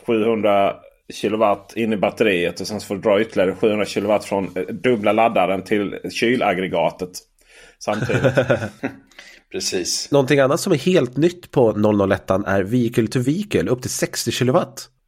700 0.06 0.70
eh, 0.70 0.76
kilowatt 1.14 1.72
in 1.76 1.92
i 1.92 1.96
batteriet 1.96 2.60
och 2.60 2.66
sen 2.66 2.80
får 2.80 2.94
du 2.94 3.00
dra 3.00 3.20
ytterligare 3.20 3.54
700 3.54 3.84
kilowatt 3.84 4.24
från 4.24 4.48
dubbla 4.68 5.12
laddaren 5.12 5.62
till 5.62 5.98
kylaggregatet 6.10 7.10
samtidigt. 7.84 8.22
Precis. 9.52 10.10
Någonting 10.10 10.38
annat 10.40 10.60
som 10.60 10.72
är 10.72 10.76
helt 10.76 11.16
nytt 11.16 11.50
på 11.50 11.72
001 12.10 12.30
är 12.30 12.62
vehicle 12.62 13.06
to 13.06 13.18
vehicle 13.20 13.70
upp 13.70 13.82
till 13.82 13.90
60 13.90 14.30
kW. 14.32 14.58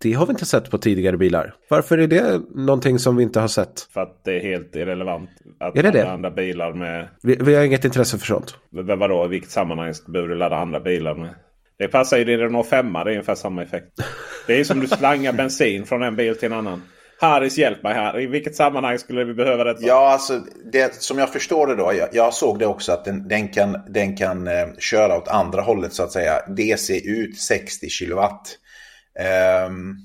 Det 0.02 0.12
har 0.12 0.26
vi 0.26 0.30
inte 0.30 0.46
sett 0.46 0.70
på 0.70 0.78
tidigare 0.78 1.16
bilar. 1.16 1.54
Varför 1.68 1.98
är 1.98 2.06
det 2.06 2.40
någonting 2.54 2.98
som 2.98 3.16
vi 3.16 3.22
inte 3.22 3.40
har 3.40 3.48
sett? 3.48 3.80
För 3.94 4.00
att 4.00 4.24
det 4.24 4.36
är 4.36 4.40
helt 4.40 4.76
irrelevant. 4.76 5.30
Att 5.60 5.78
Är 5.78 5.82
det 5.82 5.90
det? 5.90 6.10
andra 6.10 6.30
bilar 6.30 6.72
med... 6.72 7.08
Vi, 7.22 7.36
vi 7.40 7.54
har 7.54 7.64
inget 7.64 7.84
intresse 7.84 8.18
för 8.18 8.26
sånt. 8.26 8.54
Men 8.70 8.98
Vadå, 8.98 9.24
i 9.24 9.28
vilket 9.28 9.50
sammanhang 9.50 9.92
behöver 10.08 10.28
du 10.28 10.38
ladda 10.38 10.56
andra 10.56 10.80
bilar 10.80 11.14
med? 11.14 11.34
Det 11.78 11.88
passar 11.88 12.18
ju 12.18 12.24
din 12.24 12.38
Renault 12.38 12.68
5 12.68 12.92
det 12.92 12.98
är 12.98 13.08
ungefär 13.08 13.34
samma 13.34 13.62
effekt. 13.62 13.92
Det 14.46 14.60
är 14.60 14.64
som 14.64 14.80
du 14.80 14.86
slangar 14.86 15.32
bensin 15.36 15.86
från 15.86 16.02
en 16.02 16.16
bil 16.16 16.36
till 16.36 16.52
en 16.52 16.58
annan. 16.58 16.82
Harris 17.22 17.58
hjälp 17.58 17.82
mig 17.82 17.94
här. 17.94 18.20
I 18.20 18.26
vilket 18.26 18.56
sammanhang 18.56 18.98
skulle 18.98 19.24
vi 19.24 19.34
behöva 19.34 19.64
detta? 19.64 19.86
Ja, 19.86 20.12
alltså 20.12 20.40
det, 20.72 21.02
som 21.02 21.18
jag 21.18 21.32
förstår 21.32 21.66
det 21.66 21.76
då, 21.76 21.92
jag, 21.94 22.08
jag 22.12 22.34
såg 22.34 22.58
det 22.58 22.66
också 22.66 22.92
att 22.92 23.04
den, 23.04 23.28
den 23.28 23.48
kan, 23.48 23.76
den 23.88 24.16
kan 24.16 24.48
eh, 24.48 24.66
köra 24.78 25.16
åt 25.16 25.28
andra 25.28 25.62
hållet 25.62 25.92
så 25.92 26.02
att 26.02 26.12
säga. 26.12 26.40
DC 26.56 27.00
ut 27.04 27.40
60 27.40 27.88
kilowatt. 27.88 28.58
Ehm, 29.18 29.96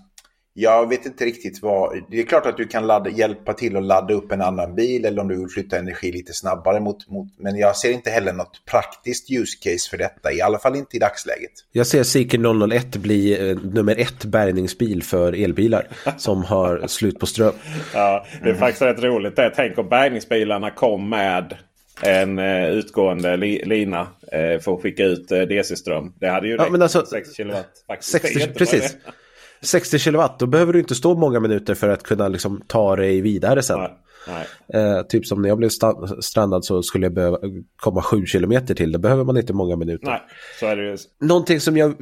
jag 0.59 0.89
vet 0.89 1.05
inte 1.05 1.25
riktigt 1.25 1.61
vad, 1.61 2.03
det 2.09 2.19
är 2.19 2.23
klart 2.23 2.45
att 2.45 2.57
du 2.57 2.67
kan 2.67 2.87
ladda, 2.87 3.09
hjälpa 3.09 3.53
till 3.53 3.77
att 3.77 3.83
ladda 3.83 4.13
upp 4.13 4.31
en 4.31 4.41
annan 4.41 4.75
bil 4.75 5.05
eller 5.05 5.21
om 5.21 5.27
du 5.27 5.37
vill 5.37 5.49
flytta 5.49 5.77
energi 5.77 6.11
lite 6.11 6.33
snabbare 6.33 6.79
mot, 6.79 7.09
mot 7.09 7.27
men 7.37 7.57
jag 7.57 7.75
ser 7.75 7.91
inte 7.91 8.09
heller 8.09 8.33
något 8.33 8.65
praktiskt 8.71 9.31
use 9.31 9.57
case 9.61 9.89
för 9.89 9.97
detta, 9.97 10.31
i 10.31 10.41
alla 10.41 10.59
fall 10.59 10.75
inte 10.75 10.95
i 10.95 10.99
dagsläget. 10.99 11.51
Jag 11.71 11.87
ser 11.87 12.03
Seeker 12.03 12.69
001 12.73 12.95
bli 12.95 13.49
eh, 13.49 13.57
nummer 13.57 13.95
ett 13.99 14.25
bärgningsbil 14.25 15.03
för 15.03 15.33
elbilar 15.33 15.87
som 16.17 16.43
har 16.43 16.87
slut 16.87 17.19
på 17.19 17.25
ström. 17.25 17.53
Ja, 17.93 18.25
det 18.43 18.49
är 18.49 18.53
faktiskt 18.53 18.81
rätt 18.81 19.03
roligt 19.03 19.35
det. 19.35 19.53
Tänk 19.55 19.77
om 19.77 19.89
bärgningsbilarna 19.89 20.71
kom 20.71 21.09
med 21.09 21.57
en 22.01 22.39
eh, 22.39 22.69
utgående 22.69 23.37
li 23.37 23.61
lina 23.65 24.07
eh, 24.31 24.59
för 24.59 24.73
att 24.73 24.81
skicka 24.81 25.03
ut 25.03 25.31
eh, 25.31 25.41
DC-ström. 25.41 26.13
Det 26.19 26.27
hade 26.27 26.47
ju 26.47 26.53
Ja, 26.55 26.61
räckt 26.63 26.71
men 26.71 26.81
alltså, 26.81 27.05
6 27.05 27.35
kilowatt. 27.35 27.83
Faktiskt. 27.87 28.11
60, 28.11 28.33
Det 28.33 28.39
är 28.39 28.47
inte 28.47 28.59
precis. 28.59 28.97
bara 29.61 29.65
60 29.65 29.99
kilowatt, 29.99 30.39
då 30.39 30.45
behöver 30.45 30.73
du 30.73 30.79
inte 30.79 30.95
stå 30.95 31.15
många 31.15 31.39
minuter 31.39 31.75
för 31.75 31.89
att 31.89 32.03
kunna 32.03 32.27
liksom 32.27 32.61
ta 32.67 32.95
dig 32.95 33.21
vidare 33.21 33.63
sen. 33.63 33.79
Nej, 33.79 33.97
nej. 34.27 34.83
Eh, 34.83 35.01
typ 35.01 35.25
som 35.25 35.41
när 35.41 35.49
jag 35.49 35.57
blev 35.57 35.69
sta- 35.69 36.21
strandad 36.21 36.65
så 36.65 36.83
skulle 36.83 37.05
jag 37.05 37.13
behöva 37.13 37.37
komma 37.75 38.01
sju 38.01 38.25
kilometer 38.25 38.75
till. 38.75 38.91
Det 38.91 38.99
behöver 38.99 39.23
man 39.23 39.37
inte 39.37 39.53
många 39.53 39.75
minuter. 39.75 40.07
nej, 40.07 40.21
så 40.59 40.65
är 40.65 40.75
det 40.75 40.83
ju. 40.83 40.97
Någonting 41.19 41.59
som 41.59 41.77
jag, 41.77 41.93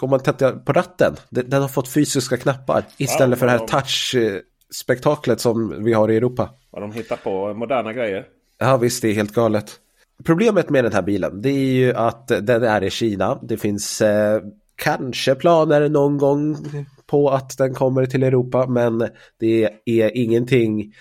om 0.00 0.10
man 0.10 0.20
tittar 0.20 0.52
på 0.52 0.72
ratten, 0.72 1.16
den, 1.30 1.62
har 1.62 1.68
fått 1.68 1.88
fysiska 1.88 2.36
knappar 2.36 2.84
istället 2.96 3.38
för 3.38 3.46
det 3.46 3.52
här 3.52 3.58
ja. 3.58 3.66
touch-spektaklet 3.66 5.40
som 5.40 5.84
vi 5.84 5.92
har 5.92 6.10
i 6.10 6.16
Europa. 6.16 6.50
Vad 6.70 6.82
de 6.82 6.92
hittar 6.92 7.16
på 7.16 7.54
moderna 7.54 7.92
grejer. 7.92 8.26
Ja 8.58 8.76
visst, 8.76 9.02
det 9.02 9.08
är 9.08 9.14
helt 9.14 9.34
galet. 9.34 9.80
Problemet 10.24 10.70
med 10.70 10.84
den 10.84 10.92
här 10.92 11.02
bilen, 11.02 11.42
det 11.42 11.50
är 11.50 11.72
ju 11.72 11.92
att 11.92 12.28
den 12.28 12.62
är 12.62 12.84
i 12.84 12.90
Kina. 12.90 13.38
Det 13.42 13.56
finns 13.56 14.00
eh, 14.00 14.42
kanske 14.80 15.34
planer 15.34 15.88
någon 15.88 16.18
gång 16.18 16.56
på 17.06 17.30
att 17.30 17.58
den 17.58 17.74
kommer 17.74 18.06
till 18.06 18.22
Europa, 18.22 18.66
men 18.66 19.08
det 19.38 19.70
är 19.84 20.16
ingenting 20.16 20.92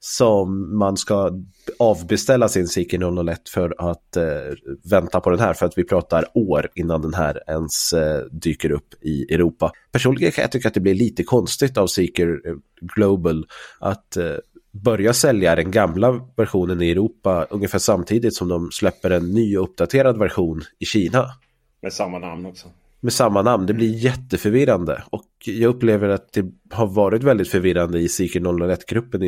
som 0.00 0.78
man 0.78 0.96
ska 0.96 1.32
avbeställa 1.78 2.48
sin 2.48 2.68
Seeker 2.68 3.24
001 3.24 3.48
för 3.48 3.90
att 3.90 4.16
eh, 4.16 4.24
vänta 4.90 5.20
på 5.20 5.30
den 5.30 5.40
här, 5.40 5.54
för 5.54 5.66
att 5.66 5.78
vi 5.78 5.84
pratar 5.84 6.24
år 6.34 6.68
innan 6.74 7.02
den 7.02 7.14
här 7.14 7.42
ens 7.46 7.92
eh, 7.92 8.24
dyker 8.30 8.70
upp 8.70 8.94
i 9.00 9.34
Europa. 9.34 9.72
Personligen 9.92 10.32
kan 10.32 10.42
jag 10.42 10.52
tycka 10.52 10.68
att 10.68 10.74
det 10.74 10.80
blir 10.80 10.94
lite 10.94 11.24
konstigt 11.24 11.78
av 11.78 11.86
Seeker 11.86 12.40
Global 12.80 13.46
att 13.80 14.16
eh, 14.16 14.34
börja 14.70 15.12
sälja 15.12 15.56
den 15.56 15.70
gamla 15.70 16.20
versionen 16.36 16.82
i 16.82 16.90
Europa 16.90 17.46
ungefär 17.50 17.78
samtidigt 17.78 18.34
som 18.34 18.48
de 18.48 18.70
släpper 18.70 19.10
en 19.10 19.32
ny 19.32 19.56
och 19.56 19.64
uppdaterad 19.64 20.18
version 20.18 20.62
i 20.78 20.84
Kina 20.84 21.26
Med 21.82 21.92
samma 21.92 22.18
namn 22.18 22.46
också 22.46 22.68
med 23.00 23.12
samma 23.12 23.42
namn. 23.42 23.66
Det 23.66 23.74
blir 23.74 24.04
jätteförvirrande 24.04 25.02
och 25.10 25.24
jag 25.44 25.68
upplever 25.68 26.08
att 26.08 26.32
det 26.32 26.44
har 26.70 26.86
varit 26.86 27.22
väldigt 27.22 27.48
förvirrande 27.48 27.98
i 27.98 28.08
Seeker 28.08 28.40
001-gruppen 28.40 29.20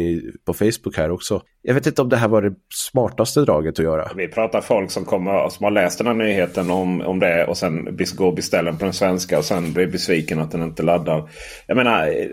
på 0.46 0.54
Facebook 0.54 0.96
här 0.96 1.11
också. 1.11 1.42
Jag 1.62 1.74
vet 1.74 1.87
inte 1.87 2.02
om 2.02 2.09
det 2.09 2.16
här 2.16 2.28
var 2.28 2.42
det 2.42 2.54
smartaste 2.74 3.40
draget 3.40 3.78
att 3.78 3.85
göra. 3.85 4.11
Vi 4.16 4.28
pratar 4.28 4.61
folk 4.61 4.90
som, 4.90 5.04
kommer, 5.04 5.48
som 5.48 5.64
har 5.64 5.70
läst 5.70 5.98
den 5.98 6.06
här 6.06 6.14
nyheten 6.14 6.70
om, 6.70 7.00
om 7.00 7.18
det 7.18 7.46
och 7.46 7.56
sen 7.56 7.98
går 8.16 8.26
och 8.26 8.35
beställer 8.35 8.70
den 8.70 8.78
på 8.78 8.85
den 8.85 8.94
svenska 8.94 9.38
och 9.38 9.44
sen 9.44 9.72
blir 9.72 9.87
besviken 9.87 10.40
att 10.40 10.50
den 10.50 10.62
inte 10.62 10.83
laddar. 10.83 11.30
Jag 11.66 11.76
menar, 11.76 12.06
eh, 12.06 12.26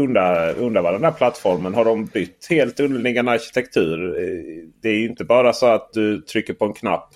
undrar, 0.00 0.58
undrar 0.58 0.82
vad 0.82 0.94
den 0.94 1.02
där 1.02 1.10
plattformen 1.10 1.74
har 1.74 1.84
de 1.84 2.06
bytt 2.06 2.46
helt 2.50 2.80
underliggande 2.80 3.32
arkitektur. 3.32 4.18
Eh, 4.18 4.68
det 4.82 4.88
är 4.88 4.94
ju 4.94 5.08
inte 5.08 5.24
bara 5.24 5.52
så 5.52 5.66
att 5.66 5.92
du 5.92 6.20
trycker 6.20 6.54
på 6.54 6.64
en 6.64 6.72
knapp. 6.72 7.08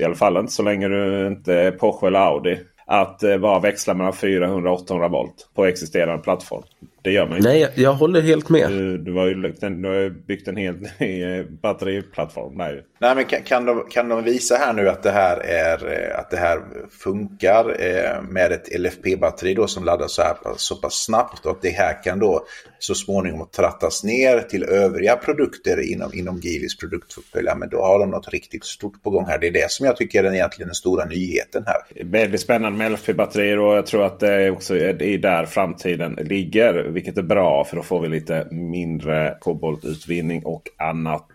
I 0.00 0.04
alla 0.04 0.14
fall 0.14 0.36
inte 0.36 0.52
så 0.52 0.62
länge 0.62 0.88
du 0.88 1.26
inte 1.26 1.54
är 1.54 1.70
Porsche 1.70 2.06
eller 2.06 2.18
Audi. 2.18 2.58
Att 2.86 3.22
eh, 3.22 3.38
bara 3.38 3.60
växla 3.60 3.94
mellan 3.94 4.12
400 4.12 4.70
och 4.70 4.80
800 4.80 5.08
volt 5.08 5.48
på 5.54 5.64
existerande 5.64 6.22
plattform. 6.22 6.62
Det 7.06 7.12
gör 7.12 7.26
man 7.26 7.36
ju 7.36 7.42
Nej, 7.42 7.60
jag, 7.60 7.70
jag 7.74 7.92
håller 7.92 8.20
helt 8.20 8.48
med. 8.48 8.70
Du, 8.70 8.98
du, 8.98 9.12
har 9.12 9.26
ju, 9.26 9.34
byggt 9.42 9.62
en- 9.62 9.82
du 9.82 9.88
har 9.88 9.94
ju 9.94 10.10
byggt 10.10 10.48
en 10.48 10.56
helt 10.56 10.80
ny 11.00 11.22
eh, 11.22 11.44
batteriplattform. 11.62 12.58
där 12.58 12.72
ju. 12.72 12.82
Nej, 12.98 13.14
men 13.14 13.24
kan, 13.24 13.42
kan, 13.42 13.64
de, 13.64 13.86
kan 13.90 14.08
de 14.08 14.24
visa 14.24 14.56
här 14.56 14.72
nu 14.72 14.88
att 14.88 15.02
det 15.02 15.10
här, 15.10 15.36
är, 15.36 15.92
eh, 15.92 16.18
att 16.18 16.30
det 16.30 16.36
här 16.36 16.58
funkar 17.02 17.76
eh, 17.80 18.22
med 18.22 18.52
ett 18.52 18.80
LFP-batteri 18.80 19.54
då 19.54 19.66
som 19.66 19.84
laddas 19.84 20.14
så, 20.14 20.22
här, 20.22 20.36
så 20.56 20.76
pass 20.76 20.94
snabbt 21.04 21.46
och 21.46 21.52
att 21.52 21.62
det 21.62 21.70
här 21.70 22.02
kan 22.04 22.18
då 22.18 22.44
så 22.78 22.94
småningom 22.94 23.48
trattas 23.56 24.04
ner 24.04 24.40
till 24.40 24.62
övriga 24.64 25.16
produkter 25.16 25.92
inom, 25.92 26.10
inom 26.14 26.40
Geelys 26.40 26.76
produktportfölj. 26.76 27.48
Men 27.56 27.68
då 27.68 27.82
har 27.82 27.98
de 27.98 28.10
något 28.10 28.28
riktigt 28.28 28.64
stort 28.64 29.02
på 29.02 29.10
gång 29.10 29.26
här. 29.26 29.38
Det 29.38 29.46
är 29.46 29.52
det 29.52 29.70
som 29.70 29.86
jag 29.86 29.96
tycker 29.96 30.18
är 30.18 30.22
den, 30.22 30.34
egentligen 30.34 30.68
den 30.68 30.74
stora 30.74 31.04
nyheten 31.04 31.64
här. 31.66 32.04
Väldigt 32.04 32.40
spännande 32.40 32.78
med 32.78 32.92
LFP-batterier 32.92 33.58
och 33.58 33.76
jag 33.76 33.86
tror 33.86 34.04
att 34.04 34.20
det 34.20 34.32
är 34.32 34.50
också 34.50 34.76
är 34.76 35.18
där 35.18 35.46
framtiden 35.46 36.18
ligger. 36.22 36.95
Vilket 36.96 37.18
är 37.18 37.22
bra 37.22 37.64
för 37.64 37.76
då 37.76 37.82
får 37.82 38.00
vi 38.00 38.08
lite 38.08 38.46
mindre 38.50 39.36
koboltutvinning 39.40 40.44
och 40.44 40.62
annat. 40.78 41.26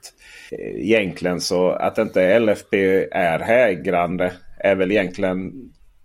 Egentligen 0.76 1.41
så 1.41 1.69
att 1.69 1.97
inte 1.97 2.39
LFP 2.39 3.08
är 3.12 3.39
hägrande 3.39 4.34
är 4.60 4.76
väl 4.76 4.91
egentligen 4.91 5.54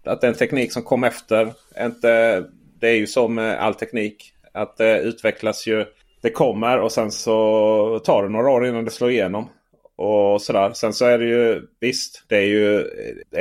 att 0.04 0.20
den 0.20 0.34
teknik 0.34 0.72
som 0.72 0.82
kom 0.82 1.04
efter. 1.04 1.52
Inte, 1.80 2.44
det 2.80 2.88
är 2.88 2.94
ju 2.94 3.06
som 3.06 3.34
med 3.34 3.62
all 3.62 3.74
teknik. 3.74 4.32
Att 4.52 4.76
det 4.76 4.98
utvecklas 4.98 5.66
ju. 5.66 5.84
Det 6.22 6.30
kommer 6.30 6.78
och 6.78 6.92
sen 6.92 7.10
så 7.10 8.00
tar 8.04 8.22
det 8.22 8.28
några 8.28 8.50
år 8.50 8.66
innan 8.66 8.84
det 8.84 8.90
slår 8.90 9.10
igenom. 9.10 9.48
Och 9.96 10.42
sådär. 10.42 10.72
Sen 10.72 10.92
så 10.92 11.04
är 11.04 11.18
det 11.18 11.26
ju 11.26 11.62
visst, 11.80 12.24
det 12.28 12.36
är 12.36 12.46
ju 12.46 12.84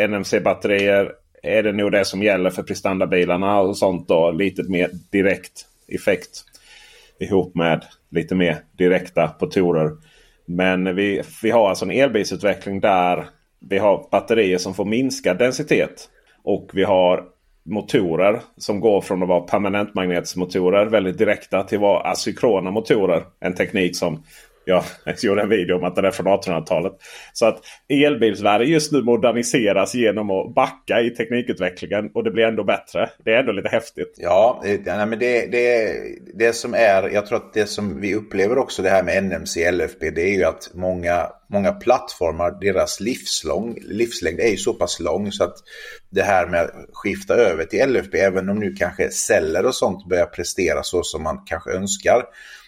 NMC-batterier 0.08 1.12
är 1.44 1.64
det 1.64 1.72
nog 1.72 1.92
det 1.92 2.06
som 2.06 2.24
gäller 2.24 2.50
för 2.50 2.64
prestandabilarna 2.64 3.60
och 3.60 3.78
sånt 3.78 4.08
då. 4.08 4.32
Lite 4.32 4.64
mer 4.64 4.90
direkt 5.12 5.66
effekt 5.88 6.44
ihop 7.20 7.56
med 7.56 7.86
lite 8.10 8.36
mer 8.36 8.58
direkta 8.78 9.36
motorer. 9.42 9.92
Men 10.46 10.96
vi, 10.96 11.22
vi 11.44 11.52
har 11.52 11.70
alltså 11.70 11.86
en 11.86 11.92
elbilsutveckling 11.92 12.80
där 12.80 13.30
vi 13.60 13.78
har 13.78 14.08
batterier 14.12 14.58
som 14.58 14.74
får 14.74 14.86
minskad 14.86 15.38
densitet. 15.38 16.10
Och 16.44 16.70
vi 16.74 16.84
har 16.84 17.24
motorer 17.66 18.42
som 18.58 18.80
går 18.80 19.02
från 19.02 19.24
att 19.24 19.30
vara 19.30 19.42
permanentmagnetsmotorer 19.42 20.86
väldigt 20.86 21.18
direkta 21.18 21.64
till 21.64 21.78
att 21.78 21.82
vara 21.82 22.12
asynkrona 22.12 22.72
motorer. 22.72 23.24
En 23.40 23.56
teknik 23.56 23.98
som 23.98 24.24
jag 24.66 24.84
gjorde 25.22 25.42
en 25.42 25.50
video 25.50 25.78
om 25.78 25.84
att 25.84 25.96
den 25.96 26.06
är 26.06 26.12
från 26.12 26.28
1800-talet. 26.28 26.94
Så 27.34 27.46
att 27.46 27.60
elbilsvärlden 27.90 28.68
just 28.68 28.92
nu 28.92 29.02
moderniseras 29.02 29.96
genom 29.96 30.32
att 30.32 30.56
backa 30.56 31.02
i 31.02 31.10
teknikutvecklingen 31.10 32.12
och 32.14 32.24
det 32.24 32.32
blir 32.32 32.44
ändå 32.44 32.64
bättre. 32.64 33.10
Det 33.26 33.34
är 33.34 33.40
ändå 33.40 33.52
lite 33.52 33.70
häftigt. 33.70 34.16
Ja, 34.18 34.62
det, 34.64 34.96
nej, 34.98 35.06
men 35.06 35.20
det, 35.20 35.46
det, 35.46 35.94
det 36.34 36.54
som 36.54 36.74
är, 36.74 37.10
jag 37.10 37.26
tror 37.26 37.38
att 37.38 37.54
det 37.54 37.68
som 37.68 38.02
vi 38.02 38.16
upplever 38.16 38.58
också 38.58 38.82
det 38.82 38.90
här 38.90 39.04
med 39.04 39.24
NMC 39.24 39.72
LFP, 39.72 40.10
det 40.10 40.22
är 40.22 40.38
ju 40.38 40.44
att 40.44 40.70
många, 40.74 41.28
många 41.50 41.72
plattformar, 41.72 42.60
deras 42.62 43.00
livslång, 43.00 43.78
livslängd 43.82 44.40
är 44.40 44.50
ju 44.50 44.58
så 44.58 44.74
pass 44.74 45.00
lång 45.00 45.32
så 45.32 45.44
att 45.44 45.56
det 46.10 46.22
här 46.22 46.48
med 46.48 46.62
att 46.62 46.72
skifta 46.94 47.34
över 47.34 47.64
till 47.64 47.90
LFP, 47.90 48.20
även 48.20 48.50
om 48.50 48.60
nu 48.60 48.74
kanske 48.74 49.10
celler 49.10 49.66
och 49.66 49.76
sånt 49.76 50.10
börjar 50.10 50.26
prestera 50.26 50.84
så 50.84 51.04
som 51.04 51.24
man 51.24 51.44
kanske 51.46 51.72
önskar, 51.72 52.24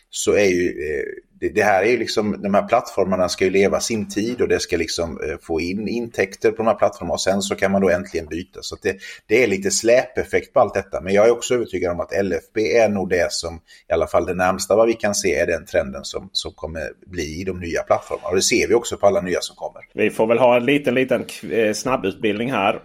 så 0.10 0.34
är 0.34 0.48
ju 0.48 0.68
eh, 0.68 1.27
det, 1.40 1.50
det 1.50 1.64
här 1.64 1.84
är 1.84 1.90
ju 1.90 1.98
liksom, 1.98 2.42
de 2.42 2.54
här 2.54 2.68
plattformarna 2.68 3.30
ska 3.30 3.46
ju 3.46 3.52
leva 3.52 3.80
sin 3.80 4.10
tid 4.10 4.42
och 4.42 4.48
det 4.48 4.60
ska 4.60 4.78
liksom 4.78 5.20
eh, 5.24 5.38
få 5.42 5.62
in 5.62 5.88
intäkter 5.88 6.52
på 6.52 6.58
de 6.58 6.68
här 6.68 6.76
plattformarna 6.76 7.14
och 7.14 7.22
sen 7.22 7.42
så 7.42 7.56
kan 7.56 7.72
man 7.72 7.82
då 7.82 7.90
äntligen 7.90 8.28
byta. 8.28 8.60
Så 8.62 8.76
att 8.76 8.82
det, 8.82 8.98
det 9.28 9.44
är 9.44 9.48
lite 9.48 9.72
släpeffekt 9.72 10.54
på 10.54 10.60
allt 10.60 10.74
detta. 10.74 11.02
Men 11.02 11.14
jag 11.14 11.28
är 11.28 11.32
också 11.32 11.54
övertygad 11.54 11.92
om 11.92 12.00
att 12.00 12.26
LFB 12.26 12.78
är 12.78 12.90
nog 12.90 13.10
det 13.10 13.32
som, 13.32 13.56
i 13.90 13.94
alla 13.94 14.08
fall 14.08 14.26
det 14.26 14.34
närmsta 14.34 14.76
vad 14.76 14.88
vi 14.88 14.94
kan 14.94 15.16
se, 15.16 15.36
är 15.36 15.48
den 15.48 15.66
trenden 15.66 16.04
som, 16.04 16.30
som 16.32 16.52
kommer 16.52 16.92
bli 17.06 17.42
i 17.42 17.44
de 17.44 17.60
nya 17.60 17.84
plattformarna. 17.84 18.30
Och 18.30 18.36
det 18.36 18.42
ser 18.42 18.68
vi 18.68 18.74
också 18.74 18.98
på 18.98 19.08
alla 19.08 19.22
nya 19.22 19.42
som 19.42 19.56
kommer. 19.56 19.82
Vi 19.94 20.10
får 20.10 20.28
väl 20.28 20.40
ha 20.40 20.58
en 20.58 20.66
liten, 20.66 20.94
liten 20.94 21.26
eh, 21.52 21.74
snabbutbildning 21.74 22.52
här. 22.52 22.82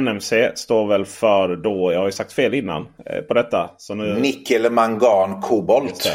NMC 0.00 0.52
står 0.54 0.86
väl 0.86 1.04
för 1.04 1.56
då, 1.56 1.92
jag 1.92 1.98
har 1.98 2.06
ju 2.06 2.12
sagt 2.12 2.32
fel 2.32 2.54
innan 2.54 2.86
eh, 3.06 3.20
på 3.20 3.34
detta. 3.34 3.70
Så 3.78 3.94
nu, 3.94 4.18
Nickel, 4.20 4.72
mangan, 4.72 5.40
kobolt. 5.40 6.12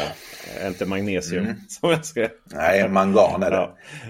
Eh, 0.60 0.66
Inte 0.66 0.86
magnesium 0.86 1.46
som 1.68 1.90
jag 1.90 2.04
skrev. 2.04 2.28
Nej, 2.54 2.88
mangan 2.88 3.42
är 3.42 3.50
det. 3.50 3.68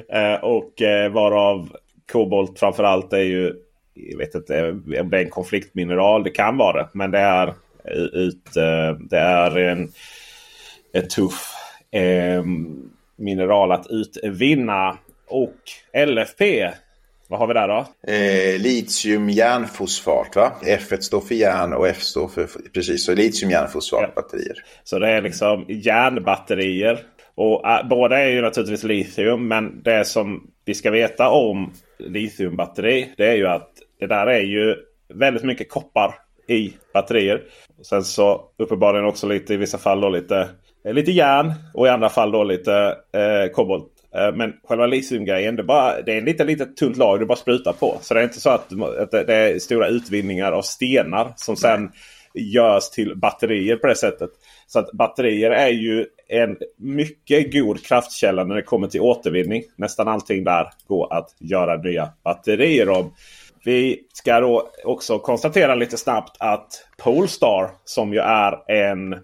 Ja. 0.08 0.34
Eh, 0.34 0.44
och 0.44 0.82
eh, 0.82 1.12
varav 1.12 1.76
kobolt 2.12 2.58
framförallt 2.58 3.12
är 3.12 3.18
ju 3.18 3.54
jag 3.94 4.18
vet 4.18 4.34
inte 4.34 4.70
om 4.70 5.10
det 5.10 5.16
är 5.18 5.24
en 5.24 5.30
konfliktmineral. 5.30 6.22
Det 6.22 6.30
kan 6.30 6.56
vara 6.56 6.82
det. 6.82 6.88
Men 6.92 7.10
det 7.10 7.18
är, 7.18 7.54
ut, 8.12 8.52
det 9.10 9.18
är 9.18 9.58
en, 9.58 9.88
en 10.92 11.08
tuff 11.08 11.52
eh, 11.90 12.44
mineral 13.16 13.72
att 13.72 13.86
utvinna. 13.90 14.98
Och 15.28 15.56
LFP. 16.06 16.70
Vad 17.32 17.38
har 17.38 17.46
vi 17.46 17.54
där 17.54 17.68
då? 17.68 17.86
Eh, 18.12 18.60
litium 18.60 19.30
järnfosfat 19.30 20.36
va? 20.36 20.52
F 20.66 20.88
står 21.00 21.20
för 21.20 21.34
järn 21.34 21.72
och 21.72 21.88
F 21.88 22.02
står 22.02 22.28
för 22.28 22.46
precis 22.74 23.04
så 23.04 23.14
litium 23.14 23.50
järnfosfatbatterier. 23.50 24.54
Ja. 24.56 24.62
Så 24.84 24.98
det 24.98 25.08
är 25.08 25.22
liksom 25.22 25.64
järnbatterier. 25.68 27.00
Och 27.34 27.68
äh, 27.68 27.88
båda 27.88 28.18
är 28.18 28.28
ju 28.28 28.40
naturligtvis 28.40 28.84
litium. 28.84 29.48
Men 29.48 29.82
det 29.82 30.04
som 30.04 30.50
vi 30.64 30.74
ska 30.74 30.90
veta 30.90 31.28
om 31.30 31.72
litiumbatteri. 31.98 33.12
Det 33.16 33.26
är 33.26 33.34
ju 33.34 33.46
att 33.46 33.70
det 34.00 34.06
där 34.06 34.26
är 34.26 34.42
ju 34.42 34.76
väldigt 35.14 35.44
mycket 35.44 35.70
koppar 35.70 36.14
i 36.48 36.72
batterier. 36.94 37.42
Och 37.78 37.86
sen 37.86 38.04
så 38.04 38.44
uppenbarligen 38.58 39.06
också 39.06 39.26
lite 39.26 39.54
i 39.54 39.56
vissa 39.56 39.78
fall 39.78 40.00
då 40.00 40.08
lite, 40.08 40.48
eh, 40.84 40.94
lite 40.94 41.12
järn 41.12 41.52
och 41.74 41.86
i 41.86 41.90
andra 41.90 42.08
fall 42.08 42.32
då 42.32 42.44
lite 42.44 42.96
eh, 43.12 43.52
kobolt. 43.52 43.91
Eh, 44.14 44.34
men 44.34 44.52
själva 44.64 44.86
litiumgrejen 44.86 45.56
det, 45.56 45.62
bara, 45.62 46.02
det 46.02 46.12
är 46.12 46.18
en 46.18 46.24
lite 46.24 46.44
litet 46.44 46.76
tunt 46.76 46.96
lager 46.96 47.20
du 47.20 47.26
bara 47.26 47.38
sprutar 47.38 47.72
på. 47.72 47.98
Så 48.00 48.14
det 48.14 48.20
är 48.20 48.24
inte 48.24 48.40
så 48.40 48.50
att, 48.50 48.72
att 48.98 49.10
det 49.10 49.34
är 49.34 49.58
stora 49.58 49.88
utvinningar 49.88 50.52
av 50.52 50.62
stenar 50.62 51.32
som 51.36 51.56
sen 51.56 51.90
görs 52.34 52.90
till 52.90 53.16
batterier 53.16 53.76
på 53.76 53.86
det 53.86 53.94
sättet. 53.94 54.30
Så 54.66 54.78
att 54.78 54.92
batterier 54.92 55.50
är 55.50 55.68
ju 55.68 56.06
en 56.28 56.56
mycket 56.78 57.52
god 57.52 57.84
kraftkälla 57.84 58.44
när 58.44 58.54
det 58.54 58.62
kommer 58.62 58.88
till 58.88 59.00
återvinning. 59.00 59.62
Nästan 59.76 60.08
allting 60.08 60.44
där 60.44 60.68
går 60.86 61.12
att 61.12 61.34
göra 61.38 61.76
nya 61.76 62.08
batterier 62.24 62.88
om. 62.88 63.14
Vi 63.64 64.00
ska 64.12 64.40
då 64.40 64.70
också 64.84 65.18
konstatera 65.18 65.74
lite 65.74 65.96
snabbt 65.96 66.36
att 66.38 66.86
Polestar 66.98 67.70
som 67.84 68.12
ju 68.12 68.18
är 68.18 68.70
en, 68.70 69.16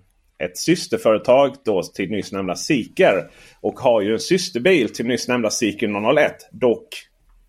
ett 0.44 0.58
systerföretag 0.58 1.54
då 1.64 1.82
till 1.82 2.10
nyss 2.10 2.32
nämnda 2.32 2.54
Seeker. 2.54 3.30
Och 3.60 3.80
har 3.80 4.00
ju 4.00 4.12
en 4.12 4.20
systerbil 4.20 4.94
till 4.94 5.06
nyss 5.06 5.28
nämnda 5.28 5.50
Seeker 5.50 6.14
001. 6.14 6.32
Dock 6.52 6.88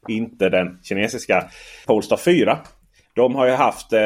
inte 0.07 0.49
den 0.49 0.79
kinesiska 0.83 1.49
Polestar 1.87 2.17
4. 2.17 2.59
De 3.15 3.35
har 3.35 3.45
ju 3.45 3.51
haft, 3.51 3.93
eh, 3.93 3.99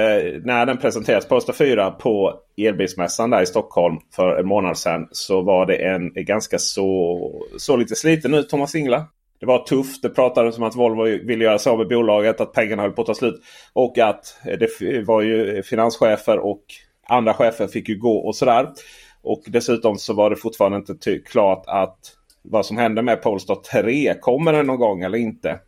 när 0.44 0.66
den 0.66 0.78
presenterades, 0.78 1.28
Polestar 1.28 1.54
4 1.54 1.92
på 1.92 2.34
elbilsmässan 2.58 3.30
där 3.30 3.42
i 3.42 3.46
Stockholm 3.46 3.98
för 4.16 4.40
en 4.40 4.48
månad 4.48 4.78
sedan. 4.78 5.08
Så 5.12 5.42
var 5.42 5.66
det 5.66 5.76
en, 5.76 6.14
ganska 6.16 6.58
så, 6.60 7.20
så 7.58 7.78
lite 7.78 7.96
sliten 7.96 8.34
ut 8.34 8.50
Thomas 8.50 8.76
Ingla. 8.76 9.06
Det 9.40 9.46
var 9.46 9.64
tufft. 9.64 10.02
Det 10.02 10.10
pratades 10.10 10.58
om 10.58 10.64
att 10.64 10.76
Volvo 10.76 11.04
ville 11.04 11.44
göra 11.44 11.60
sig 11.60 11.72
av 11.72 11.78
med 11.78 11.88
bolaget. 11.88 12.42
Att 12.42 12.54
pengarna 12.54 12.82
höll 12.82 12.92
på 12.92 13.02
att 13.02 13.08
ta 13.08 13.14
slut. 13.14 13.42
Och 13.74 13.98
att 13.98 14.38
eh, 14.46 14.58
det 14.60 15.04
var 15.08 15.22
ju 15.22 15.64
finanschefer 15.64 16.40
och 16.40 16.64
andra 17.08 17.34
chefer 17.34 17.68
fick 17.68 17.90
ju 17.90 17.98
gå 17.98 18.18
och 18.18 18.36
sådär. 18.36 18.70
Och 19.22 19.44
dessutom 19.48 19.98
så 19.98 20.14
var 20.14 20.30
det 20.30 20.36
fortfarande 20.36 20.78
inte 20.78 21.20
klart 21.20 21.64
att 21.68 21.98
vad 22.42 22.66
som 22.66 22.78
hände 22.78 23.02
med 23.02 23.22
Polestar 23.22 23.56
3. 23.56 24.14
Kommer 24.22 24.54
den 24.54 24.68
någon 24.68 24.80
gång 24.80 25.02
eller 25.02 25.18
inte? 25.18 25.60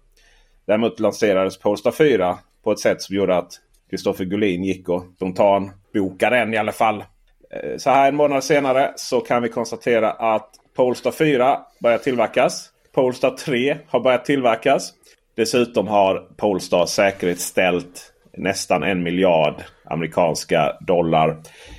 Däremot 0.65 0.99
lanserades 0.99 1.59
Polestar 1.59 1.91
4 1.91 2.37
på 2.63 2.71
ett 2.71 2.79
sätt 2.79 3.01
som 3.01 3.15
gjorde 3.15 3.37
att 3.37 3.51
Kristoffer 3.89 4.25
Gullin 4.25 4.63
gick 4.63 4.89
och 4.89 5.03
spontanbokade 5.15 6.37
den 6.37 6.53
i 6.53 6.57
alla 6.57 6.71
fall. 6.71 7.03
Eh, 7.51 7.77
så 7.77 7.89
här 7.89 8.07
en 8.07 8.15
månad 8.15 8.43
senare 8.43 8.93
så 8.95 9.19
kan 9.19 9.43
vi 9.43 9.49
konstatera 9.49 10.11
att 10.11 10.49
Polestar 10.75 11.11
4 11.11 11.59
börjar 11.79 11.97
tillverkas. 11.97 12.69
Polestar 12.91 13.31
3 13.31 13.77
har 13.87 13.99
börjat 13.99 14.25
tillverkas. 14.25 14.93
Dessutom 15.35 15.87
har 15.87 16.27
Polestar 16.37 16.85
säkerhetsställt 16.85 18.13
nästan 18.37 18.83
en 18.83 19.03
miljard 19.03 19.63
amerikanska 19.83 20.77
dollar 20.87 21.37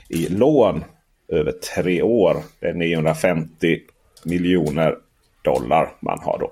i 0.08 0.28
lån 0.28 0.84
över 1.28 1.52
tre 1.52 2.02
år. 2.02 2.36
Det 2.60 2.66
är 2.66 2.74
950 2.74 3.78
miljoner 4.24 4.94
dollar 5.42 5.92
man 6.00 6.18
har 6.22 6.38
då. 6.38 6.50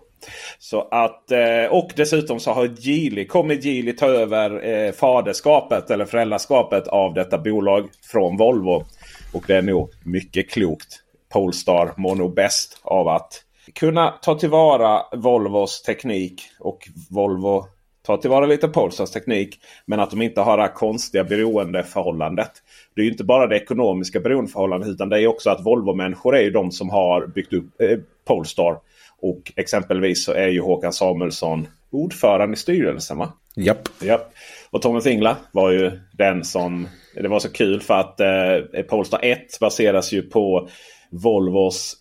Så 0.58 0.88
att, 0.90 1.30
eh, 1.30 1.66
och 1.70 1.90
dessutom 1.96 2.40
så 2.40 2.52
har 2.52 2.70
Geely, 2.78 3.26
kommer 3.26 3.54
Geely 3.54 3.92
ta 3.92 4.06
över 4.06 4.66
eh, 4.66 4.92
faderskapet 4.92 5.90
eller 5.90 6.04
föräldraskapet 6.04 6.88
av 6.88 7.14
detta 7.14 7.38
bolag 7.38 7.88
från 8.02 8.36
Volvo. 8.36 8.84
Och 9.32 9.44
det 9.46 9.56
är 9.56 9.62
nog 9.62 9.90
mycket 10.04 10.50
klokt. 10.50 11.00
Polestar 11.32 11.92
mår 11.96 12.14
nog 12.14 12.34
bäst 12.34 12.80
av 12.82 13.08
att 13.08 13.42
kunna 13.74 14.10
ta 14.22 14.34
tillvara 14.34 15.02
Volvos 15.12 15.82
teknik 15.82 16.42
och 16.60 16.88
Volvo 17.10 17.66
tar 18.06 18.16
tillvara 18.16 18.46
lite 18.46 18.68
Polestars 18.68 19.10
teknik. 19.10 19.60
Men 19.86 20.00
att 20.00 20.10
de 20.10 20.22
inte 20.22 20.40
har 20.40 20.56
det 20.56 20.62
här 20.62 20.74
konstiga 20.74 21.24
beroendeförhållandet. 21.24 22.50
Det 22.94 23.00
är 23.00 23.04
ju 23.04 23.10
inte 23.10 23.24
bara 23.24 23.46
det 23.46 23.56
ekonomiska 23.56 24.20
beroendeförhållandet 24.20 24.88
utan 24.88 25.08
det 25.08 25.20
är 25.20 25.26
också 25.26 25.50
att 25.50 25.64
Volvo-människor 25.64 26.36
är 26.36 26.42
ju 26.42 26.50
de 26.50 26.70
som 26.70 26.90
har 26.90 27.26
byggt 27.26 27.52
upp 27.52 27.80
eh, 27.80 27.98
Polestar. 28.24 28.76
Och 29.20 29.52
exempelvis 29.56 30.24
så 30.24 30.32
är 30.32 30.48
ju 30.48 30.60
Håkan 30.60 30.92
Samuelsson 30.92 31.66
ordförande 31.90 32.54
i 32.54 32.56
styrelsen 32.56 33.18
va? 33.18 33.32
Japp. 33.56 33.88
Japp. 34.02 34.34
Och 34.70 34.82
Thomas 34.82 35.06
Ingla 35.06 35.36
var 35.52 35.70
ju 35.70 36.00
den 36.12 36.44
som... 36.44 36.88
Det 37.14 37.28
var 37.28 37.38
så 37.38 37.52
kul 37.52 37.80
för 37.80 37.94
att 37.94 38.20
eh, 38.20 38.82
Polestar 38.88 39.20
1 39.22 39.60
baseras 39.60 40.12
ju 40.12 40.22
på 40.22 40.68
Volvos 41.10 41.96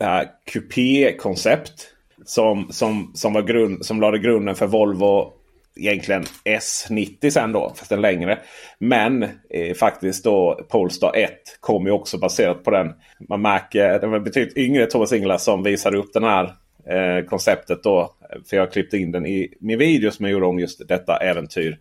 äh, 0.00 0.28
kupékoncept. 0.52 1.94
Som, 2.24 2.68
som, 2.70 3.12
som, 3.14 3.32
var 3.32 3.42
grund, 3.42 3.86
som 3.86 4.00
lade 4.00 4.18
grunden 4.18 4.54
för 4.54 4.66
Volvo 4.66 5.32
egentligen 5.78 6.24
S90 6.44 7.30
sen 7.30 7.52
då, 7.52 7.72
fast 7.76 7.90
den 7.90 8.00
längre. 8.00 8.38
Men 8.78 9.22
eh, 9.22 9.74
faktiskt 9.80 10.24
då 10.24 10.60
Polestar 10.68 11.16
1 11.16 11.30
kom 11.60 11.86
ju 11.86 11.92
också 11.92 12.18
baserat 12.18 12.64
på 12.64 12.70
den. 12.70 12.92
Man 13.28 13.42
märker, 13.42 13.98
det 13.98 14.06
var 14.06 14.20
betydligt 14.20 14.56
yngre 14.56 14.86
Thomas 14.86 15.12
Ingela 15.12 15.38
som 15.38 15.62
visade 15.62 15.98
upp 15.98 16.12
den 16.12 16.24
här 16.24 16.44
eh, 16.88 17.24
konceptet 17.24 17.82
då. 17.82 18.14
För 18.50 18.56
jag 18.56 18.72
klippte 18.72 18.98
in 18.98 19.12
den 19.12 19.26
i 19.26 19.54
min 19.60 19.78
video 19.78 20.10
som 20.10 20.24
jag 20.24 20.32
gjorde 20.32 20.46
om 20.46 20.58
just 20.58 20.88
detta 20.88 21.16
äventyr. 21.16 21.78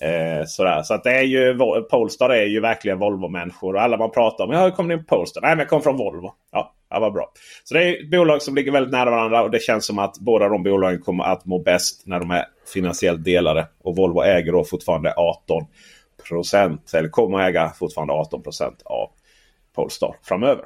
Eh, 0.00 0.44
sådär. 0.46 0.82
Så 0.82 0.94
att 0.94 1.04
det 1.04 1.10
är 1.10 1.22
ju, 1.22 1.58
Polestar 1.90 2.30
är 2.30 2.46
ju 2.46 2.60
verkligen 2.60 2.98
Volvo-människor. 2.98 3.74
Och 3.74 3.82
alla 3.82 3.96
man 3.96 4.10
pratar 4.10 4.44
om. 4.44 4.52
Ja, 4.52 4.64
hur 4.64 4.70
kom 4.70 4.88
ni 4.88 4.96
på 4.96 5.16
Polestar? 5.16 5.40
Nej, 5.40 5.50
men 5.50 5.58
jag 5.58 5.68
kom 5.68 5.82
från 5.82 5.96
Volvo. 5.96 6.32
Ja, 6.52 6.74
ja, 6.90 7.00
vad 7.00 7.12
bra. 7.12 7.32
Så 7.64 7.74
det 7.74 7.84
är 7.84 8.10
bolag 8.10 8.42
som 8.42 8.54
ligger 8.54 8.72
väldigt 8.72 8.92
nära 8.92 9.10
varandra. 9.10 9.42
Och 9.42 9.50
det 9.50 9.62
känns 9.62 9.86
som 9.86 9.98
att 9.98 10.18
båda 10.18 10.48
de 10.48 10.62
bolagen 10.62 11.00
kommer 11.00 11.24
att 11.24 11.44
må 11.44 11.58
bäst 11.58 12.06
när 12.06 12.20
de 12.20 12.30
är 12.30 12.44
finansiellt 12.72 13.24
delade. 13.24 13.68
Och 13.82 13.96
Volvo 13.96 14.22
äger 14.22 14.52
då 14.52 14.64
fortfarande 14.64 15.14
18 15.16 15.66
procent. 16.28 16.94
Eller 16.94 17.08
kommer 17.08 17.38
att 17.38 17.48
äga 17.48 17.72
fortfarande 17.78 18.12
18 18.12 18.42
procent 18.42 18.82
av 18.84 19.10
Polestar 19.74 20.16
framöver. 20.22 20.64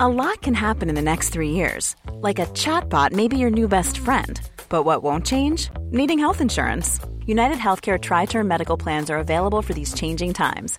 A 0.00 0.08
lot 0.08 0.42
can 0.42 0.54
happen 0.54 0.88
in 0.90 0.94
the 0.94 1.02
next 1.02 1.32
three 1.32 1.50
years. 1.50 1.96
Like 2.20 2.38
a 2.38 2.46
chatbot 2.46 3.12
maybe 3.12 3.38
your 3.38 3.50
new 3.50 3.68
best 3.68 3.98
friend. 3.98 4.40
But 4.68 4.84
what 4.84 5.02
won't 5.02 5.26
change? 5.26 5.70
Needing 5.90 6.18
health 6.18 6.40
insurance. 6.40 7.00
United 7.26 7.58
Healthcare 7.58 7.98
Tri 7.98 8.26
Term 8.26 8.46
Medical 8.46 8.76
Plans 8.76 9.10
are 9.10 9.18
available 9.18 9.62
for 9.62 9.74
these 9.74 9.94
changing 9.94 10.34
times. 10.34 10.78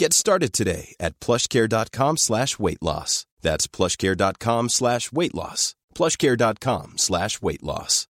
Get 0.00 0.12
started 0.12 0.52
today 0.52 0.94
at 1.00 1.20
plushcare.com 1.20 2.16
slash 2.16 2.58
weight 2.58 2.82
loss. 2.82 3.26
That's 3.42 3.66
plushcare.com 3.66 4.68
slash 4.68 5.12
weight 5.12 5.34
loss. 5.34 5.74
plushcare.com 5.94 6.92
slash 6.96 7.42
weight 7.42 7.62
loss. 7.62 8.04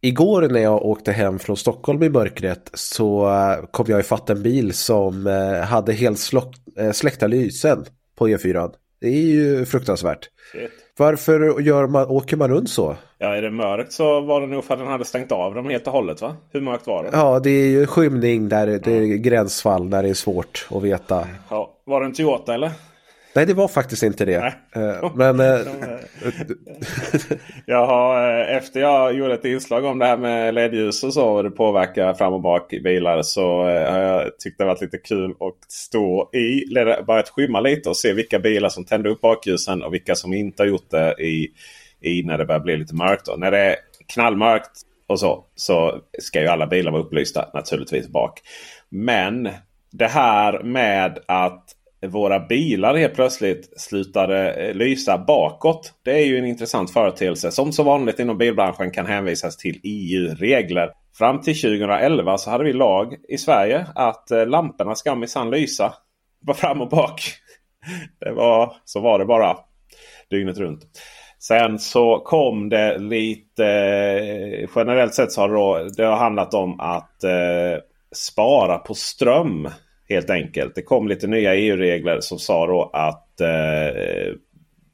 Igår 0.00 0.48
när 0.48 0.60
jag 0.60 0.84
åkte 0.84 1.12
hem 1.12 1.38
från 1.38 1.56
Stockholm 1.56 2.02
i 2.02 2.08
mörkret 2.08 2.70
så 2.74 3.28
eh, 3.28 3.66
kom 3.70 3.86
jag 3.88 4.00
ifatt 4.00 4.30
en 4.30 4.42
bil 4.42 4.74
som 4.74 5.26
eh, 5.26 5.60
hade 5.60 5.92
helt 5.92 6.30
eh, 6.78 6.92
släckta 6.92 7.26
lysen 7.26 7.84
på 8.14 8.28
E4. 8.28 8.74
Det 9.00 9.08
är 9.08 9.22
ju 9.22 9.66
fruktansvärt. 9.66 10.28
Shit. 10.52 10.83
Varför 10.98 11.60
gör 11.60 11.86
man, 11.86 12.06
åker 12.08 12.36
man 12.36 12.50
runt 12.50 12.70
så? 12.70 12.96
Ja, 13.18 13.36
är 13.36 13.42
det 13.42 13.50
mörkt 13.50 13.92
så 13.92 14.20
var 14.20 14.40
det 14.40 14.46
nog 14.46 14.64
för 14.64 14.74
att 14.74 14.80
den 14.80 14.88
hade 14.88 15.04
stängt 15.04 15.32
av 15.32 15.54
dem 15.54 15.70
helt 15.70 15.86
och 15.86 15.92
hållet 15.92 16.22
va? 16.22 16.36
Hur 16.52 16.60
mörkt 16.60 16.86
var 16.86 17.02
det? 17.02 17.10
Ja, 17.12 17.40
det 17.40 17.50
är 17.50 17.66
ju 17.66 17.86
skymning 17.86 18.48
där 18.48 18.66
det 18.66 18.86
är 18.86 19.16
gränsfall 19.16 19.88
när 19.88 20.02
det 20.02 20.08
är 20.08 20.14
svårt 20.14 20.66
att 20.70 20.82
veta. 20.82 21.28
Ja, 21.48 21.70
var 21.84 22.00
det 22.00 22.06
en 22.06 22.12
Toyota 22.12 22.54
eller? 22.54 22.70
Nej, 23.34 23.46
det 23.46 23.54
var 23.54 23.68
faktiskt 23.68 24.02
inte 24.02 24.24
det. 24.24 24.54
Eh, 24.76 25.14
Men 25.14 25.40
eh, 25.40 25.60
Jag 27.66 27.86
har, 27.86 28.40
eh, 28.40 28.56
efter 28.56 28.80
jag 28.80 29.14
gjorde 29.14 29.34
ett 29.34 29.44
inslag 29.44 29.84
om 29.84 29.98
det 29.98 30.06
här 30.06 30.16
med 30.16 30.54
ledljus 30.54 31.04
och 31.04 31.14
så 31.14 31.28
och 31.28 31.42
det 31.42 31.50
påverkar 31.50 32.14
fram 32.14 32.32
och 32.32 32.40
bak 32.40 32.72
i 32.72 32.80
bilar 32.80 33.22
så 33.22 33.68
eh, 33.68 33.92
har 33.92 33.98
jag 33.98 34.38
tyckt 34.38 34.58
det 34.58 34.64
varit 34.64 34.80
lite 34.80 34.98
kul 34.98 35.30
att 35.30 35.70
stå 35.72 36.30
i, 36.32 36.74
börjat 37.06 37.28
skymma 37.28 37.60
lite 37.60 37.88
och 37.88 37.96
se 37.96 38.12
vilka 38.12 38.38
bilar 38.38 38.68
som 38.68 38.84
tände 38.84 39.10
upp 39.10 39.20
bakljusen 39.20 39.82
och 39.82 39.94
vilka 39.94 40.14
som 40.14 40.32
inte 40.32 40.62
har 40.62 40.68
gjort 40.68 40.90
det 40.90 41.14
i, 41.18 41.48
i 42.00 42.22
när 42.22 42.38
det 42.38 42.44
börjar 42.44 42.60
bli 42.60 42.76
lite 42.76 42.94
mörkt. 42.94 43.26
Då. 43.26 43.36
När 43.36 43.50
det 43.50 43.58
är 43.58 43.76
knallmörkt 44.06 44.70
och 45.06 45.20
så, 45.20 45.44
så 45.54 46.00
ska 46.18 46.40
ju 46.40 46.46
alla 46.46 46.66
bilar 46.66 46.92
vara 46.92 47.02
upplysta 47.02 47.50
naturligtvis 47.54 48.08
bak. 48.08 48.40
Men 48.88 49.48
det 49.92 50.06
här 50.06 50.62
med 50.62 51.18
att 51.26 51.73
våra 52.06 52.40
bilar 52.40 52.94
helt 52.94 53.14
plötsligt 53.14 53.80
slutade 53.80 54.52
eh, 54.52 54.74
lysa 54.74 55.18
bakåt. 55.18 55.92
Det 56.04 56.12
är 56.12 56.26
ju 56.26 56.38
en 56.38 56.44
intressant 56.44 56.90
företeelse. 56.90 57.50
Som 57.50 57.72
så 57.72 57.82
vanligt 57.82 58.18
inom 58.18 58.38
bilbranschen 58.38 58.90
kan 58.90 59.06
hänvisas 59.06 59.56
till 59.56 59.80
EU-regler. 59.82 60.90
Fram 61.18 61.40
till 61.40 61.60
2011 61.60 62.38
så 62.38 62.50
hade 62.50 62.64
vi 62.64 62.72
lag 62.72 63.14
i 63.28 63.38
Sverige 63.38 63.86
att 63.94 64.30
eh, 64.30 64.46
lamporna 64.46 64.94
ska 64.94 65.14
minsann 65.14 65.50
lysa. 65.50 65.94
Bara 66.40 66.56
fram 66.56 66.80
och 66.80 66.88
bak. 66.88 67.20
Det 68.20 68.32
var, 68.32 68.76
så 68.84 69.00
var 69.00 69.18
det 69.18 69.24
bara 69.24 69.56
dygnet 70.30 70.58
runt. 70.58 70.86
Sen 71.38 71.78
så 71.78 72.18
kom 72.18 72.68
det 72.68 72.98
lite... 72.98 73.66
Eh, 73.66 74.68
generellt 74.76 75.14
sett 75.14 75.32
så 75.32 75.40
har 75.40 75.48
det, 75.48 75.54
då, 75.54 75.88
det 75.96 76.04
har 76.04 76.16
handlat 76.16 76.54
om 76.54 76.80
att 76.80 77.24
eh, 77.24 77.80
spara 78.14 78.78
på 78.78 78.94
ström. 78.94 79.68
Helt 80.08 80.30
enkelt. 80.30 80.74
Det 80.74 80.82
kom 80.82 81.08
lite 81.08 81.26
nya 81.26 81.54
EU-regler 81.54 82.20
som 82.20 82.38
sa 82.38 82.66
då 82.66 82.90
att 82.92 83.40
eh, 83.40 84.34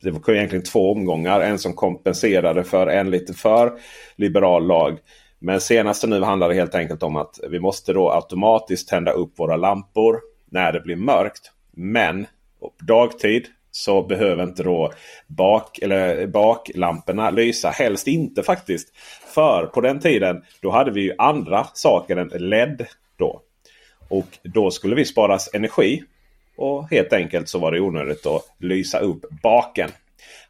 det 0.03 0.11
var 0.11 0.35
egentligen 0.35 0.65
två 0.65 0.93
omgångar. 0.93 1.41
En 1.41 1.59
som 1.59 1.75
kompenserade 1.75 2.65
för 2.65 2.87
en 2.87 3.11
lite 3.11 3.35
för 3.35 3.73
liberal 4.17 4.67
lag. 4.67 4.99
Men 5.39 5.61
senaste 5.61 6.07
nu 6.07 6.23
handlar 6.23 6.49
det 6.49 6.55
helt 6.55 6.75
enkelt 6.75 7.03
om 7.03 7.17
att 7.17 7.41
vi 7.51 7.61
måste 7.61 7.93
då 7.93 8.11
automatiskt 8.11 8.89
tända 8.89 9.13
upp 9.13 9.39
våra 9.39 9.57
lampor 9.57 10.21
när 10.51 10.73
det 10.73 10.81
blir 10.81 10.97
mörkt. 10.97 11.53
Men 11.73 12.27
på 12.61 12.73
dagtid 12.81 13.47
så 13.71 14.03
behöver 14.03 14.43
inte 14.43 14.63
då 14.63 14.93
bak, 15.27 15.79
eller 15.79 16.27
baklamporna 16.27 17.31
lysa. 17.31 17.71
Helst 17.71 18.07
inte 18.07 18.43
faktiskt. 18.43 18.89
För 19.35 19.67
på 19.67 19.81
den 19.81 20.01
tiden 20.01 20.43
då 20.63 20.71
hade 20.71 20.91
vi 20.91 21.01
ju 21.01 21.15
andra 21.19 21.67
saker 21.75 22.17
än 22.17 22.29
LED. 22.29 22.87
då. 23.19 23.43
Och 24.11 24.39
då 24.43 24.71
skulle 24.71 24.97
vi 24.97 25.05
sparas 25.05 25.51
energi. 25.55 26.03
Och 26.57 26.91
helt 26.91 27.13
enkelt 27.13 27.49
så 27.49 27.59
var 27.59 27.73
det 27.73 27.81
onödigt 27.81 28.27
att 28.27 28.43
lysa 28.59 28.99
upp 28.99 29.25
baken. 29.43 29.91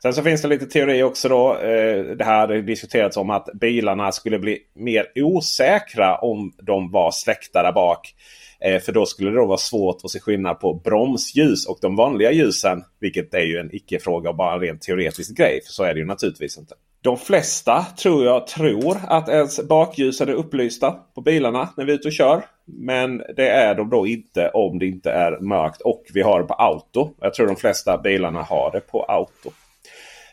Sen 0.03 0.15
så 0.15 0.23
finns 0.23 0.43
det 0.43 0.49
lite 0.49 0.67
teori 0.67 1.03
också 1.03 1.29
då. 1.29 1.59
Eh, 1.59 2.05
det 2.05 2.25
här 2.25 2.49
har 2.49 2.57
diskuterats 2.57 3.17
om 3.17 3.31
att 3.31 3.49
bilarna 3.61 4.13
skulle 4.13 4.39
bli 4.39 4.59
mer 4.75 5.07
osäkra 5.15 6.17
om 6.17 6.53
de 6.63 6.91
var 6.91 7.11
släckta 7.11 7.63
där 7.63 7.73
bak. 7.73 8.15
Eh, 8.61 8.81
för 8.81 8.93
då 8.93 9.07
skulle 9.07 9.31
det 9.31 9.37
då 9.37 9.47
vara 9.47 9.59
svårt 9.59 10.05
att 10.05 10.11
se 10.11 10.21
skillnad 10.21 10.61
på 10.61 10.75
bromsljus 10.75 11.67
och 11.67 11.79
de 11.81 11.97
vanliga 11.97 12.33
ljusen. 12.33 12.85
Vilket 13.01 13.35
är 13.35 13.45
ju 13.45 13.59
en 13.59 13.75
icke-fråga 13.75 14.31
och 14.31 14.37
bara 14.37 14.55
en 14.55 14.61
rent 14.61 14.83
teoretisk 14.83 15.37
grej. 15.37 15.61
För 15.67 15.73
så 15.73 15.85
är 15.85 15.95
det 15.95 16.01
ju 16.01 16.07
naturligtvis 16.07 16.59
inte. 16.59 16.75
De 17.03 17.17
flesta 17.17 17.87
tror 18.03 18.25
jag 18.25 18.47
tror 18.47 18.97
att 19.09 19.29
ens 19.29 19.69
bakljus 19.69 20.21
är 20.21 20.31
upplysta 20.31 20.91
på 21.15 21.21
bilarna 21.21 21.69
när 21.77 21.85
vi 21.85 21.93
är 21.93 21.97
ute 21.97 22.09
och 22.09 22.13
kör. 22.13 22.45
Men 22.65 23.19
det 23.37 23.49
är 23.49 23.75
de 23.75 23.91
då 23.91 24.07
inte 24.07 24.49
om 24.49 24.79
det 24.79 24.87
inte 24.87 25.11
är 25.11 25.41
mörkt 25.41 25.81
och 25.81 26.05
vi 26.15 26.23
har 26.23 26.41
det 26.41 26.47
på 26.47 26.55
auto. 26.55 27.11
Jag 27.21 27.35
tror 27.35 27.47
de 27.47 27.57
flesta 27.57 27.99
bilarna 27.99 28.43
har 28.43 28.71
det 28.73 28.81
på 28.81 29.03
auto. 29.03 29.51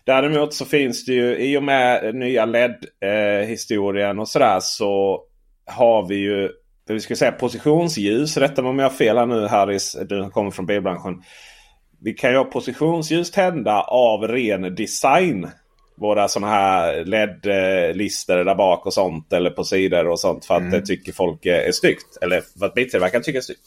Däremot 0.06 0.54
så 0.54 0.66
finns 0.66 1.06
det 1.06 1.14
ju 1.14 1.38
i 1.38 1.58
och 1.58 1.64
med 1.64 2.16
nya 2.16 2.46
LED-historien 2.46 4.20
och 4.20 4.28
sådär 4.28 4.60
så 4.62 5.22
har 5.66 6.08
vi 6.08 6.16
ju 6.16 6.50
vi 6.94 7.00
ska 7.00 7.16
säga 7.16 7.32
positionsljus. 7.32 8.38
Rätta 8.38 8.62
mig 8.62 8.70
om 8.70 8.80
jag 8.80 8.90
har 8.90 8.96
fel 8.96 9.18
här 9.18 9.26
nu 9.26 9.48
Harris. 9.48 9.98
Du 10.10 10.30
kommer 10.30 10.52
från 10.52 10.66
bilbranschen. 10.66 11.22
Vi 12.02 12.14
kan 12.14 12.32
ju 12.32 12.38
ha 12.38 12.44
positionsljus 12.44 13.32
tända 13.32 13.82
av 13.82 14.28
ren 14.28 14.76
design. 14.76 15.48
Våra 15.98 16.28
sådana 16.28 16.52
här 16.52 17.06
LED-listor 17.06 18.44
där 18.44 18.56
bak 18.56 18.86
och 18.86 18.94
sånt. 18.94 19.34
Eller 19.34 19.50
på 19.50 19.64
sidor 19.64 20.08
och 20.08 20.20
sånt. 20.20 20.46
För 20.46 20.54
att 20.56 20.72
det 20.72 20.82
tycker 20.82 21.12
folk 21.12 21.46
är 21.46 21.72
snyggt. 21.72 22.18
Eller 22.22 22.42
för 22.60 22.66
att 22.66 22.74
biltillverkaren 22.74 23.24
tycker 23.24 23.40
det 23.40 23.42
är 23.42 23.42
snyggt. 23.42 23.62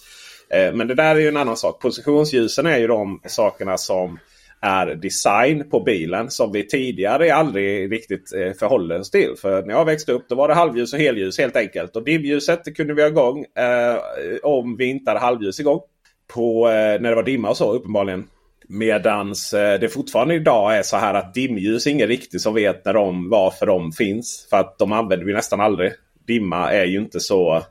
Eh, 0.51 0.73
Men 0.73 0.89
det 0.89 0.95
där 0.95 1.17
är 1.17 1.21
ju 1.21 1.29
en 1.29 1.37
annan 1.37 1.57
sak. 1.57 1.81
Positionsljusen 1.83 2.67
är 2.67 2.79
ju 2.79 2.87
de 2.87 3.21
sakerna 3.27 3.79
som 3.79 4.19
är 4.63 4.95
design 4.95 5.71
på 5.71 5.81
bilen 5.81 6.31
som 6.31 6.53
vi 6.53 6.67
tidigare 6.67 7.35
aldrig 7.35 7.93
riktigt 7.93 8.33
eh, 8.35 8.53
förhåller 8.53 9.01
oss 9.01 9.11
till. 9.11 9.35
För 9.41 9.63
när 9.63 9.75
jag 9.75 9.85
växte 9.85 10.13
upp 10.13 10.29
då 10.29 10.35
var 10.35 10.49
det 10.49 10.55
halvljus 10.55 10.93
och 10.93 10.99
helljus 10.99 11.39
helt 11.39 11.57
enkelt. 11.57 11.97
Och 11.97 12.05
dimljuset 12.05 12.77
kunde 12.77 12.95
vi 12.95 13.03
ha 13.03 13.09
igång 13.09 13.39
eh, 13.39 13.97
om 14.43 14.77
vi 14.77 14.85
inte 14.85 15.11
hade 15.11 15.21
halvljus 15.21 15.61
igång. 15.61 15.81
På, 16.35 16.69
eh, 16.69 17.01
när 17.01 17.09
det 17.09 17.15
var 17.15 17.23
dimma 17.23 17.51
och 17.51 17.57
så 17.57 17.73
uppenbarligen. 17.73 18.27
Medans 18.71 19.55
eh, 19.55 19.81
det 19.81 19.89
fortfarande 19.89 20.35
idag 20.35 20.77
är 20.77 20.83
så 20.83 20.97
här 20.97 21.15
att 21.15 21.35
dimljus 21.35 21.87
ingen 21.87 22.09
riktigt 22.09 22.43
som 22.43 22.55
vet 22.55 22.85
när 22.85 22.95
de, 22.95 23.29
varför 23.29 23.67
de 23.67 23.93
finns. 23.93 24.47
För 24.51 24.57
att 24.57 24.79
de 24.79 24.93
använder 24.93 25.27
vi 25.27 25.33
nästan 25.33 25.61
aldrig. 25.61 25.93
Dimma 26.27 26.73
är 26.73 26.85
ju 26.85 26.99
inte 26.99 27.21
så 27.21 27.63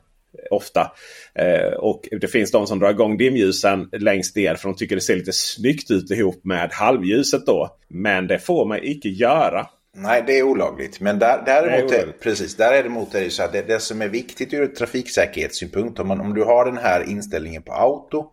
ofta. 0.50 0.92
Eh, 1.34 1.72
och 1.72 2.08
det 2.20 2.28
finns 2.28 2.50
de 2.50 2.66
som 2.66 2.78
drar 2.78 2.90
igång 2.90 3.16
dimljusen 3.16 3.88
längst 3.92 4.36
ner 4.36 4.54
för 4.54 4.68
de 4.68 4.76
tycker 4.76 4.94
det 4.94 5.02
ser 5.02 5.16
lite 5.16 5.32
snyggt 5.32 5.90
ut 5.90 6.10
ihop 6.10 6.44
med 6.44 6.70
halvljuset 6.72 7.46
då. 7.46 7.76
Men 7.88 8.26
det 8.26 8.38
får 8.38 8.66
man 8.66 8.78
icke 8.82 9.08
göra. 9.08 9.66
Nej, 9.94 10.24
det 10.26 10.38
är 10.38 10.42
olagligt. 10.42 11.00
Men 11.00 11.18
där, 11.18 11.42
däremot, 11.46 11.92
är 11.92 12.06
precis, 12.22 12.56
däremot 12.56 13.14
är 13.14 13.20
det 13.20 13.30
så 13.30 13.42
att 13.42 13.52
det, 13.52 13.62
det 13.62 13.80
som 13.80 14.02
är 14.02 14.08
viktigt 14.08 14.54
ur 14.54 14.66
trafiksäkerhetssynpunkt, 14.66 15.98
om, 15.98 16.08
man, 16.08 16.20
om 16.20 16.34
du 16.34 16.44
har 16.44 16.64
den 16.64 16.78
här 16.78 17.10
inställningen 17.10 17.62
på 17.62 17.72
auto 17.72 18.32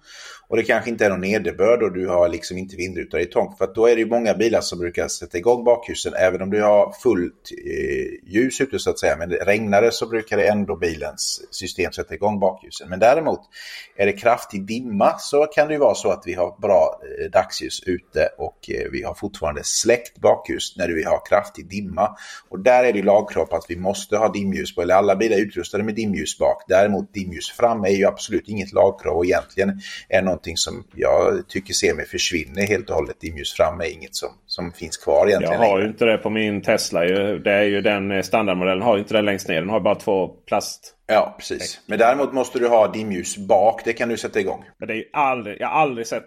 och 0.49 0.57
det 0.57 0.63
kanske 0.63 0.89
inte 0.89 1.05
är 1.05 1.09
någon 1.09 1.21
nederbörd 1.21 1.83
och 1.83 1.93
du 1.93 2.07
har 2.07 2.29
liksom 2.29 2.57
inte 2.57 2.75
vindruta 2.75 3.19
i 3.19 3.25
tång. 3.25 3.55
För 3.57 3.65
att 3.65 3.75
då 3.75 3.85
är 3.85 3.95
det 3.95 4.01
ju 4.01 4.07
många 4.07 4.33
bilar 4.33 4.61
som 4.61 4.79
brukar 4.79 5.07
sätta 5.07 5.37
igång 5.37 5.63
bakljusen 5.63 6.13
även 6.13 6.41
om 6.41 6.49
du 6.49 6.61
har 6.61 6.91
fullt 7.03 7.51
eh, 7.65 8.33
ljus 8.33 8.61
ute 8.61 8.79
så 8.79 8.89
att 8.89 8.99
säga. 8.99 9.17
Men 9.17 9.29
regnar 9.29 9.81
det 9.81 9.91
så 9.91 10.07
brukar 10.07 10.37
det 10.37 10.47
ändå 10.47 10.75
bilens 10.75 11.41
system 11.51 11.91
sätta 11.91 12.13
igång 12.13 12.39
bakljusen. 12.39 12.89
Men 12.89 12.99
däremot 12.99 13.39
är 13.97 14.05
det 14.05 14.13
kraftig 14.13 14.65
dimma 14.65 15.17
så 15.19 15.45
kan 15.45 15.67
det 15.67 15.73
ju 15.73 15.79
vara 15.79 15.95
så 15.95 16.11
att 16.11 16.23
vi 16.25 16.33
har 16.33 16.59
bra 16.61 17.01
eh, 17.03 17.31
dagsljus 17.31 17.83
ute 17.85 18.29
och 18.37 18.69
eh, 18.69 18.91
vi 18.91 19.03
har 19.03 19.13
fortfarande 19.13 19.61
släckt 19.63 20.17
bakljus 20.17 20.77
när 20.77 20.87
vi 20.87 21.03
har 21.03 21.25
kraftig 21.29 21.69
dimma. 21.69 22.17
Och 22.49 22.59
där 22.59 22.83
är 22.83 22.93
det 22.93 23.03
lagkrav 23.03 23.45
på 23.45 23.55
att 23.55 23.65
vi 23.69 23.75
måste 23.75 24.17
ha 24.17 24.31
dimljus 24.31 24.75
på, 24.75 24.81
eller 24.81 24.95
alla 24.95 25.15
bilar 25.15 25.37
är 25.37 25.41
utrustade 25.41 25.83
med 25.83 25.95
dimljus 25.95 26.37
bak. 26.37 26.63
Däremot 26.67 27.13
dimljus 27.13 27.51
fram 27.51 27.83
är 27.83 27.89
ju 27.89 28.05
absolut 28.05 28.47
inget 28.47 28.73
lagkrav 28.73 29.17
och 29.17 29.25
egentligen 29.25 29.81
är 30.09 30.21
någonting 30.37 30.57
som 30.57 30.83
jag 30.95 31.47
tycker 31.47 31.73
ser 31.73 31.93
mig 31.93 32.05
försvinner 32.05 32.67
helt 32.67 32.89
och 32.89 32.95
hållet. 32.95 33.19
Dimljus 33.19 33.53
fram 33.53 33.79
är 33.81 33.93
inget 33.93 34.15
som, 34.15 34.29
som 34.45 34.71
finns 34.71 34.97
kvar 34.97 35.27
egentligen. 35.27 35.61
Jag 35.61 35.69
har 35.69 35.79
ju 35.79 35.87
inte 35.87 36.05
det 36.05 36.17
på 36.17 36.29
min 36.29 36.61
Tesla. 36.61 36.99
Det 36.99 37.51
är 37.51 37.63
ju 37.63 37.81
den 37.81 38.11
eh, 38.11 38.21
standardmodellen 38.21 38.81
har 38.81 38.95
ju 38.95 39.01
inte 39.01 39.13
det 39.13 39.21
längst 39.21 39.47
ner. 39.47 39.59
Den 39.59 39.69
har 39.69 39.79
bara 39.79 39.95
två 39.95 40.27
plast. 40.27 40.93
Ja, 41.07 41.35
precis. 41.37 41.79
Men 41.85 41.99
däremot 41.99 42.33
måste 42.33 42.59
du 42.59 42.67
ha 42.67 42.91
dimljus 42.91 43.37
bak. 43.37 43.81
Det 43.85 43.93
kan 43.93 44.09
du 44.09 44.17
sätta 44.17 44.39
igång. 44.39 44.63
Men 44.77 44.87
det 44.87 44.93
är 44.93 44.97
ju 44.97 45.09
aldrig, 45.13 45.57
jag 45.59 45.67
har 45.67 45.81
aldrig 45.81 46.07
sett 46.07 46.23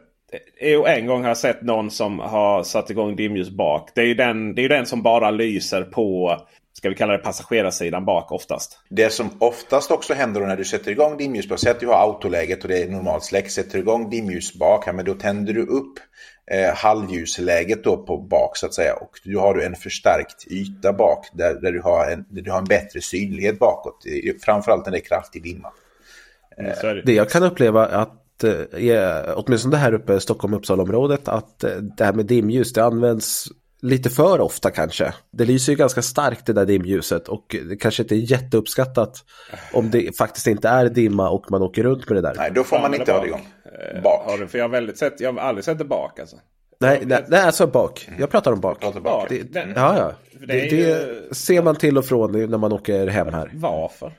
Jo, 0.60 0.86
en 0.86 1.06
gång 1.06 1.22
har 1.22 1.30
jag 1.30 1.36
sett 1.36 1.62
någon 1.62 1.90
som 1.90 2.18
har 2.18 2.62
satt 2.62 2.90
igång 2.90 3.16
dimljus 3.16 3.50
bak. 3.50 3.90
Det 3.94 4.00
är 4.00 4.06
ju 4.06 4.14
den, 4.14 4.54
det 4.54 4.64
är 4.64 4.68
den 4.68 4.86
som 4.86 5.02
bara 5.02 5.30
lyser 5.30 5.82
på 5.82 6.36
ska 6.80 6.88
vi 6.88 6.94
kalla 6.94 7.12
det 7.12 7.18
passagerarsidan 7.18 8.04
bak 8.04 8.32
oftast. 8.32 8.78
Det 8.88 9.10
som 9.10 9.30
oftast 9.38 9.90
också 9.90 10.14
händer 10.14 10.40
när 10.40 10.56
du 10.56 10.64
sätter 10.64 10.90
igång 10.90 11.16
dimljus 11.16 11.48
bak, 11.48 11.58
säg 11.58 11.70
att 11.70 11.80
du 11.80 11.86
har 11.86 11.94
autoläget 11.94 12.62
och 12.62 12.68
det 12.68 12.82
är 12.82 12.88
normalt 12.88 13.24
släck, 13.24 13.50
sätter 13.50 13.72
du 13.72 13.78
igång 13.78 14.10
dimljus 14.10 14.54
bak, 14.54 14.94
men 14.94 15.04
då 15.04 15.14
tänder 15.14 15.52
du 15.52 15.62
upp 15.62 15.98
eh, 16.50 16.74
halvljusläget 16.74 17.84
då 17.84 17.96
på 17.96 18.18
bak 18.18 18.56
så 18.56 18.66
att 18.66 18.74
säga 18.74 18.94
och 18.94 19.10
då 19.24 19.40
har 19.40 19.54
du 19.54 19.64
en 19.64 19.74
förstärkt 19.74 20.46
yta 20.50 20.92
bak 20.92 21.26
där, 21.32 21.54
där, 21.54 21.72
du, 21.72 21.80
har 21.80 22.10
en, 22.10 22.26
där 22.28 22.42
du 22.42 22.50
har 22.50 22.58
en 22.58 22.64
bättre 22.64 23.00
synlighet 23.00 23.58
bakåt, 23.58 24.04
framförallt 24.44 24.84
när 24.84 24.92
det 24.92 24.98
är 24.98 25.04
kraftig 25.04 25.42
dimma. 25.42 25.72
Mm, 26.58 26.72
det. 26.82 27.02
det 27.02 27.12
jag 27.12 27.30
kan 27.30 27.42
uppleva 27.42 27.86
att 27.86 28.44
eh, 28.44 29.32
åtminstone 29.34 29.76
här 29.76 29.94
uppe 29.94 30.14
i 30.14 30.20
Stockholm-Uppsala-området 30.20 31.28
att 31.28 31.64
eh, 31.64 31.70
det 31.70 32.04
här 32.04 32.12
med 32.12 32.26
dimljus 32.26 32.72
det 32.72 32.84
används 32.84 33.48
lite 33.82 34.10
för 34.10 34.40
ofta 34.40 34.70
kanske. 34.70 35.14
Det 35.32 35.44
lyser 35.44 35.72
ju 35.72 35.76
ganska 35.76 36.02
starkt 36.02 36.46
det 36.46 36.52
där 36.52 36.66
dimljuset 36.66 37.28
och 37.28 37.56
det 37.68 37.76
kanske 37.76 38.02
inte 38.02 38.14
är 38.14 38.30
jätteuppskattat 38.30 39.24
om 39.72 39.90
det 39.90 40.16
faktiskt 40.16 40.46
inte 40.46 40.68
är 40.68 40.88
dimma 40.88 41.30
och 41.30 41.50
man 41.50 41.62
åker 41.62 41.82
runt 41.82 42.08
med 42.08 42.16
det 42.16 42.22
där. 42.28 42.34
Nej, 42.36 42.50
då 42.54 42.64
får 42.64 42.78
man 42.78 42.94
inte 42.94 43.12
ha 43.12 43.20
det 43.20 43.26
igång. 43.26 43.48
Eh, 43.94 44.02
bak. 44.02 44.22
Har 44.26 44.38
du, 44.38 44.46
för 44.46 44.58
jag 44.58 44.64
har, 44.64 44.70
väldigt 44.70 44.98
sett, 44.98 45.20
jag 45.20 45.32
har 45.32 45.40
aldrig 45.40 45.64
sett 45.64 45.78
det 45.78 45.84
bak 45.84 46.18
alltså. 46.20 46.36
Nej, 46.80 47.02
nej, 47.04 47.24
nej 47.28 47.40
alltså 47.40 47.66
bak. 47.66 48.08
Jag 48.18 48.30
pratar 48.30 48.52
om 48.52 48.60
bak. 48.60 48.80
Pratar 48.80 49.00
bak. 49.00 49.28
Det, 49.28 49.54
ja, 49.54 49.96
ja. 49.98 50.12
Det, 50.32 50.46
det, 50.46 50.70
det, 50.70 51.34
ser 51.34 51.62
man 51.62 51.76
till 51.76 51.98
och 51.98 52.04
från 52.04 52.50
när 52.50 52.58
man 52.58 52.72
åker 52.72 53.06
hem 53.06 53.32
här. 53.32 53.50
Varför? 53.54 54.12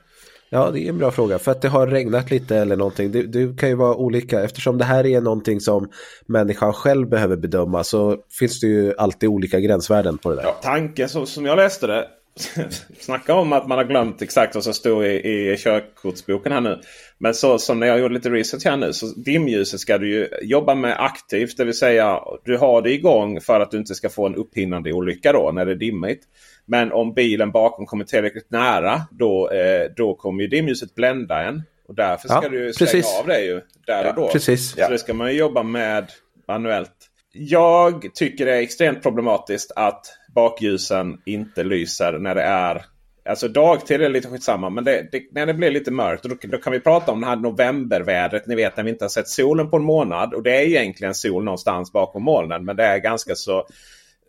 Ja, 0.54 0.70
det 0.70 0.80
är 0.80 0.88
en 0.88 0.98
bra 0.98 1.10
fråga. 1.10 1.38
För 1.38 1.50
att 1.50 1.62
det 1.62 1.68
har 1.68 1.86
regnat 1.86 2.30
lite 2.30 2.56
eller 2.56 2.76
någonting. 2.76 3.12
Det, 3.12 3.22
det, 3.22 3.58
kan 3.58 3.68
ju 3.68 3.74
vara 3.74 3.94
olika. 3.94 4.40
Eftersom 4.44 4.78
det 4.78 4.84
här 4.84 5.06
är 5.06 5.20
någonting 5.20 5.60
som 5.60 5.90
människan 6.26 6.72
själv 6.72 7.08
behöver 7.08 7.36
bedöma 7.36 7.84
så 7.84 8.16
finns 8.38 8.60
det 8.60 8.66
ju 8.66 8.94
alltid 8.98 9.28
olika 9.28 9.60
gränsvärden 9.60 10.18
på 10.18 10.30
det 10.30 10.36
där. 10.36 10.42
Ja, 10.42 10.56
tanken 10.62 11.08
som, 11.08 11.26
som 11.26 11.46
jag 11.46 11.56
läste 11.56 11.86
det. 11.86 12.08
Snacka 13.00 13.34
om 13.34 13.52
att 13.52 13.68
man 13.68 13.78
har 13.78 13.84
glömt 13.84 14.22
exakt 14.22 14.54
vad 14.54 14.64
som 14.64 14.74
står 14.74 15.04
i, 15.04 15.52
i 15.52 15.56
körkortsboken 15.56 16.52
här 16.52 16.60
nu. 16.60 16.80
Men 17.18 17.34
så 17.34 17.58
som 17.58 17.80
när 17.80 17.86
jag 17.86 18.00
gjorde 18.00 18.14
lite 18.14 18.30
research 18.30 18.64
här 18.64 18.76
nu. 18.76 18.92
Så 18.92 19.06
dimljuset 19.06 19.80
ska 19.80 19.98
du 19.98 20.10
ju 20.10 20.28
jobba 20.42 20.74
med 20.74 20.96
aktivt. 20.98 21.56
Det 21.56 21.64
vill 21.64 21.78
säga 21.78 22.20
du 22.44 22.58
har 22.58 22.82
det 22.82 22.92
igång 22.92 23.40
för 23.40 23.60
att 23.60 23.70
du 23.70 23.78
inte 23.78 23.94
ska 23.94 24.08
få 24.08 24.26
en 24.26 24.34
upphinnande 24.34 24.92
olycka 24.92 25.32
då 25.32 25.50
när 25.54 25.66
det 25.66 25.72
är 25.72 25.76
dimmigt. 25.76 26.22
Men 26.64 26.92
om 26.92 27.14
bilen 27.14 27.50
bakom 27.50 27.86
kommer 27.86 28.04
tillräckligt 28.04 28.50
nära 28.50 29.02
då, 29.10 29.50
eh, 29.50 29.90
då 29.96 30.14
kommer 30.14 30.42
ju 30.42 30.48
dimljuset 30.48 30.94
blända 30.94 31.42
en. 31.42 31.62
Och 31.88 31.94
därför 31.94 32.28
ska 32.28 32.40
ja, 32.42 32.48
du 32.48 32.72
stänga 32.72 32.90
precis. 32.90 33.18
av 33.20 33.26
det 33.26 33.40
ju 33.40 33.60
där 33.86 34.08
och 34.08 34.14
då. 34.14 34.28
precis. 34.28 34.70
Så 34.70 34.90
det 34.90 34.98
ska 34.98 35.14
man 35.14 35.32
ju 35.32 35.38
jobba 35.38 35.62
med 35.62 36.06
manuellt. 36.48 37.08
Jag 37.32 38.14
tycker 38.14 38.46
det 38.46 38.52
är 38.52 38.60
extremt 38.60 39.02
problematiskt 39.02 39.72
att 39.76 40.06
bakljusen 40.34 41.18
inte 41.24 41.64
lyser 41.64 42.18
när 42.18 42.34
det 42.34 42.42
är 42.42 42.84
Alltså 43.24 43.48
dagtid 43.48 44.02
är 44.02 44.08
lite 44.08 44.28
skitsamma 44.28 44.70
men 44.70 44.84
det, 44.84 45.08
det, 45.12 45.22
när 45.32 45.46
det 45.46 45.54
blir 45.54 45.70
lite 45.70 45.90
mörkt 45.90 46.22
då, 46.22 46.36
då, 46.42 46.58
kan 46.58 46.72
vi 46.72 46.80
prata 46.80 47.12
om 47.12 47.20
det 47.20 47.26
här 47.26 47.36
novembervädret. 47.36 48.46
Ni 48.46 48.54
vet 48.54 48.76
när 48.76 48.84
vi 48.84 48.90
inte 48.90 49.04
har 49.04 49.08
sett 49.08 49.28
solen 49.28 49.70
på 49.70 49.76
en 49.76 49.82
månad. 49.82 50.34
Och 50.34 50.42
det 50.42 50.56
är 50.56 50.60
egentligen 50.60 51.14
sol 51.14 51.44
någonstans 51.44 51.92
bakom 51.92 52.22
molnen. 52.22 52.64
Men 52.64 52.76
det 52.76 52.84
är 52.84 52.98
ganska 52.98 53.34
så 53.34 53.66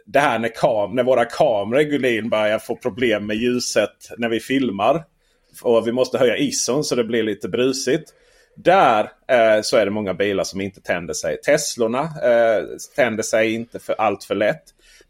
det 0.06 0.20
här 0.20 0.40
när, 0.40 0.50
kam 0.50 0.96
när 0.96 1.04
våra 1.04 1.26
kameror 1.26 1.82
Gullin 1.84 2.30
börjar 2.30 2.60
få 2.60 2.76
problem 2.76 3.26
med 3.26 3.36
ljuset 3.36 4.10
när 4.18 4.30
vi 4.30 4.40
filmar. 4.40 5.04
Och 5.62 5.88
vi 5.88 5.92
måste 5.92 6.18
höja 6.18 6.38
ison 6.38 6.84
så 6.84 6.96
det 6.96 7.04
blir 7.04 7.24
lite 7.24 7.50
brusigt. 7.50 8.14
Där 8.56 9.12
eh, 9.28 9.62
så 9.62 9.78
är 9.78 9.86
det 9.86 9.92
många 9.92 10.14
bilar 10.14 10.44
som 10.44 10.62
inte 10.62 10.82
tänder 10.82 11.14
sig. 11.14 11.42
Teslorna 11.42 12.02
eh, 12.02 12.64
tänder 12.96 13.24
sig 13.24 13.54
inte 13.54 13.80
för 13.80 13.94
allt 13.94 14.24
för 14.24 14.36
lätt. 14.36 14.64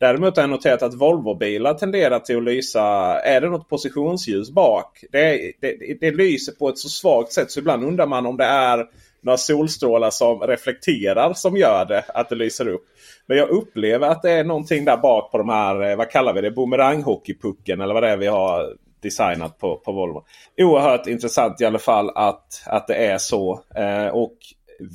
Däremot 0.03 0.35
har 0.35 0.43
jag 0.43 0.49
noterat 0.49 0.81
att 0.81 0.93
Volvo-bilar 0.93 1.73
tenderar 1.73 2.19
till 2.19 2.37
att 2.37 2.43
lysa. 2.43 2.81
Är 3.19 3.41
det 3.41 3.49
något 3.49 3.69
positionsljus 3.69 4.51
bak? 4.51 5.03
Det, 5.11 5.53
det, 5.61 5.97
det 5.99 6.11
lyser 6.11 6.51
på 6.51 6.69
ett 6.69 6.77
så 6.77 6.89
svagt 6.89 7.31
sätt 7.31 7.51
så 7.51 7.59
ibland 7.59 7.83
undrar 7.83 8.07
man 8.07 8.25
om 8.25 8.37
det 8.37 8.43
är 8.43 8.85
några 9.21 9.37
solstrålar 9.37 10.09
som 10.09 10.39
reflekterar 10.39 11.33
som 11.33 11.57
gör 11.57 11.85
det. 11.85 12.05
Att 12.07 12.29
det 12.29 12.35
lyser 12.35 12.67
upp. 12.67 12.85
Men 13.25 13.37
jag 13.37 13.49
upplever 13.49 14.07
att 14.07 14.21
det 14.21 14.31
är 14.31 14.43
någonting 14.43 14.85
där 14.85 14.97
bak 14.97 15.31
på 15.31 15.37
de 15.37 15.49
här, 15.49 15.89
eh, 15.89 15.95
vad 15.95 16.09
kallar 16.09 16.33
vi 16.33 16.41
det, 16.41 16.51
bumeranghockeypucken 16.51 17.81
eller 17.81 17.93
vad 17.93 18.03
det 18.03 18.09
är 18.09 18.17
vi 18.17 18.27
har 18.27 18.73
designat 19.01 19.59
på, 19.59 19.75
på 19.77 19.91
Volvo. 19.91 20.23
Oerhört 20.57 21.07
intressant 21.07 21.61
i 21.61 21.65
alla 21.65 21.79
fall 21.79 22.09
att, 22.15 22.63
att 22.65 22.87
det 22.87 22.95
är 22.95 23.17
så. 23.17 23.63
Eh, 23.75 24.07
och 24.07 24.37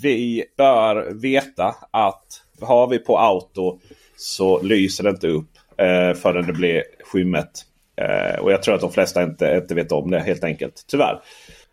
vi 0.03 0.45
bör 0.57 1.21
veta 1.23 1.75
att 1.91 2.25
har 2.61 2.87
vi 2.87 2.99
på 2.99 3.19
auto 3.19 3.79
så 4.19 4.63
lyser 4.63 5.05
det 5.05 5.11
inte 5.11 5.29
upp 5.29 5.51
eh, 5.77 6.15
förrän 6.15 6.47
det 6.47 6.53
blir 6.53 6.83
skymmet. 7.05 7.51
Eh, 7.97 8.41
och 8.41 8.53
jag 8.53 8.63
tror 8.63 8.75
att 8.75 8.81
de 8.81 8.93
flesta 8.93 9.23
inte, 9.23 9.61
inte 9.63 9.75
vet 9.75 9.93
om 9.93 10.11
det 10.11 10.21
helt 10.21 10.45
enkelt. 10.45 10.85
Tyvärr. 10.87 11.21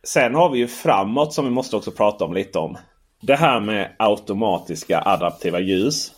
Sen 0.04 0.36
har 0.36 0.50
vi 0.50 0.60
ju 0.60 0.68
framåt 0.68 1.34
som 1.34 1.46
vi 1.46 1.52
måste 1.52 1.76
också 1.76 1.92
prata 1.92 2.26
om 2.26 2.34
lite 2.34 2.60
om. 2.60 2.78
Det 3.22 3.36
här 3.36 3.60
med 3.60 3.96
automatiska 4.00 5.02
adaptiva 5.06 5.60
ljus. 5.60 6.12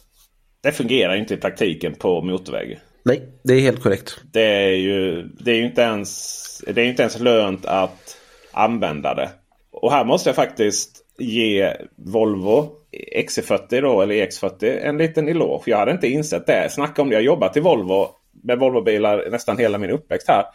Det 0.61 0.71
fungerar 0.71 1.15
inte 1.15 1.33
i 1.33 1.37
praktiken 1.37 1.95
på 1.95 2.21
motorväg. 2.21 2.79
Nej, 3.05 3.29
det 3.43 3.53
är 3.53 3.59
helt 3.59 3.83
korrekt. 3.83 4.17
Det 4.31 4.65
är 4.65 4.75
ju, 4.75 5.23
det 5.23 5.51
är 5.51 5.55
ju 5.55 5.65
inte, 5.65 5.81
ens, 5.81 6.63
det 6.67 6.81
är 6.81 6.85
inte 6.85 7.01
ens 7.01 7.19
lönt 7.19 7.65
att 7.65 8.17
använda 8.51 9.13
det. 9.13 9.29
Och 9.71 9.91
här 9.91 10.05
måste 10.05 10.29
jag 10.29 10.35
faktiskt 10.35 11.06
ge 11.17 11.73
Volvo 11.95 12.69
XC40 13.15 13.81
då, 13.81 14.01
eller 14.01 14.15
EX40 14.15 14.79
en 14.81 14.97
liten 14.97 15.27
eloge. 15.27 15.63
Jag 15.65 15.77
hade 15.77 15.91
inte 15.91 16.07
insett 16.07 16.47
det. 16.47 16.69
Snacka 16.69 17.01
om 17.01 17.09
det. 17.09 17.13
Jag 17.13 17.19
har 17.19 17.25
jobbat 17.25 17.57
i 17.57 17.59
Volvo 17.59 18.07
med 18.43 18.59
Volvobilar 18.59 19.27
nästan 19.31 19.57
hela 19.57 19.77
min 19.77 19.89
uppväxt 19.89 20.27
här. 20.27 20.45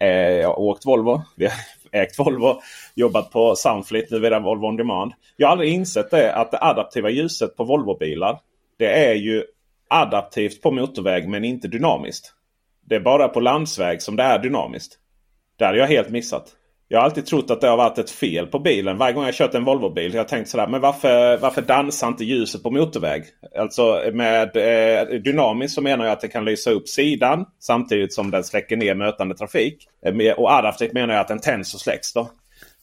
Eh, 0.00 0.30
jag 0.30 0.48
har 0.48 0.58
åkt 0.58 0.86
Volvo. 0.86 1.22
Vi 1.36 1.44
har 1.44 1.54
ägt 1.92 2.18
Volvo. 2.18 2.60
Jobbat 2.94 3.30
på 3.30 3.54
Sunflit, 3.56 4.10
nu 4.10 4.26
är 4.26 4.30
det 4.30 4.40
Volvo 4.40 4.66
On 4.66 4.76
Demand. 4.76 5.12
Jag 5.36 5.46
har 5.46 5.52
aldrig 5.52 5.72
insett 5.72 6.10
det 6.10 6.34
att 6.34 6.50
det 6.50 6.58
adaptiva 6.60 7.10
ljuset 7.10 7.56
på 7.56 7.64
Volvobilar. 7.64 8.40
Det 8.78 9.08
är 9.08 9.14
ju 9.14 9.44
adaptivt 9.88 10.62
på 10.62 10.70
motorväg 10.70 11.28
men 11.28 11.44
inte 11.44 11.68
dynamiskt. 11.68 12.32
Det 12.86 12.94
är 12.94 13.00
bara 13.00 13.28
på 13.28 13.40
landsväg 13.40 14.02
som 14.02 14.16
det 14.16 14.22
är 14.22 14.38
dynamiskt. 14.38 14.98
Det 15.58 15.64
hade 15.64 15.78
jag 15.78 15.86
helt 15.86 16.10
missat. 16.10 16.56
Jag 16.92 16.98
har 16.98 17.04
alltid 17.04 17.26
trott 17.26 17.50
att 17.50 17.60
det 17.60 17.68
har 17.68 17.76
varit 17.76 17.98
ett 17.98 18.10
fel 18.10 18.46
på 18.46 18.58
bilen. 18.58 18.98
Varje 18.98 19.12
gång 19.12 19.24
jag 19.24 19.34
kört 19.34 19.54
en 19.54 19.64
Volvo-bil. 19.64 20.14
Jag 20.14 20.20
har 20.20 20.28
tänkt 20.28 20.50
sådär. 20.50 20.66
Men 20.66 20.80
varför, 20.80 21.36
varför 21.36 21.62
dansar 21.62 22.08
inte 22.08 22.24
ljuset 22.24 22.62
på 22.62 22.70
motorväg? 22.70 23.24
Alltså 23.58 24.02
med 24.12 24.56
eh, 24.56 25.06
dynamiskt 25.06 25.74
så 25.74 25.80
menar 25.82 26.04
jag 26.04 26.12
att 26.12 26.20
det 26.20 26.28
kan 26.28 26.44
lysa 26.44 26.70
upp 26.70 26.88
sidan. 26.88 27.44
Samtidigt 27.60 28.12
som 28.12 28.30
den 28.30 28.44
släcker 28.44 28.76
ner 28.76 28.94
mötande 28.94 29.34
trafik. 29.34 29.88
Eh, 30.06 30.32
och 30.32 30.52
adaptivt 30.52 30.92
menar 30.92 31.14
jag 31.14 31.20
att 31.20 31.28
den 31.28 31.40
tänds 31.40 31.74
och 31.74 31.80
släcks. 31.80 32.12
Då. 32.12 32.20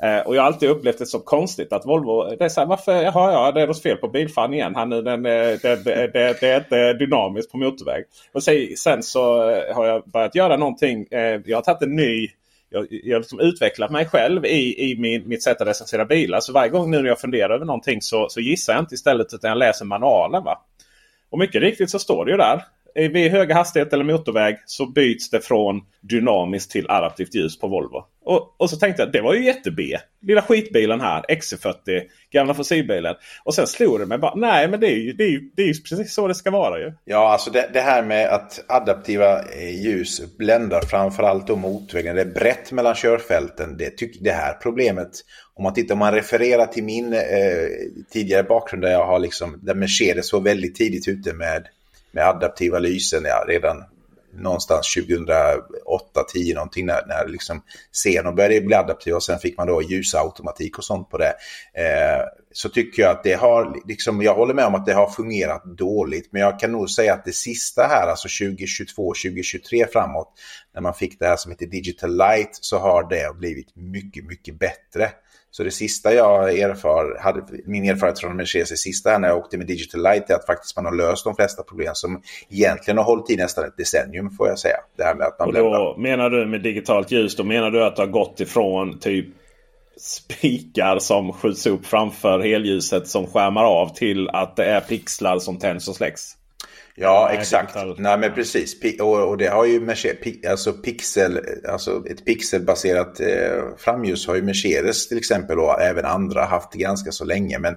Eh, 0.03 0.27
och 0.27 0.35
jag 0.35 0.41
har 0.41 0.47
alltid 0.47 0.69
upplevt 0.69 0.99
det 0.99 1.05
så 1.05 1.19
konstigt 1.19 1.73
att 1.73 1.85
Volvo... 1.85 2.35
Det 2.35 2.45
är 2.45 2.49
så 2.49 2.59
här, 2.59 2.67
varför, 2.67 2.91
jaha, 2.91 3.31
ja, 3.31 3.51
det 3.51 3.61
är 3.61 3.67
något 3.67 3.81
fel 3.81 3.97
på 3.97 4.07
bilfan 4.07 4.53
igen. 4.53 4.75
Han, 4.75 4.89
den, 4.89 5.03
den, 5.03 5.23
det, 5.23 5.63
det, 5.63 5.83
det, 6.13 6.39
det 6.41 6.47
är 6.47 6.57
inte 6.57 6.93
dynamiskt 6.93 7.51
på 7.51 7.57
motorväg. 7.57 8.03
Och 8.33 8.43
sen 8.77 9.03
så 9.03 9.49
eh, 9.49 9.75
har 9.75 9.85
jag 9.85 10.03
börjat 10.03 10.35
göra 10.35 10.57
någonting. 10.57 11.07
Eh, 11.11 11.41
jag 11.45 11.57
har 11.57 11.61
tagit 11.61 11.81
en 11.81 11.95
ny 11.95 12.27
jag, 12.69 12.87
jag 12.89 13.15
har 13.15 13.19
liksom 13.19 13.39
utvecklat 13.39 13.91
mig 13.91 14.05
själv 14.05 14.45
i, 14.45 14.91
i 14.91 14.95
min, 14.99 15.27
mitt 15.27 15.43
sätt 15.43 15.61
att 15.61 15.67
recensera 15.67 16.05
bilar. 16.05 16.39
Så 16.39 16.53
varje 16.53 16.69
gång 16.69 16.91
nu 16.91 17.01
när 17.01 17.09
jag 17.09 17.19
funderar 17.19 17.49
över 17.55 17.65
någonting 17.65 18.01
så, 18.01 18.29
så 18.29 18.39
gissar 18.39 18.73
jag 18.73 18.81
inte 18.81 18.95
istället 18.95 19.33
utan 19.33 19.49
jag 19.49 19.57
läser 19.57 19.85
manualen. 19.85 20.43
Va? 20.43 20.65
Och 21.29 21.39
mycket 21.39 21.61
riktigt 21.61 21.89
så 21.89 21.99
står 21.99 22.25
det 22.25 22.31
ju 22.31 22.37
där. 22.37 22.63
Eh, 22.99 23.09
vid 23.11 23.31
höga 23.31 23.55
hastighet 23.55 23.93
eller 23.93 24.03
motorväg 24.03 24.57
så 24.65 24.85
byts 24.85 25.29
det 25.29 25.41
från 25.41 25.81
dynamiskt 26.01 26.71
till 26.71 26.85
adaptivt 26.89 27.35
ljus 27.35 27.59
på 27.59 27.67
Volvo. 27.67 28.03
Och, 28.25 28.55
och 28.57 28.69
så 28.69 28.77
tänkte 28.77 29.01
jag 29.01 29.11
det 29.11 29.21
var 29.21 29.33
ju 29.33 29.45
jätte-B. 29.45 29.97
Lilla 30.21 30.41
skitbilen 30.41 31.01
här, 31.01 31.23
XC40, 31.29 32.01
gamla 32.31 32.53
fossilbilen. 32.53 33.15
Och 33.43 33.53
sen 33.53 33.67
slog 33.67 33.99
det 33.99 34.05
mig 34.05 34.17
bara, 34.17 34.35
nej 34.35 34.67
men 34.67 34.79
det 34.79 34.87
är 34.87 34.95
ju, 34.95 35.13
det 35.13 35.23
är 35.23 35.29
ju, 35.29 35.51
det 35.55 35.61
är 35.61 35.67
ju 35.67 35.73
precis 35.73 36.13
så 36.13 36.27
det 36.27 36.35
ska 36.35 36.51
vara 36.51 36.79
ju. 36.79 36.93
Ja, 37.05 37.31
alltså 37.31 37.51
det, 37.51 37.69
det 37.73 37.81
här 37.81 38.03
med 38.03 38.29
att 38.29 38.65
adaptiva 38.67 39.39
eh, 39.39 39.81
ljus 39.85 40.37
bländar 40.37 40.81
framförallt 40.81 41.47
då 41.47 41.55
motorvägen. 41.55 42.15
Det 42.15 42.21
är 42.21 42.33
brett 42.33 42.71
mellan 42.71 42.95
körfälten. 42.95 43.77
Det, 43.77 43.97
tyck, 43.97 44.17
det 44.21 44.31
här 44.31 44.53
problemet, 44.53 45.09
om 45.53 45.63
man 45.63 45.73
tittar, 45.73 45.95
om 45.95 45.99
man 45.99 46.13
refererar 46.13 46.65
till 46.65 46.83
min 46.83 47.13
eh, 47.13 47.19
tidigare 48.11 48.43
bakgrund 48.43 48.83
där 48.83 48.91
jag 48.91 49.05
har 49.05 49.19
liksom, 49.19 49.59
där 49.61 49.75
Mercedes 49.75 50.33
var 50.33 50.39
väldigt 50.41 50.75
tidigt 50.75 51.07
ute 51.07 51.33
med, 51.33 51.67
med 52.11 52.27
adaptiva 52.27 52.79
lysen 52.79 53.23
ja, 53.25 53.45
redan 53.47 53.83
någonstans 54.33 54.93
2008, 54.93 56.23
10 56.33 56.55
någonting 56.55 56.85
när, 56.85 57.05
när 57.07 57.27
liksom 57.27 57.61
Xenon 57.91 58.35
började 58.35 58.61
bli 58.61 58.75
adaptiv 58.75 59.13
och 59.13 59.23
sen 59.23 59.39
fick 59.39 59.57
man 59.57 59.67
då 59.67 59.81
ljusautomatik 59.81 60.77
och 60.77 60.83
sånt 60.83 61.09
på 61.09 61.17
det. 61.17 61.33
Eh, 61.73 62.25
så 62.51 62.69
tycker 62.69 63.01
jag 63.01 63.11
att 63.11 63.23
det 63.23 63.33
har, 63.33 63.87
liksom, 63.87 64.21
jag 64.21 64.35
håller 64.35 64.53
med 64.53 64.65
om 64.65 64.75
att 64.75 64.85
det 64.85 64.93
har 64.93 65.09
fungerat 65.09 65.63
dåligt. 65.65 66.31
Men 66.31 66.41
jag 66.41 66.59
kan 66.59 66.71
nog 66.71 66.89
säga 66.89 67.13
att 67.13 67.25
det 67.25 67.35
sista 67.35 67.81
här, 67.81 68.07
alltså 68.07 68.45
2022, 68.45 69.13
2023 69.23 69.87
framåt, 69.93 70.33
när 70.73 70.81
man 70.81 70.93
fick 70.93 71.19
det 71.19 71.25
här 71.25 71.37
som 71.37 71.51
heter 71.51 71.65
Digital 71.65 72.17
Light, 72.17 72.49
så 72.51 72.77
har 72.77 73.09
det 73.09 73.37
blivit 73.37 73.75
mycket, 73.75 74.25
mycket 74.25 74.59
bättre. 74.59 75.11
Så 75.51 75.63
det 75.63 75.71
sista 75.71 76.13
jag 76.13 76.59
erfar, 76.59 77.19
hade, 77.19 77.43
min 77.65 77.89
erfarenhet 77.89 78.19
från 78.19 78.35
Mercedes, 78.35 78.69
det 78.69 78.77
sista 78.77 79.17
när 79.17 79.27
jag 79.27 79.37
åkte 79.37 79.57
med 79.57 79.67
Digital 79.67 80.03
Light 80.03 80.29
är 80.29 80.35
att 80.35 80.45
faktiskt 80.45 80.75
man 80.75 80.85
har 80.85 80.95
löst 80.95 81.23
de 81.23 81.35
flesta 81.35 81.63
problem 81.63 81.91
som 81.93 82.21
egentligen 82.49 82.97
har 82.97 83.05
hållit 83.05 83.29
i 83.29 83.35
nästan 83.35 83.65
ett 83.65 83.77
decennium 83.77 84.29
får 84.29 84.47
jag 84.47 84.59
säga. 84.59 84.77
Det 84.97 85.03
här 85.03 85.15
med 85.15 85.27
att 85.27 85.39
man 85.39 85.47
och 85.47 85.53
då 85.53 85.95
menar 85.97 86.29
du 86.29 86.45
med 86.45 86.61
digitalt 86.61 87.11
ljus, 87.11 87.35
då 87.35 87.43
menar 87.43 87.71
du 87.71 87.83
att 87.83 87.95
du 87.95 88.01
har 88.01 88.09
gått 88.09 88.39
ifrån 88.39 88.99
typ 88.99 89.25
spikar 89.99 90.99
som 90.99 91.33
skjuts 91.33 91.67
upp 91.67 91.85
framför 91.85 92.39
helljuset 92.39 93.07
som 93.07 93.27
skärmar 93.27 93.63
av 93.63 93.95
till 93.95 94.29
att 94.29 94.55
det 94.55 94.65
är 94.65 94.79
pixlar 94.79 95.39
som 95.39 95.59
tänds 95.59 95.87
och 95.87 95.95
släcks? 95.95 96.35
Ja, 97.01 97.29
exakt. 97.31 97.75
Nej, 97.97 98.17
men 98.17 98.33
precis. 98.33 98.75
Och, 98.99 99.29
och, 99.29 99.37
det 99.37 99.47
har 99.47 99.65
ju 99.65 99.79
Mercedes, 99.79 100.45
alltså 100.49 100.73
pixel, 100.73 101.39
alltså 101.69 102.03
ett 102.09 102.25
pixelbaserat 102.25 103.19
eh, 103.19 103.63
framljus 103.77 104.27
har 104.27 104.35
ju 104.35 104.41
Mercedes 104.41 105.07
till 105.07 105.17
exempel 105.17 105.59
och 105.59 105.81
även 105.81 106.05
andra 106.05 106.45
haft 106.45 106.73
ganska 106.73 107.11
så 107.11 107.25
länge. 107.25 107.59
Men 107.59 107.75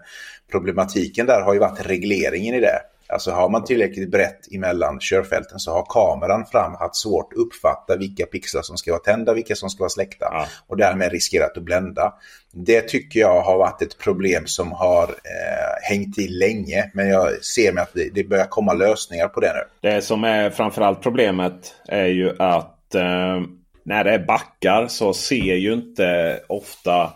problematiken 0.50 1.26
där 1.26 1.40
har 1.40 1.54
ju 1.54 1.60
varit 1.60 1.86
regleringen 1.86 2.54
i 2.54 2.60
det. 2.60 2.78
Alltså 3.12 3.30
har 3.30 3.48
man 3.48 3.64
tillräckligt 3.64 4.10
brett 4.10 4.52
emellan 4.54 4.98
körfälten 5.00 5.58
så 5.58 5.72
har 5.72 5.86
kameran 5.88 6.46
fram 6.46 6.74
haft 6.74 6.96
svårt 6.96 7.32
att 7.32 7.38
uppfatta 7.38 7.96
vilka 7.96 8.26
pixlar 8.26 8.62
som 8.62 8.76
ska 8.76 8.90
vara 8.90 9.02
tända, 9.02 9.34
vilka 9.34 9.54
som 9.54 9.70
ska 9.70 9.82
vara 9.82 9.90
släckta 9.90 10.26
ja. 10.30 10.46
och 10.66 10.76
därmed 10.76 11.12
riskerat 11.12 11.56
att 11.56 11.62
blända. 11.62 12.14
Det 12.52 12.80
tycker 12.80 13.20
jag 13.20 13.40
har 13.40 13.58
varit 13.58 13.82
ett 13.82 13.98
problem 13.98 14.46
som 14.46 14.72
har 14.72 15.02
eh, 15.04 15.88
hängt 15.90 16.18
i 16.18 16.28
länge 16.28 16.90
men 16.94 17.08
jag 17.08 17.44
ser 17.44 17.72
mig 17.72 17.82
att 17.82 17.94
det, 17.94 18.10
det 18.14 18.24
börjar 18.24 18.46
komma 18.46 18.72
lösningar 18.72 19.28
på 19.28 19.40
det 19.40 19.52
nu. 19.52 19.90
Det 19.90 20.02
som 20.02 20.24
är 20.24 20.50
framförallt 20.50 21.02
problemet 21.02 21.74
är 21.88 22.06
ju 22.06 22.36
att 22.38 22.94
eh, 22.94 23.40
när 23.84 24.04
det 24.04 24.14
är 24.14 24.26
backar 24.26 24.86
så 24.88 25.14
ser 25.14 25.54
ju 25.54 25.72
inte 25.72 26.40
ofta 26.48 27.12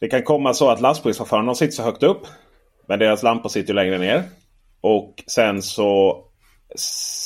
det 0.00 0.08
kan 0.08 0.22
komma 0.22 0.54
så 0.54 0.70
att 0.70 0.80
lastbilschaufförerna 0.80 1.54
sitter 1.54 1.74
så 1.74 1.82
högt 1.82 2.02
upp. 2.02 2.26
Men 2.86 2.98
deras 2.98 3.22
lampor 3.22 3.48
sitter 3.48 3.74
längre 3.74 3.98
ner. 3.98 4.22
Och 4.80 5.14
sen 5.26 5.62
så 5.62 6.24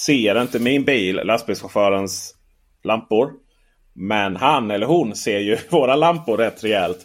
ser 0.05 0.43
inte 0.43 0.59
min 0.59 0.85
bil 0.85 1.21
lastbilschaufförens 1.25 2.35
lampor. 2.85 3.31
Men 3.95 4.37
han 4.37 4.71
eller 4.71 4.87
hon 4.87 5.17
ser 5.17 5.39
ju 5.39 5.59
våra 5.71 5.97
lampor 5.97 6.37
rätt 6.37 6.65
rejält. 6.65 6.99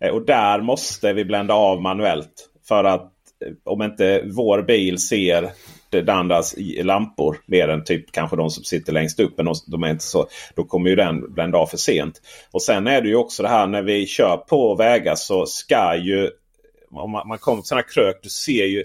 Eh, 0.00 0.10
och 0.10 0.26
där 0.26 0.60
måste 0.60 1.12
vi 1.12 1.24
blända 1.24 1.54
av 1.54 1.82
manuellt. 1.82 2.50
För 2.68 2.84
att 2.84 3.12
eh, 3.46 3.52
om 3.64 3.82
inte 3.82 4.22
vår 4.24 4.62
bil 4.62 4.98
ser 4.98 5.50
det 5.90 6.12
andras 6.12 6.54
lampor 6.82 7.40
mer 7.46 7.68
än 7.68 7.84
typ 7.84 8.12
kanske 8.12 8.36
de 8.36 8.50
som 8.50 8.64
sitter 8.64 8.92
längst 8.92 9.20
upp. 9.20 9.36
Men 9.36 9.54
de 9.66 9.82
är 9.82 9.90
inte 9.90 10.04
så, 10.04 10.26
då 10.56 10.64
kommer 10.64 10.90
ju 10.90 10.96
den 10.96 11.32
blända 11.34 11.58
av 11.58 11.66
för 11.66 11.76
sent. 11.76 12.20
Och 12.50 12.62
sen 12.62 12.86
är 12.86 13.02
det 13.02 13.08
ju 13.08 13.16
också 13.16 13.42
det 13.42 13.48
här 13.48 13.66
när 13.66 13.82
vi 13.82 14.06
kör 14.06 14.36
på 14.36 14.74
vägar 14.74 15.14
så 15.14 15.46
ska 15.46 15.96
ju 15.96 16.30
om 16.90 17.10
man, 17.10 17.28
man 17.28 17.38
kommer 17.38 17.62
till 17.62 17.68
sådana 17.68 17.82
krök. 17.82 18.20
Du 18.22 18.28
ser 18.28 18.64
ju 18.64 18.84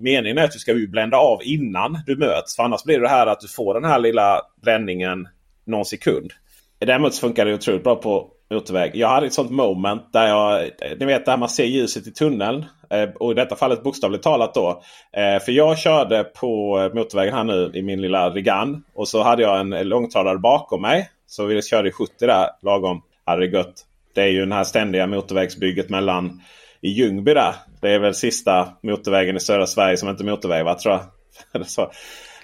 meningen 0.00 0.38
är 0.38 0.44
att 0.44 0.52
du 0.52 0.58
ska 0.58 0.74
blända 0.88 1.16
av 1.16 1.38
innan 1.42 1.98
du 2.06 2.16
möts. 2.16 2.56
För 2.56 2.62
annars 2.62 2.84
blir 2.84 3.00
det 3.00 3.08
här 3.08 3.26
att 3.26 3.40
du 3.40 3.48
får 3.48 3.74
den 3.74 3.84
här 3.84 3.98
lilla 3.98 4.40
bländningen 4.62 5.28
någon 5.64 5.84
sekund. 5.84 6.32
Däremot 6.78 7.18
funkar 7.18 7.46
det 7.46 7.54
otroligt 7.54 7.84
bra 7.84 7.96
på 7.96 8.30
motorväg. 8.50 8.90
Jag 8.94 9.08
hade 9.08 9.26
ett 9.26 9.32
sånt 9.32 9.50
moment 9.50 10.12
där 10.12 10.28
jag, 10.28 10.70
ni 10.98 11.06
vet 11.06 11.26
där 11.26 11.36
man 11.36 11.48
ser 11.48 11.64
ljuset 11.64 12.06
i 12.06 12.10
tunneln. 12.10 12.64
Eh, 12.90 13.08
och 13.08 13.30
i 13.30 13.34
detta 13.34 13.56
fallet 13.56 13.82
bokstavligt 13.82 14.22
talat 14.22 14.54
då. 14.54 14.82
Eh, 15.12 15.42
för 15.42 15.52
jag 15.52 15.78
körde 15.78 16.24
på 16.24 16.76
motorvägen 16.94 17.34
här 17.34 17.44
nu 17.44 17.70
i 17.74 17.82
min 17.82 18.00
lilla 18.00 18.30
Regan. 18.30 18.84
Och 18.94 19.08
så 19.08 19.22
hade 19.22 19.42
jag 19.42 19.60
en 19.60 19.88
långtradare 19.88 20.38
bakom 20.38 20.82
mig. 20.82 21.10
Så 21.26 21.44
vi 21.44 21.62
körde 21.62 21.88
i 21.88 21.92
70 21.92 22.26
där 22.26 22.46
lagom. 22.62 23.02
Hade 23.24 23.46
det 23.46 23.56
gött. 23.56 23.86
Det 24.14 24.22
är 24.22 24.28
ju 24.28 24.46
det 24.46 24.54
här 24.54 24.64
ständiga 24.64 25.06
motorvägsbygget 25.06 25.90
mellan 25.90 26.40
i 26.80 26.88
Ljungby 26.88 27.34
där. 27.34 27.54
Det 27.80 27.90
är 27.90 27.98
väl 27.98 28.14
sista 28.14 28.68
motorvägen 28.82 29.36
i 29.36 29.40
södra 29.40 29.66
Sverige 29.66 29.96
som 29.96 30.08
inte 30.08 30.22
är 30.22 30.30
motorväg 30.30 30.64
va? 30.64 30.74
Tror 30.74 31.00
jag. 31.52 31.66
så. 31.66 31.90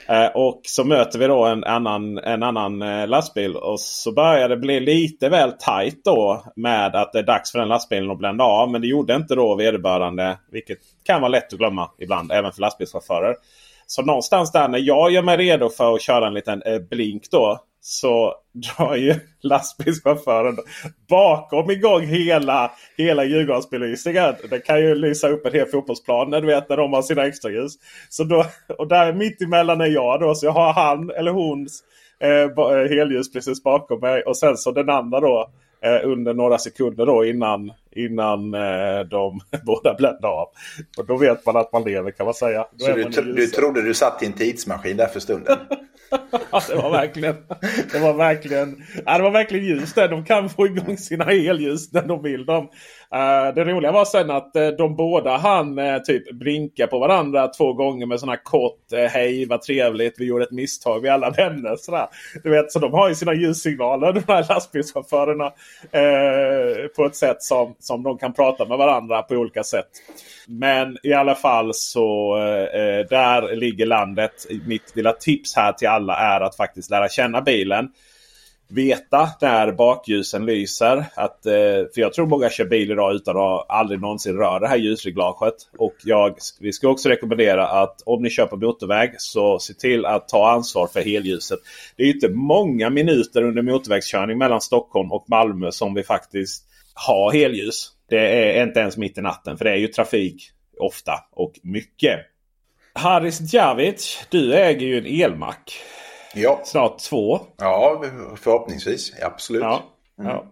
Eh, 0.08 0.26
och 0.26 0.60
så 0.62 0.84
möter 0.84 1.18
vi 1.18 1.26
då 1.26 1.44
en 1.44 1.64
annan, 1.64 2.18
en 2.18 2.42
annan 2.42 2.82
eh, 2.82 3.08
lastbil. 3.08 3.56
Och 3.56 3.80
så 3.80 4.12
börjar 4.12 4.48
det 4.48 4.56
bli 4.56 4.80
lite 4.80 5.28
väl 5.28 5.52
tajt 5.52 6.04
då 6.04 6.44
med 6.56 6.96
att 6.96 7.12
det 7.12 7.18
är 7.18 7.22
dags 7.22 7.52
för 7.52 7.58
den 7.58 7.68
lastbilen 7.68 8.10
att 8.10 8.18
blända 8.18 8.44
av. 8.44 8.70
Men 8.70 8.80
det 8.80 8.86
gjorde 8.86 9.14
inte 9.14 9.34
då 9.34 9.54
vederbörande. 9.54 10.38
Vilket 10.52 10.78
kan 11.04 11.20
vara 11.20 11.28
lätt 11.28 11.52
att 11.52 11.58
glömma 11.58 11.90
ibland 11.98 12.32
även 12.32 12.52
för 12.52 12.60
lastbilschaufförer. 12.60 13.34
Så 13.86 14.02
någonstans 14.02 14.52
där 14.52 14.68
när 14.68 14.78
jag 14.78 15.10
gör 15.10 15.22
mig 15.22 15.36
redo 15.36 15.68
för 15.68 15.94
att 15.94 16.02
köra 16.02 16.26
en 16.26 16.34
liten 16.34 16.62
eh, 16.62 16.78
blink 16.78 17.30
då 17.30 17.60
så 17.88 18.34
drar 18.52 18.96
ju 18.96 19.14
lastbilschauffören 19.42 20.56
bakom 21.08 21.70
igång 21.70 22.06
hela, 22.06 22.72
hela 22.96 23.24
Djurgårdsbelysningen. 23.24 24.34
Den 24.50 24.60
kan 24.60 24.80
ju 24.80 24.94
lysa 24.94 25.28
upp 25.28 25.46
en 25.46 25.52
hel 25.52 25.66
fotbollsplan 25.66 26.30
när 26.30 26.40
du 26.40 26.46
vet 26.46 26.68
när 26.68 26.76
de 26.76 26.92
har 26.92 27.02
sina 27.02 27.26
extraljus. 27.26 27.72
Så 28.08 28.24
då, 28.24 28.46
och 28.78 28.88
där 28.88 29.12
mitt 29.12 29.42
emellan 29.42 29.80
är 29.80 29.86
jag 29.86 30.20
då. 30.20 30.34
Så 30.34 30.46
jag 30.46 30.52
har 30.52 30.72
han 30.72 31.10
eller 31.10 31.30
hons 31.30 31.82
eh, 32.20 32.96
helljus 32.96 33.32
precis 33.32 33.62
bakom 33.62 34.00
mig. 34.00 34.22
Och 34.22 34.36
sen 34.36 34.56
så 34.56 34.72
den 34.72 34.90
andra 34.90 35.20
då 35.20 35.50
eh, 35.82 36.08
under 36.08 36.34
några 36.34 36.58
sekunder 36.58 37.06
då 37.06 37.24
innan, 37.24 37.72
innan 37.96 38.54
eh, 38.54 39.00
de 39.10 39.40
båda 39.66 39.94
bländar 39.94 40.28
av. 40.28 40.48
Och 40.98 41.06
då 41.06 41.16
vet 41.16 41.46
man 41.46 41.56
att 41.56 41.72
man 41.72 41.84
lever 41.84 42.10
kan 42.10 42.26
man 42.26 42.34
säga. 42.34 42.66
Då 42.72 42.84
så 42.84 42.92
du, 42.92 43.32
du 43.32 43.46
trodde 43.46 43.82
du 43.82 43.94
satt 43.94 44.22
i 44.22 44.26
en 44.26 44.32
tidsmaskin 44.32 44.96
där 44.96 45.06
för 45.06 45.20
stunden? 45.20 45.58
Alltså, 46.50 46.72
det 46.72 46.82
var 46.82 46.90
verkligen, 46.90 47.36
det 47.92 47.98
var 47.98 48.14
verkligen, 48.14 48.82
ja, 49.06 49.16
det 49.16 49.22
var 49.22 49.30
verkligen 49.30 49.64
ljus 49.66 49.92
där. 49.92 50.08
De 50.08 50.24
kan 50.24 50.50
få 50.50 50.66
igång 50.66 50.96
sina 50.96 51.24
elljus 51.24 51.92
när 51.92 52.02
de 52.02 52.22
vill. 52.22 52.46
De, 52.46 52.68
Eh, 53.16 53.54
det 53.54 53.64
roliga 53.64 53.92
var 53.92 54.04
sen 54.04 54.30
att 54.30 54.56
eh, 54.56 54.68
de 54.68 54.96
båda 54.96 55.36
han 55.36 55.78
eh, 55.78 55.98
typ 55.98 56.32
blinka 56.32 56.86
på 56.86 56.98
varandra 56.98 57.48
två 57.48 57.72
gånger 57.72 58.06
med 58.06 58.20
sådana 58.20 58.32
här 58.32 58.42
kort 58.42 59.10
hej 59.10 59.46
vad 59.46 59.62
trevligt 59.62 60.14
vi 60.18 60.24
gjorde 60.24 60.44
ett 60.44 60.50
misstag 60.50 61.00
vi 61.00 61.08
alla 61.08 61.30
vänner. 61.30 61.76
Sådär. 61.76 62.06
Du 62.42 62.50
vet, 62.50 62.72
så 62.72 62.78
de 62.78 62.92
har 62.92 63.08
ju 63.08 63.14
sina 63.14 63.34
ljussignaler 63.34 64.12
de 64.26 64.32
här 64.32 64.46
lastbilschaufförerna 64.48 65.52
på 66.96 67.06
ett 67.06 67.16
sätt 67.16 67.42
som, 67.42 67.74
som 67.78 68.02
de 68.02 68.18
kan 68.18 68.32
prata 68.32 68.64
med 68.64 68.78
varandra 68.78 69.22
på 69.22 69.34
olika 69.34 69.64
sätt. 69.64 69.88
Men 70.48 70.96
i 71.02 71.12
alla 71.12 71.34
fall 71.34 71.70
så 71.74 72.36
eh, 72.36 73.08
där 73.10 73.56
ligger 73.56 73.86
landet. 73.86 74.46
Mitt 74.66 74.96
lilla 74.96 75.12
tips 75.12 75.56
här 75.56 75.72
till 75.72 75.88
alla 75.88 76.16
är 76.16 76.40
att 76.40 76.56
faktiskt 76.56 76.90
lära 76.90 77.08
känna 77.08 77.40
bilen. 77.42 77.88
Veta 78.68 79.28
när 79.40 79.72
bakljusen 79.72 80.46
lyser. 80.46 81.04
Att, 81.14 81.46
eh, 81.46 81.52
för 81.94 82.00
jag 82.00 82.12
tror 82.12 82.26
många 82.26 82.50
kör 82.50 82.64
bil 82.64 82.90
idag 82.90 83.14
utan 83.14 83.36
att 83.36 83.66
aldrig 83.68 84.00
någonsin 84.00 84.36
röra 84.36 84.58
det 84.58 84.68
här 84.68 84.76
ljusreglaget. 84.76 85.54
Och 85.78 85.94
jag, 86.04 86.36
vi 86.60 86.72
ska 86.72 86.88
också 86.88 87.08
rekommendera 87.08 87.68
att 87.68 88.02
om 88.06 88.22
ni 88.22 88.30
kör 88.30 88.46
på 88.46 88.56
motorväg 88.56 89.14
så 89.18 89.58
se 89.58 89.74
till 89.74 90.06
att 90.06 90.28
ta 90.28 90.50
ansvar 90.50 90.86
för 90.86 91.00
helljuset. 91.00 91.58
Det 91.96 92.02
är 92.02 92.14
inte 92.14 92.28
många 92.28 92.90
minuter 92.90 93.42
under 93.42 93.62
motorvägskörning 93.62 94.38
mellan 94.38 94.60
Stockholm 94.60 95.12
och 95.12 95.24
Malmö 95.28 95.72
som 95.72 95.94
vi 95.94 96.02
faktiskt 96.02 96.64
har 96.94 97.32
helljus. 97.32 97.92
Det 98.08 98.58
är 98.58 98.66
inte 98.66 98.80
ens 98.80 98.96
mitt 98.96 99.18
i 99.18 99.20
natten 99.20 99.58
för 99.58 99.64
det 99.64 99.70
är 99.70 99.76
ju 99.76 99.88
trafik 99.88 100.50
ofta 100.78 101.12
och 101.32 101.52
mycket. 101.62 102.20
Haris 102.92 103.52
Djavic, 103.52 104.26
du 104.30 104.54
äger 104.54 104.86
ju 104.86 104.98
en 104.98 105.06
elmack. 105.06 105.72
Ja. 106.36 106.60
Snart 106.64 106.98
två. 106.98 107.40
Ja, 107.56 108.02
förhoppningsvis. 108.40 109.12
Absolut. 109.22 109.62
Ja. 109.62 109.82
Mm. 110.20 110.30
Ja. 110.32 110.44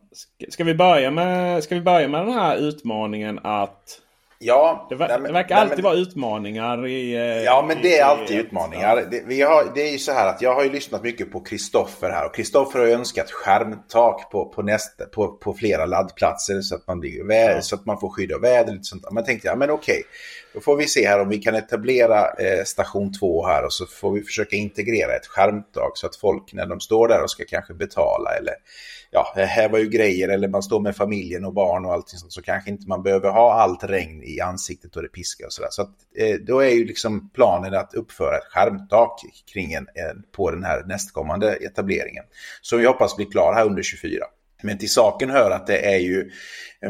Ska, 0.51 0.64
vi 0.64 0.74
börja 0.74 1.11
med, 1.11 1.64
ska 1.64 1.74
vi 1.74 1.80
börja 1.80 2.09
med 2.09 2.26
den 2.26 2.32
här 2.35 2.57
utmaningen 2.57 3.41
att 3.45 4.01
Ja, 4.39 4.87
det, 4.89 4.95
ver 4.95 5.09
nej, 5.09 5.16
men, 5.18 5.26
det 5.26 5.32
verkar 5.32 5.55
nej, 5.55 5.62
alltid 5.62 5.76
men, 5.78 5.85
vara 5.85 5.95
utmaningar 5.95 6.87
i... 6.87 7.14
Eh, 7.14 7.20
Ja, 7.43 7.64
men 7.68 7.76
det 7.82 7.95
är 7.95 7.99
i- 7.99 8.01
alltid 8.01 8.37
i- 8.37 8.41
utmaningar. 8.41 9.07
Det, 9.11 9.22
vi 9.26 9.43
har, 9.43 9.64
det 9.74 9.82
är 9.89 9.93
ju 9.93 9.99
så 9.99 10.12
här 10.12 10.28
att 10.28 10.43
jag 10.43 10.55
har 10.55 10.64
ju 10.64 10.70
lyssnat 10.70 11.03
mycket 11.03 11.32
på 11.32 11.41
Kristoffer 11.41 12.11
här 12.11 12.26
och 12.26 12.35
Kristoffer 12.35 12.78
har 12.78 12.87
önskat 12.87 13.30
skärmtak 13.30 14.30
på, 14.30 14.45
på, 14.45 14.62
nästa, 14.62 15.05
på, 15.05 15.28
på 15.28 15.55
flera 15.55 15.87
laddplatser 15.87 16.61
så 16.61 16.74
att 16.74 16.87
man, 16.87 17.01
blir, 17.01 17.24
vä- 17.24 17.61
så 17.61 17.74
att 17.74 17.87
man 17.87 18.01
får 18.01 18.09
skydd 18.09 18.32
av 18.32 18.41
och 18.41 18.87
sånt. 18.87 19.03
där. 19.03 19.11
Men 19.11 19.16
jag 19.16 19.26
tänkte, 19.26 19.49
ja 19.49 19.57
men 19.57 19.70
okej, 19.70 20.03
då 20.55 20.61
får 20.61 20.76
vi 20.76 20.86
se 20.86 21.09
här 21.09 21.20
om 21.20 21.28
vi 21.28 21.38
kan 21.38 21.55
etablera 21.55 22.30
eh, 22.30 22.64
station 22.64 23.12
2 23.12 23.46
här 23.46 23.64
och 23.64 23.72
så 23.72 23.86
får 23.86 24.12
vi 24.12 24.22
försöka 24.22 24.57
integrera 24.57 25.16
ett 25.16 25.26
skärmtak 25.26 25.92
så 25.94 26.07
att 26.07 26.16
folk 26.16 26.52
när 26.52 26.66
de 26.66 26.80
står 26.80 27.09
där 27.09 27.22
och 27.22 27.30
ska 27.30 27.44
kanske 27.44 27.74
betala 27.74 28.30
eller 28.30 28.55
ja, 29.11 29.34
eh, 29.36 29.44
häva 29.44 29.78
ju 29.78 29.88
grejer 29.88 30.28
eller 30.28 30.48
man 30.48 30.62
står 30.62 30.80
med 30.80 30.96
familjen 30.96 31.44
och 31.44 31.55
barn 31.55 31.84
och 31.84 31.92
allting 31.92 32.18
sånt 32.18 32.32
så 32.32 32.42
kanske 32.42 32.70
inte 32.70 32.88
man 32.88 33.02
behöver 33.02 33.30
ha 33.30 33.52
allt 33.52 33.84
regn 33.84 34.22
i 34.22 34.40
ansiktet 34.40 34.96
och 34.96 35.02
det 35.02 35.09
piskar 35.09 35.46
och 35.46 35.52
sådär. 35.52 35.68
Så 35.70 35.82
att, 35.82 35.92
eh, 36.16 36.36
då 36.46 36.61
är 36.61 36.70
ju 36.70 36.84
liksom 36.84 37.30
planen 37.30 37.74
att 37.74 37.94
uppföra 37.94 38.36
ett 38.36 38.52
skärmtak 38.52 39.20
kring 39.52 39.72
en, 39.72 39.86
en, 39.94 40.22
på 40.32 40.50
den 40.50 40.64
här 40.64 40.84
nästkommande 40.86 41.55
etableringen. 41.55 42.24
Som 42.61 42.78
vi 42.78 42.86
hoppas 42.86 43.16
blir 43.16 43.30
klar 43.30 43.55
här 43.55 43.66
under 43.66 43.82
24. 43.82 44.24
Men 44.64 44.78
till 44.78 44.90
saken 44.90 45.30
hör 45.30 45.50
att 45.50 45.66
det 45.66 45.94
är 45.94 45.98
ju, 45.98 46.30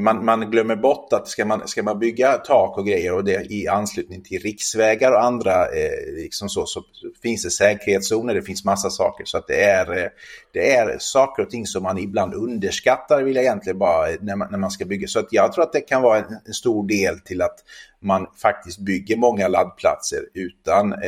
man, 0.01 0.25
man 0.25 0.51
glömmer 0.51 0.77
bort 0.77 1.13
att 1.13 1.29
ska 1.29 1.45
man, 1.45 1.69
ska 1.69 1.83
man 1.83 1.99
bygga 1.99 2.33
tak 2.33 2.79
och 2.79 2.87
grejer 2.87 3.13
och 3.13 3.25
det 3.25 3.53
i 3.53 3.69
anslutning 3.69 4.23
till 4.23 4.43
riksvägar 4.43 5.13
och 5.13 5.25
andra 5.25 5.67
eh, 5.67 6.15
liksom 6.15 6.49
så, 6.49 6.67
så 6.67 6.85
finns 7.23 7.43
det 7.43 7.51
säkerhetszoner, 7.51 8.35
det 8.35 8.43
finns 8.43 8.65
massa 8.65 8.91
saker. 8.91 9.25
Så 9.25 9.39
att 9.39 9.47
det 9.47 9.63
är, 9.63 10.03
eh, 10.03 10.09
det 10.53 10.75
är 10.75 10.97
saker 10.99 11.43
och 11.43 11.51
ting 11.51 11.67
som 11.67 11.83
man 11.83 11.99
ibland 11.99 12.35
underskattar 12.35 13.23
vill 13.23 13.37
jag 13.37 13.45
egentligen 13.45 13.79
bara 13.79 14.09
när 14.21 14.37
man, 14.37 14.49
när 14.51 14.59
man 14.59 14.71
ska 14.71 14.85
bygga. 14.85 15.09
Så 15.09 15.19
att 15.19 15.29
jag 15.33 15.53
tror 15.53 15.65
att 15.65 15.73
det 15.73 15.81
kan 15.81 16.03
vara 16.03 16.19
en, 16.19 16.39
en 16.47 16.55
stor 16.55 16.89
del 16.89 17.21
till 17.21 17.43
att 17.43 17.57
man 18.01 18.27
faktiskt 18.43 18.79
bygger 18.79 19.17
många 19.17 19.49
laddplatser 19.49 20.21
utan 20.35 20.93
eh, 20.93 20.99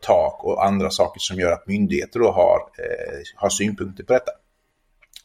tak 0.00 0.44
och 0.44 0.64
andra 0.64 0.90
saker 0.90 1.20
som 1.20 1.36
gör 1.36 1.52
att 1.52 1.66
myndigheter 1.66 2.20
då 2.20 2.30
har, 2.30 2.56
eh, 2.56 3.18
har 3.36 3.48
synpunkter 3.48 4.04
på 4.04 4.12
detta. 4.12 4.32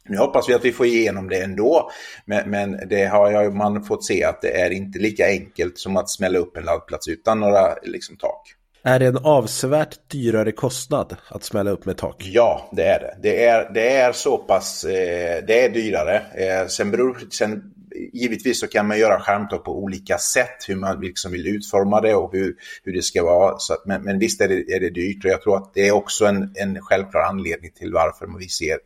Nu 0.10 0.18
hoppas 0.18 0.50
vi 0.50 0.54
att 0.54 0.66
vi 0.66 0.72
får 0.72 0.86
igenom 0.86 1.30
det 1.30 1.44
ändå, 1.44 1.92
men, 2.26 2.50
men 2.50 2.80
det 2.90 3.06
har 3.06 3.32
jag, 3.32 3.56
man 3.56 3.84
fått 3.84 4.06
se 4.06 4.24
att 4.24 4.42
det 4.42 4.62
är 4.62 4.70
inte 4.70 5.00
lika 5.00 5.28
enkelt 5.28 5.78
som 5.78 5.98
att 5.98 6.10
smälla 6.10 6.40
upp 6.40 6.58
en 6.58 6.64
laddplats 6.64 7.08
utan 7.08 7.40
några 7.40 7.76
liksom, 7.84 8.18
tak. 8.18 8.54
Är 8.84 9.00
det 9.00 9.06
en 9.06 9.18
avsevärt 9.18 10.10
dyrare 10.12 10.52
kostnad 10.52 11.16
att 11.30 11.44
smälla 11.44 11.72
upp 11.72 11.86
med 11.86 11.98
tak? 11.98 12.16
Ja, 12.32 12.70
det 12.72 12.84
är 12.84 13.00
det. 13.00 13.18
Det 13.22 13.46
är, 13.46 13.74
det 13.74 13.90
är 13.90 14.12
så 14.12 14.38
pass, 14.38 14.84
eh, 14.84 15.44
det 15.48 15.66
är 15.66 15.70
dyrare. 15.70 16.16
Eh, 16.18 16.68
sen 16.68 16.92
beror, 16.92 17.18
sen, 17.32 17.74
givetvis 18.14 18.60
så 18.60 18.68
kan 18.68 18.88
man 18.88 19.00
göra 19.00 19.20
skärmtak 19.20 19.64
på 19.64 19.84
olika 19.84 20.18
sätt, 20.18 20.66
hur 20.68 20.76
man 20.76 21.02
liksom 21.02 21.32
vill 21.32 21.48
utforma 21.48 22.02
det 22.02 22.16
och 22.16 22.32
hur, 22.34 22.56
hur 22.84 22.94
det 22.94 23.02
ska 23.02 23.24
vara. 23.24 23.58
Så 23.58 23.74
att, 23.74 23.86
men, 23.86 24.04
men 24.04 24.20
visst 24.20 24.42
är 24.42 24.48
det, 24.48 24.76
är 24.76 24.80
det 24.80 24.90
dyrt 24.90 25.26
och 25.26 25.32
jag 25.32 25.42
tror 25.42 25.58
att 25.58 25.74
det 25.74 25.88
är 25.88 25.92
också 25.92 26.26
en, 26.26 26.52
en 26.56 26.82
självklar 26.82 27.22
anledning 27.22 27.72
till 27.72 27.94
varför 27.94 28.40
vi 28.40 28.50
ser 28.50 28.78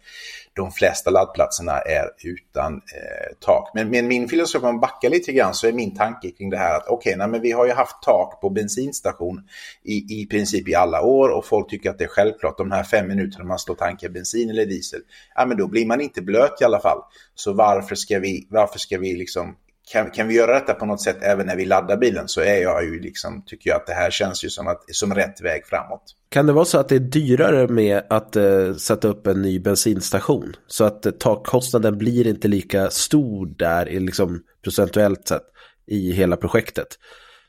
de 0.53 0.71
flesta 0.71 1.09
laddplatserna 1.09 1.79
är 1.79 2.09
utan 2.23 2.73
eh, 2.73 3.35
tak. 3.39 3.71
Men, 3.73 3.89
men 3.89 4.07
min 4.07 4.27
filosofi, 4.27 4.65
om 4.65 4.73
man 4.73 4.79
backar 4.79 5.09
lite 5.09 5.31
grann, 5.31 5.53
så 5.53 5.67
är 5.67 5.73
min 5.73 5.95
tanke 5.95 6.31
kring 6.31 6.49
det 6.49 6.57
här 6.57 6.77
att 6.77 6.87
okej, 6.87 7.15
okay, 7.15 7.39
vi 7.39 7.51
har 7.51 7.65
ju 7.65 7.71
haft 7.71 8.01
tak 8.01 8.41
på 8.41 8.49
bensinstation 8.49 9.43
i, 9.83 10.21
i 10.21 10.25
princip 10.25 10.69
i 10.69 10.75
alla 10.75 11.01
år 11.01 11.29
och 11.29 11.45
folk 11.45 11.69
tycker 11.69 11.89
att 11.89 11.97
det 11.97 12.03
är 12.03 12.07
självklart 12.07 12.57
de 12.57 12.71
här 12.71 12.83
fem 12.83 13.07
minuterna 13.07 13.45
man 13.45 13.59
står 13.59 13.73
och 13.73 13.79
tankar 13.79 14.09
bensin 14.09 14.49
eller 14.49 14.65
diesel. 14.65 15.01
Ja, 15.35 15.45
men 15.45 15.57
då 15.57 15.67
blir 15.67 15.85
man 15.85 16.01
inte 16.01 16.21
blöt 16.21 16.61
i 16.61 16.63
alla 16.63 16.79
fall. 16.79 16.99
Så 17.35 17.53
varför 17.53 17.95
ska 17.95 18.19
vi, 18.19 18.47
varför 18.49 18.79
ska 18.79 18.97
vi 18.97 19.15
liksom 19.15 19.55
kan, 19.91 20.11
kan 20.11 20.27
vi 20.27 20.33
göra 20.33 20.53
detta 20.53 20.73
på 20.73 20.85
något 20.85 21.01
sätt 21.01 21.17
även 21.21 21.45
när 21.45 21.55
vi 21.55 21.65
laddar 21.65 21.97
bilen 21.97 22.27
så 22.27 22.41
är 22.41 22.61
jag 22.61 22.83
ju 22.83 22.99
liksom, 22.99 23.43
tycker 23.45 23.69
jag 23.69 23.77
att 23.77 23.87
det 23.87 23.93
här 23.93 24.11
känns 24.11 24.43
ju 24.43 24.49
som, 24.49 24.67
att, 24.67 24.83
som 24.87 25.13
rätt 25.13 25.41
väg 25.41 25.65
framåt. 25.65 26.03
Kan 26.29 26.45
det 26.45 26.53
vara 26.53 26.65
så 26.65 26.77
att 26.77 26.89
det 26.89 26.95
är 26.95 26.99
dyrare 26.99 27.67
med 27.67 28.03
att 28.09 28.35
eh, 28.35 28.73
sätta 28.73 29.07
upp 29.07 29.27
en 29.27 29.41
ny 29.41 29.59
bensinstation? 29.59 30.55
Så 30.67 30.83
att 30.83 31.05
eh, 31.05 31.11
takkostnaden 31.11 31.97
blir 31.97 32.27
inte 32.27 32.47
lika 32.47 32.89
stor 32.89 33.45
där 33.57 33.85
liksom 33.85 34.43
procentuellt 34.63 35.27
sett 35.27 35.41
i 35.87 36.11
hela 36.11 36.37
projektet. 36.37 36.87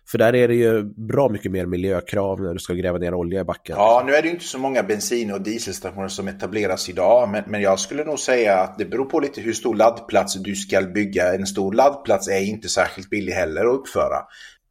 För 0.09 0.19
där 0.19 0.35
är 0.35 0.49
det 0.49 0.55
ju 0.55 0.83
bra 0.83 1.29
mycket 1.29 1.53
mer 1.53 1.67
miljökrav 1.67 2.41
när 2.41 2.53
du 2.53 2.59
ska 2.59 2.75
gräva 2.75 2.99
ner 2.99 3.15
olja 3.15 3.41
i 3.41 3.45
backen. 3.45 3.77
Ja, 3.79 4.03
nu 4.07 4.15
är 4.15 4.23
det 4.23 4.29
ju 4.29 4.35
inte 4.35 4.45
så 4.45 4.59
många 4.59 4.83
bensin 4.83 5.33
och 5.33 5.41
dieselstationer 5.41 6.09
som 6.09 6.29
etableras 6.29 6.89
idag, 6.89 7.29
men, 7.29 7.45
men 7.47 7.63
jag 7.63 7.79
skulle 7.79 8.05
nog 8.05 8.19
säga 8.19 8.59
att 8.59 8.79
det 8.79 8.85
beror 8.85 9.05
på 9.05 9.21
lite 9.21 9.41
hur 9.41 9.53
stor 9.53 9.75
laddplats 9.75 10.35
du 10.35 10.55
ska 10.55 10.83
bygga. 10.83 11.35
En 11.35 11.47
stor 11.47 11.73
laddplats 11.73 12.29
är 12.29 12.41
inte 12.41 12.69
särskilt 12.69 13.11
billig 13.11 13.33
heller 13.33 13.61
att 13.61 13.75
uppföra. 13.75 14.19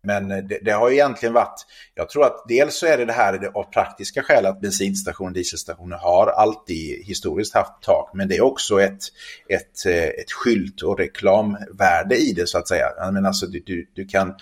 Men 0.04 0.32
eh, 0.32 0.38
det, 0.38 0.60
det, 0.62 0.72
har 0.72 0.90
ju 0.90 0.96
egentligen 0.96 1.34
varit, 1.34 1.66
jag 1.96 2.10
tror 2.10 2.26
att 2.26 2.46
dels 2.48 2.80
så 2.80 2.86
är 2.86 2.98
det 2.98 3.06
det 3.06 3.14
här 3.14 3.52
av 3.54 3.64
praktiska 3.64 4.24
skäl 4.24 4.46
att 4.46 4.62
bensinstationer 4.62 5.30
och 5.30 5.34
dieselstationer 5.34 5.98
har 5.98 6.28
alltid 6.28 7.06
historiskt 7.06 7.54
haft 7.54 7.82
tak. 7.82 8.12
Men 8.14 8.28
det 8.28 8.38
är 8.38 8.42
också 8.42 8.82
ett, 8.82 9.04
ett, 9.50 9.86
eh, 9.86 10.04
ett 10.04 10.32
skylt 10.32 10.82
och 10.82 11.00
reklamvärde 11.00 12.16
i 12.16 12.34
det 12.34 12.48
så 12.48 12.58
att 12.58 12.68
säga. 12.68 12.86
Jag 12.98 13.14
menar, 13.14 13.28
alltså, 13.28 13.46
du, 13.46 13.64
du, 13.66 13.92
du 13.94 14.06
kan 14.06 14.36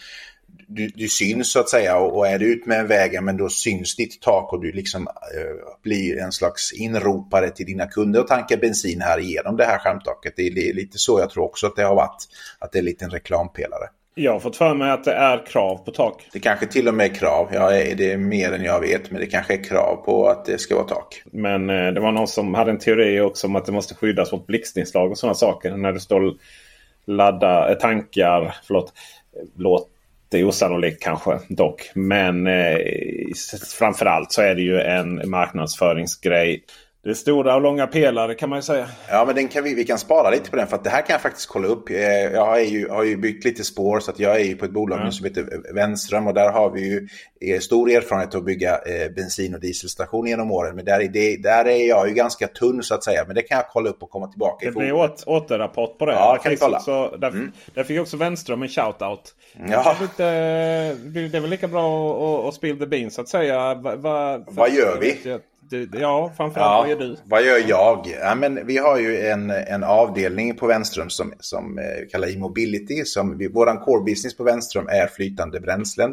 du, 0.70 0.88
du 0.88 1.08
syns 1.08 1.52
så 1.52 1.60
att 1.60 1.70
säga 1.70 1.98
och, 1.98 2.18
och 2.18 2.28
är 2.28 2.40
du 2.40 2.54
ut 2.54 2.66
med 2.66 2.80
en 2.80 2.88
väg, 2.88 3.24
men 3.24 3.38
då 3.38 3.50
syns 3.50 3.96
ditt 3.96 4.22
tak 4.22 4.54
och 4.54 4.62
du 4.62 4.72
liksom 4.72 5.08
eh, 5.08 5.74
blir 5.84 6.18
en 6.18 6.32
slags 6.32 6.74
inropare 6.74 7.50
till 7.50 7.66
dina 7.66 7.86
kunder 7.86 8.20
och 8.20 8.28
tankar 8.28 8.58
bensin 8.58 9.02
här 9.02 9.20
igenom 9.20 9.58
det 9.58 9.66
här 9.66 9.78
skärmtaket. 9.78 10.34
Det 10.36 10.48
är, 10.48 10.52
det 10.52 10.70
är 10.70 10.74
lite 10.74 10.98
så 10.98 11.20
jag 11.20 11.30
tror 11.30 11.44
också 11.44 11.68
att 11.68 11.76
det 11.76 11.84
har 11.84 11.96
varit, 11.96 12.26
att 12.60 12.72
det 12.72 12.80
är 12.80 13.04
en 13.04 13.10
reklampelare. 13.10 13.90
Jag 14.16 14.32
har 14.32 14.40
fått 14.40 14.56
för 14.56 14.74
mig 14.74 14.92
att 14.92 15.04
det 15.04 15.14
är 15.14 15.46
krav 15.46 15.78
på 15.78 15.92
tak. 15.92 16.28
Det 16.34 16.40
kanske 16.40 16.68
till 16.68 16.88
och 16.88 16.94
med 16.94 17.06
är 17.06 17.16
krav. 17.16 17.50
Ja, 17.54 17.70
det 17.70 18.12
är 18.12 18.18
mer 18.18 18.52
än 18.52 18.64
jag 18.64 18.80
vet. 18.80 19.12
Men 19.12 19.22
det 19.22 19.28
kanske 19.28 19.54
är 19.54 19.64
krav 19.64 19.96
på 20.06 20.28
att 20.28 20.46
det 20.46 20.58
ska 20.58 20.76
vara 20.76 20.88
tak. 20.88 21.22
Men 21.26 21.70
eh, 21.70 21.88
det 21.88 22.00
var 22.00 22.12
någon 22.12 22.28
som 22.28 22.54
hade 22.54 22.72
en 22.72 22.80
teori 22.80 23.20
också 23.20 23.48
om 23.48 23.56
att 23.56 23.66
det 23.66 23.72
måste 23.72 23.96
skyddas 23.96 24.32
mot 24.32 24.48
blixtinslag 24.48 25.12
och 25.12 25.18
sådana 25.18 25.34
saker. 25.34 25.78
När 25.78 25.92
du 25.92 26.00
står 26.00 26.34
ladda, 27.06 27.72
eh, 27.72 27.78
tankar, 27.78 28.56
förlåt, 28.64 28.94
låt 29.58 29.89
det 30.30 30.40
är 30.40 30.44
osannolikt 30.44 31.04
kanske 31.04 31.40
dock. 31.48 31.92
Men 31.94 32.48
eh, 32.48 32.78
framförallt 33.80 34.32
så 34.32 34.42
är 34.42 34.56
det 34.56 34.62
ju 34.62 34.82
en 34.82 35.30
marknadsföringsgrej. 35.30 36.64
Det 37.10 37.14
är 37.14 37.16
stora 37.16 37.56
och 37.56 37.62
långa 37.62 37.88
pelare 37.88 38.36
kan 38.36 38.50
man 38.50 38.58
ju 38.58 38.64
säga. 38.64 38.88
Ja, 39.10 39.26
men 39.26 39.36
den 39.36 39.48
kan 39.48 39.64
vi, 39.64 39.76
vi 39.76 39.86
kan 39.86 39.98
spara 39.98 40.30
lite 40.30 40.50
på 40.50 40.56
den 40.56 40.68
för 40.68 40.76
att 40.76 40.84
det 40.84 40.90
här 40.90 41.02
kan 41.02 41.14
jag 41.14 41.22
faktiskt 41.22 41.48
kolla 41.48 41.68
upp. 41.68 41.90
Jag 41.90 42.60
är 42.60 42.66
ju, 42.66 42.90
har 42.90 43.04
ju 43.04 43.18
byggt 43.18 43.46
lite 43.46 43.64
spår 43.64 44.00
så 44.00 44.12
att 44.12 44.20
jag 44.20 44.36
är 44.36 44.46
ju 44.46 44.56
på 44.56 44.66
ett 44.66 44.72
bolag 44.72 45.00
mm. 45.00 45.12
som 45.12 45.26
heter 45.26 45.74
Wenström 45.74 46.28
och 46.28 46.34
där 46.34 46.52
har 46.52 46.70
vi 46.70 47.08
ju 47.42 47.60
stor 47.60 47.92
erfarenhet 47.92 48.36
av 48.36 48.40
att 48.40 48.46
bygga 48.46 48.80
bensin 49.16 49.56
och 49.56 49.60
dieselstationer 49.60 50.30
genom 50.30 50.52
åren. 50.52 50.76
Men 50.76 50.86
där 50.86 51.00
är, 51.00 51.08
det, 51.08 51.38
där 51.38 51.66
är 51.66 51.88
jag 51.88 52.08
ju 52.08 52.14
ganska 52.14 52.48
tunn 52.48 52.84
så 52.84 52.96
att 52.96 53.04
säga. 53.04 53.24
Men 53.28 53.36
det 53.36 53.42
kan 53.42 53.58
jag 53.58 53.68
kolla 53.68 53.90
upp 53.90 54.04
och 54.04 54.10
komma 54.10 54.28
tillbaka 54.28 54.66
Det 54.66 54.72
blir 54.72 54.94
åt, 54.94 55.24
återrapport 55.26 55.98
på 55.98 56.06
det. 56.06 56.14
Ja, 56.14 56.34
det 56.34 56.40
kan 56.40 56.50
vi 56.50 56.58
kolla. 56.58 56.78
Också, 56.78 57.18
där, 57.18 57.28
mm. 57.28 57.52
där 57.74 57.84
fick 57.84 58.00
också 58.00 58.18
Wenström 58.18 58.62
en 58.62 58.68
shout-out. 58.68 59.34
Ja. 59.70 59.96
Det, 60.18 60.24
det 61.14 61.38
är 61.38 61.42
väl 61.42 61.50
lika 61.50 61.68
bra 61.68 62.12
att, 62.12 62.48
att 62.48 62.54
spill 62.54 62.80
the 62.80 62.86
beans 62.86 63.16
så 63.16 63.22
att 63.22 63.30
säga. 63.30 63.76
Va, 63.76 63.96
va, 63.96 64.44
Vad 64.48 64.74
gör 64.74 64.98
vi? 65.02 65.40
Ja, 65.92 66.34
framförallt 66.38 66.56
ja, 66.56 66.78
vad 66.80 66.90
gör 66.90 67.10
du? 67.10 67.18
Vad 67.26 67.44
gör 67.44 67.70
jag? 67.70 68.16
Ja, 68.22 68.36
men 68.36 68.68
vi 68.68 68.78
har 68.78 69.00
ju 69.00 69.28
en, 69.28 69.50
en 69.50 69.84
avdelning 69.84 70.56
på 70.56 70.68
Wenström 70.68 71.10
som, 71.10 71.34
som 71.40 71.78
eh, 71.78 72.08
kallar 72.12 72.28
e-mobility. 72.28 73.04
Våran 73.54 73.78
core 73.78 74.04
business 74.04 74.38
på 74.38 74.44
Wenström 74.44 74.88
är 74.88 75.08
flytande 75.08 75.60
bränslen. 75.60 76.10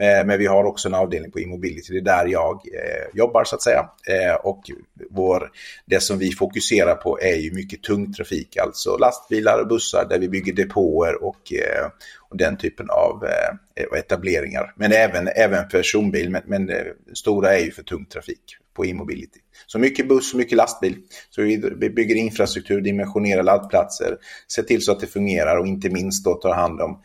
Eh, 0.00 0.26
men 0.26 0.38
vi 0.38 0.46
har 0.46 0.64
också 0.64 0.88
en 0.88 0.94
avdelning 0.94 1.30
på 1.30 1.40
e-mobility. 1.40 1.92
Det 1.92 1.98
är 1.98 2.16
där 2.16 2.26
jag 2.26 2.54
eh, 2.54 3.18
jobbar 3.18 3.44
så 3.44 3.56
att 3.56 3.62
säga. 3.62 3.88
Eh, 4.08 4.34
och 4.34 4.62
vår, 5.10 5.50
det 5.86 6.00
som 6.00 6.18
vi 6.18 6.32
fokuserar 6.32 6.94
på 6.94 7.20
är 7.20 7.36
ju 7.36 7.54
mycket 7.54 7.82
tung 7.82 8.12
trafik. 8.12 8.56
Alltså 8.56 8.96
lastbilar 8.96 9.60
och 9.60 9.68
bussar 9.68 10.06
där 10.10 10.18
vi 10.18 10.28
bygger 10.28 10.52
depåer 10.52 11.24
och, 11.24 11.52
eh, 11.52 11.86
och 12.30 12.36
den 12.36 12.56
typen 12.56 12.90
av 12.90 13.24
eh, 13.24 13.98
etableringar. 13.98 14.72
Men 14.76 14.92
även, 14.92 15.28
även 15.28 15.68
personbil. 15.68 16.30
Men, 16.30 16.42
men 16.46 16.70
stora 17.14 17.54
är 17.54 17.64
ju 17.64 17.70
för 17.70 17.82
tung 17.82 18.04
trafik 18.04 18.58
på 18.74 18.86
e-mobility. 18.86 19.40
Så 19.66 19.78
mycket 19.78 20.08
buss 20.08 20.32
och 20.32 20.38
mycket 20.38 20.56
lastbil. 20.56 20.96
Så 21.30 21.42
vi 21.42 21.90
bygger 21.90 22.14
infrastruktur, 22.14 22.80
dimensionerar 22.80 23.42
laddplatser, 23.42 24.16
ser 24.54 24.62
till 24.62 24.82
så 24.82 24.92
att 24.92 25.00
det 25.00 25.06
fungerar 25.06 25.56
och 25.56 25.66
inte 25.66 25.90
minst 25.90 26.24
då 26.24 26.34
tar 26.34 26.54
hand 26.54 26.80
om 26.80 27.02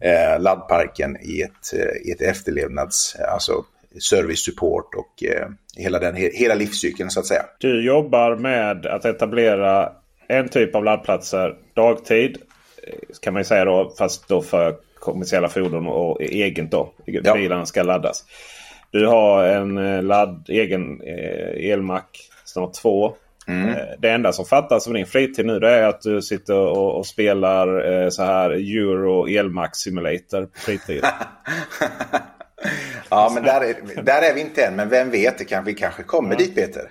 eh, 0.00 0.40
laddparken 0.40 1.16
i 1.22 1.40
ett, 1.40 1.74
i 2.04 2.10
ett 2.10 2.20
efterlevnads, 2.20 3.16
alltså 3.32 3.64
service 4.00 4.44
support 4.44 4.94
och 4.94 5.24
eh, 5.24 5.48
hela, 5.76 5.98
den, 5.98 6.14
hela 6.14 6.54
livscykeln 6.54 7.10
så 7.10 7.20
att 7.20 7.26
säga. 7.26 7.42
Du 7.58 7.86
jobbar 7.86 8.36
med 8.36 8.86
att 8.86 9.04
etablera 9.04 9.92
en 10.28 10.48
typ 10.48 10.74
av 10.74 10.84
laddplatser 10.84 11.56
dagtid 11.74 12.38
kan 13.20 13.32
man 13.32 13.40
ju 13.40 13.44
säga 13.44 13.64
då, 13.64 13.94
fast 13.98 14.28
då 14.28 14.42
för 14.42 14.76
kommersiella 14.98 15.48
fordon 15.48 15.86
och 15.86 16.22
eget 16.22 16.70
då. 16.70 16.92
Ja. 17.04 17.34
Bilarna 17.34 17.66
ska 17.66 17.82
laddas. 17.82 18.24
Du 18.92 19.06
har 19.06 19.44
en 19.44 20.00
ladd, 20.06 20.46
egen 20.48 21.00
eh, 21.00 21.70
elmack, 21.72 22.30
snart 22.44 22.74
två. 22.74 23.06
Eh, 23.48 23.76
Det 23.98 24.10
enda 24.10 24.32
som 24.32 24.44
fattas 24.44 24.86
av 24.86 24.92
din 24.94 25.06
fritid 25.06 25.46
nu 25.46 25.58
det 25.58 25.70
är 25.70 25.82
att 25.82 26.00
du 26.02 26.22
sitter 26.22 26.56
och, 26.56 26.98
och 26.98 27.06
spelar 27.06 27.92
eh, 27.92 28.08
så 28.08 28.22
här 28.22 28.50
Euro 28.50 29.28
Elmax 29.28 29.78
Simulator 29.78 30.46
på 30.46 30.58
fritiden. 30.58 31.10
Ja, 33.08 33.30
men 33.34 33.42
där 33.42 33.60
är, 33.60 34.02
där 34.02 34.22
är 34.30 34.34
vi 34.34 34.40
inte 34.40 34.64
än. 34.64 34.76
Men 34.76 34.88
vem 34.88 35.10
vet, 35.10 35.38
det 35.38 35.44
kan, 35.44 35.64
vi 35.64 35.74
kanske 35.74 36.02
kommer 36.02 36.36
dit 36.36 36.54
Peter. 36.54 36.82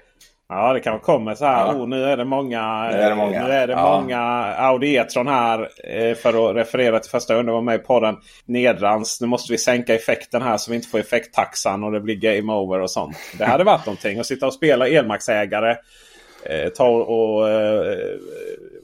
Ja, 0.53 0.73
det 0.73 0.79
kan 0.79 0.99
komma 0.99 1.35
så 1.35 1.45
här. 1.45 1.65
Ja. 1.67 1.73
Oh, 1.73 1.87
nu 1.87 2.03
är 2.03 2.17
det 2.17 2.25
många, 2.25 2.89
Nu 2.91 2.97
är 2.97 3.09
det 3.09 3.15
många. 3.15 3.37
eh, 3.39 3.45
Nu 3.47 3.51
är 3.53 3.67
det 3.67 3.73
Ja. 3.73 3.99
många 4.01 4.19
Audi 4.57 4.95
E-tron 4.95 5.27
här. 5.27 5.69
eh, 5.83 6.15
För 6.15 6.49
att 6.49 6.55
referera 6.55 6.99
till 6.99 7.11
första 7.11 7.33
gången 7.33 7.45
du 7.45 7.51
var 7.51 7.61
med 7.61 7.75
i 7.75 7.83
podden. 7.83 8.15
Nedrans. 8.45 9.21
Nu 9.21 9.27
måste 9.27 9.51
vi 9.53 9.57
sänka 9.57 9.95
effekten 9.95 10.41
här 10.41 10.57
så 10.57 10.71
vi 10.71 10.75
inte 10.77 10.87
får 10.89 10.99
effekttaxan 10.99 11.83
och 11.83 11.91
det 11.91 11.99
blir 11.99 12.15
game 12.15 12.53
over 12.53 12.79
och 12.81 12.91
sånt. 12.91 13.17
Det 13.37 13.45
hade 13.45 13.63
varit 13.63 13.85
någonting. 13.85 14.19
Att 14.19 14.25
sitta 14.25 14.47
och 14.47 14.53
spela 14.53 14.87
elmaxägare. 14.87 15.75
Eh, 16.45 16.69
ta 16.69 16.87
och, 16.87 17.49
eh, 17.49 17.95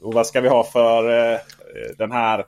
och 0.02 0.14
vad 0.14 0.26
ska 0.26 0.40
vi 0.40 0.48
ha 0.48 0.64
för 0.64 1.32
eh, 1.32 1.38
den 1.98 2.12
här 2.12 2.44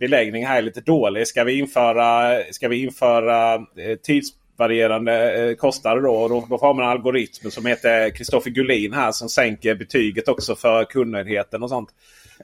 beläggningen 0.00 0.48
här 0.48 0.58
är 0.58 0.62
lite 0.62 0.80
dålig. 0.80 1.26
Ska 1.28 1.44
vi 1.44 1.58
införa, 1.58 2.38
ska 2.50 2.68
vi 2.68 2.82
införa 2.82 3.54
eh, 3.54 3.96
tidsvarierande 4.58 5.48
eh, 5.50 5.54
kostnader 5.56 6.02
då? 6.02 6.14
Och 6.14 6.28
då, 6.28 6.46
då 6.50 6.56
har 6.56 6.74
man 6.74 6.84
en 6.84 6.90
algoritm 6.90 7.50
som 7.50 7.66
heter 7.66 8.10
Kristoffer 8.10 8.50
Gullin 8.50 8.92
här 8.92 9.12
som 9.12 9.28
sänker 9.28 9.74
betyget 9.74 10.28
också 10.28 10.56
för 10.56 10.84
kundnöjdheten 10.84 11.62
och 11.62 11.68
sånt. 11.68 11.88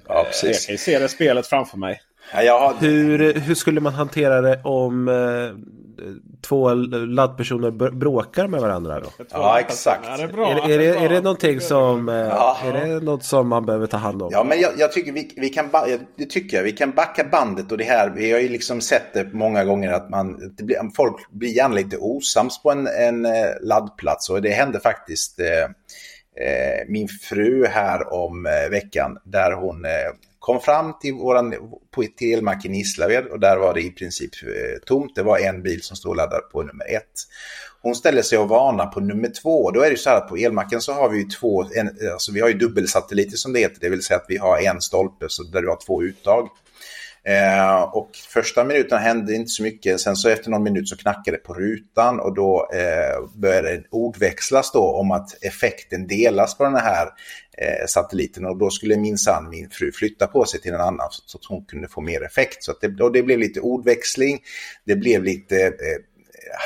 Ja, 0.09 0.15
Eh, 0.15 0.17
Jag 0.17 0.27
precis. 0.27 0.67
kan 0.67 0.73
ju 0.75 0.79
se 0.79 0.99
det 0.99 1.09
spelet 1.09 1.47
framför 1.47 1.79
mig. 1.79 2.01
Ja, 2.35 2.75
Hur, 2.81 3.35
hur 3.35 3.55
skulle 3.55 3.81
man 3.81 3.95
hantera 3.95 4.41
det 4.41 4.61
om 4.65 5.09
eh, 5.09 5.57
två 6.49 6.75
laddpersoner 6.75 7.71
br- 7.71 7.95
bråkar 7.99 8.47
med 8.47 8.61
varandra 8.61 9.01
då? 9.01 9.07
Ja, 9.31 9.61
exakt. 9.61 10.05
Det 10.17 10.23
är, 10.23 10.29
bra. 10.29 10.51
Är, 10.51 10.71
är, 10.71 10.79
det, 10.79 10.87
är 10.87 11.09
det 11.09 11.21
någonting 11.21 11.61
som, 11.61 12.09
eh, 12.09 12.15
Ja. 12.15 12.57
är 12.65 12.73
det 12.73 13.01
något 13.05 13.25
som 13.25 13.49
man 13.49 13.67
behöver 13.67 13.87
ta 13.87 13.97
hand 13.97 14.23
om? 14.23 14.29
Ja, 14.33 14.45
men 14.45 14.61
jag, 14.61 14.71
jag 14.79 14.93
tycker 14.93 15.13
vi, 15.13 15.33
vi 15.37 15.49
kan 15.49 15.69
ba- 15.71 15.87
jag- 15.89 16.01
det 16.17 16.27
tycker 16.27 16.57
jag. 16.57 16.65
Vi 16.65 16.73
kan 16.73 16.91
backa 16.91 17.25
bandet 17.33 17.73
och 17.73 17.79
det 17.79 17.85
här. 17.85 18.11
Vi 18.17 18.33
har 18.33 18.41
ju 18.41 18.49
liksom 18.49 18.81
sett 18.81 19.15
det 19.15 19.33
många 19.33 19.65
gånger 19.65 19.93
att 19.93 20.11
man, 20.11 20.55
det 20.57 20.63
blir, 20.65 20.77
folk 20.97 21.17
blir 21.31 21.51
gärna 21.57 21.75
lite 21.75 21.97
osams 21.97 22.63
på 22.63 22.71
en, 22.71 22.87
en 22.87 23.25
eh, 23.27 23.33
laddplats 23.63 24.31
och 24.31 24.43
det 24.43 24.51
hände 24.51 24.81
faktiskt 24.81 25.41
eh, 25.41 25.47
eh, 26.47 26.89
min 26.89 27.09
fru 27.09 27.67
här 27.67 28.13
om 28.13 28.47
eh, 28.47 28.71
veckan 28.71 29.19
där 29.25 29.53
hon 29.53 29.85
eh, 29.85 29.91
kom 30.41 30.61
fram 30.61 30.99
till 31.01 31.15
våran 31.15 31.55
på, 31.91 32.05
till 32.17 32.35
elmacken 32.35 32.75
i 32.75 32.79
Gislaved 32.79 33.27
och 33.27 33.41
där 33.41 33.57
var 33.57 33.75
det 33.75 33.81
i 33.81 33.91
princip 33.91 34.31
eh, 34.43 34.79
tomt. 34.87 35.15
Det 35.15 35.23
var 35.23 35.39
en 35.39 35.63
bil 35.63 35.83
som 35.83 35.97
stod 35.97 36.17
laddad 36.17 36.51
på 36.53 36.63
nummer 36.63 36.85
ett. 36.97 37.27
Hon 37.83 37.95
ställer 37.95 38.23
sig 38.23 38.39
och 38.39 38.49
varnar 38.49 38.87
på 38.87 39.01
nummer 39.01 39.29
två. 39.43 39.71
Då 39.71 39.81
är 39.81 39.91
det 39.91 39.97
så 39.97 40.11
här 40.11 40.17
att 40.17 40.29
på 40.29 40.37
elmacken 40.37 40.81
så 40.81 40.93
har 40.93 41.09
vi 41.09 41.19
ju 41.19 41.25
två, 41.25 41.65
en, 41.75 41.91
alltså 42.13 42.33
vi 42.33 42.41
har 42.41 42.49
ju 42.49 42.55
dubbelsatelliter 42.55 43.37
som 43.37 43.53
det 43.53 43.61
heter. 43.61 43.81
Det 43.81 43.89
vill 43.89 44.03
säga 44.03 44.17
att 44.17 44.27
vi 44.29 44.37
har 44.37 44.59
en 44.59 44.81
stolpe 44.81 45.27
så 45.29 45.43
där 45.43 45.63
du 45.63 45.69
har 45.69 45.79
två 45.87 46.03
uttag. 46.03 46.49
Eh, 47.25 47.83
och 47.83 48.11
första 48.29 48.65
minuten 48.65 48.99
hände 48.99 49.35
inte 49.35 49.51
så 49.51 49.63
mycket. 49.63 50.01
Sen 50.01 50.17
så 50.17 50.29
efter 50.29 50.51
någon 50.51 50.63
minut 50.63 50.89
så 50.89 50.97
knackade 50.97 51.37
det 51.37 51.43
på 51.43 51.55
rutan 51.55 52.21
och 52.21 52.35
då 52.35 52.71
eh, 52.75 53.41
började 53.41 53.77
det 53.77 53.85
ordväxlas 53.91 54.73
då 54.73 54.83
om 54.83 55.11
att 55.11 55.45
effekten 55.45 56.07
delas 56.07 56.59
på 56.59 56.65
den 56.65 56.77
här 56.77 57.07
eh, 57.59 57.87
satelliten. 57.89 58.45
Och 58.45 58.59
då 58.59 58.71
skulle 58.71 58.97
minsann 58.97 59.49
min 59.51 59.71
fru 59.71 59.93
flytta 59.93 60.27
på 60.27 60.45
sig 60.45 60.61
till 60.61 60.73
en 60.73 60.81
annan 60.81 61.09
så, 61.11 61.23
så 61.27 61.39
att 61.39 61.45
hon 61.45 61.65
kunde 61.65 61.89
få 61.89 62.01
mer 62.01 62.23
effekt. 62.23 62.65
Så 62.65 62.71
att 62.71 62.81
det, 62.81 63.03
och 63.03 63.13
det 63.13 63.23
blev 63.23 63.39
lite 63.39 63.61
ordväxling. 63.61 64.39
Det 64.85 64.97
blev 64.97 65.25
lite 65.25 65.67
eh, 65.67 66.11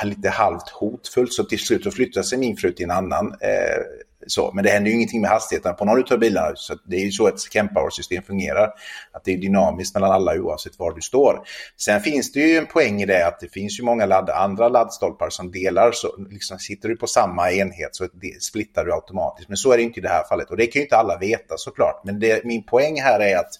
lite 0.04 0.28
halvt 0.28 0.68
hotfullt. 0.68 1.32
Så 1.32 1.44
till 1.44 1.58
slut 1.58 1.84
så 1.84 1.90
flyttade 1.90 2.26
sig 2.26 2.38
min 2.38 2.56
fru 2.56 2.72
till 2.72 2.84
en 2.84 2.90
annan. 2.90 3.26
Eh, 3.40 3.82
så. 4.26 4.52
Men 4.54 4.64
det 4.64 4.70
händer 4.70 4.90
ju 4.90 4.96
ingenting 4.96 5.20
med 5.20 5.30
hastigheten 5.30 5.74
på 5.76 5.84
någon 5.84 6.12
av 6.12 6.18
bilarna. 6.18 6.52
Så 6.56 6.74
det 6.84 6.96
är 6.96 7.00
ju 7.00 7.10
så 7.10 7.28
ett 7.28 7.40
Kempower-system 7.52 8.22
fungerar. 8.22 8.70
Att 9.12 9.24
det 9.24 9.32
är 9.32 9.38
dynamiskt 9.38 9.94
mellan 9.94 10.10
alla 10.10 10.34
oavsett 10.34 10.78
var 10.78 10.94
du 10.94 11.00
står. 11.00 11.42
Sen 11.76 12.00
finns 12.00 12.32
det 12.32 12.40
ju 12.40 12.58
en 12.58 12.66
poäng 12.66 13.02
i 13.02 13.06
det 13.06 13.26
att 13.26 13.40
det 13.40 13.48
finns 13.48 13.80
ju 13.80 13.84
många 13.84 14.06
ladd, 14.06 14.30
andra 14.30 14.68
laddstolpar 14.68 15.30
som 15.30 15.50
delar. 15.50 15.92
Så 15.92 16.08
liksom 16.30 16.58
sitter 16.58 16.88
du 16.88 16.96
på 16.96 17.06
samma 17.06 17.50
enhet 17.50 17.96
så 17.96 18.08
splittar 18.40 18.84
du 18.84 18.92
automatiskt. 18.92 19.48
Men 19.48 19.56
så 19.56 19.72
är 19.72 19.76
det 19.76 19.82
inte 19.82 20.00
i 20.00 20.02
det 20.02 20.08
här 20.08 20.24
fallet. 20.24 20.50
Och 20.50 20.56
det 20.56 20.66
kan 20.66 20.80
ju 20.80 20.84
inte 20.84 20.96
alla 20.96 21.18
veta 21.18 21.54
såklart. 21.56 22.02
Men 22.04 22.18
det, 22.20 22.44
min 22.44 22.62
poäng 22.62 23.00
här 23.00 23.20
är 23.20 23.36
att 23.36 23.50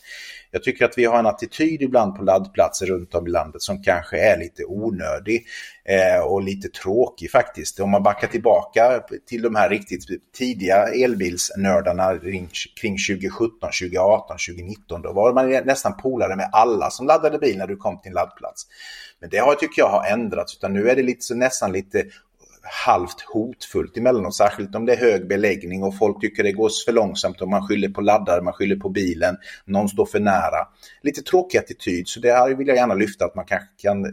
jag 0.55 0.63
tycker 0.63 0.85
att 0.85 0.99
vi 0.99 1.05
har 1.05 1.19
en 1.19 1.27
attityd 1.27 1.83
ibland 1.83 2.17
på 2.17 2.23
laddplatser 2.23 2.87
runt 2.87 3.15
om 3.15 3.27
i 3.27 3.31
landet 3.31 3.63
som 3.63 3.83
kanske 3.83 4.19
är 4.19 4.39
lite 4.39 4.65
onödig 4.65 5.45
eh, 5.85 6.23
och 6.23 6.43
lite 6.43 6.69
tråkig 6.69 7.31
faktiskt. 7.31 7.81
Om 7.81 7.91
man 7.91 8.03
backar 8.03 8.29
tillbaka 8.29 9.03
till 9.29 9.43
de 9.43 9.55
här 9.55 9.69
riktigt 9.69 10.05
tidiga 10.33 10.89
elbilsnördarna 10.89 12.19
kring, 12.19 12.97
2017, 12.97 13.59
2018, 13.61 14.37
2019, 14.49 15.03
då 15.03 15.13
var 15.13 15.33
man 15.33 15.51
nästan 15.51 15.97
polare 15.97 16.37
med 16.37 16.51
alla 16.53 16.91
som 16.91 17.07
laddade 17.07 17.39
bil 17.39 17.59
när 17.59 17.67
du 17.67 17.77
kom 17.77 18.01
till 18.01 18.09
en 18.09 18.15
laddplats. 18.15 18.67
Men 19.21 19.31
det 19.31 19.39
har, 19.39 19.55
tycker 19.55 19.83
jag 19.83 19.89
har 19.89 20.07
ändrats, 20.07 20.57
utan 20.57 20.73
nu 20.73 20.91
är 20.91 20.97
det 20.97 21.03
lite, 21.03 21.23
så 21.23 21.35
nästan 21.35 21.73
lite 21.73 22.05
halvt 22.87 23.21
hotfullt 23.33 23.97
emellanåt, 23.97 24.35
särskilt 24.35 24.75
om 24.75 24.87
det 24.87 24.93
är 24.93 24.97
hög 24.97 25.29
beläggning 25.29 25.83
och 25.83 25.99
folk 25.99 26.21
tycker 26.21 26.43
det 26.43 26.53
går 26.53 26.71
för 26.87 26.93
långsamt 26.93 27.41
och 27.41 27.49
man 27.49 27.67
skyller 27.69 27.89
på 27.89 28.01
laddare, 28.01 28.43
man 28.43 28.53
skyller 28.53 28.77
på 28.77 28.89
bilen, 28.89 29.37
någon 29.65 29.89
står 29.89 30.07
för 30.07 30.21
nära. 30.21 30.69
Lite 31.03 31.23
tråkig 31.23 31.59
attityd, 31.59 32.09
så 32.09 32.21
det 32.21 32.33
här 32.33 32.55
vill 32.55 32.69
jag 32.69 32.77
gärna 32.77 32.95
lyfta 32.95 33.25
att 33.25 33.35
man 33.35 33.45
kanske 33.45 33.69
kan 33.79 34.05
eh, 34.05 34.11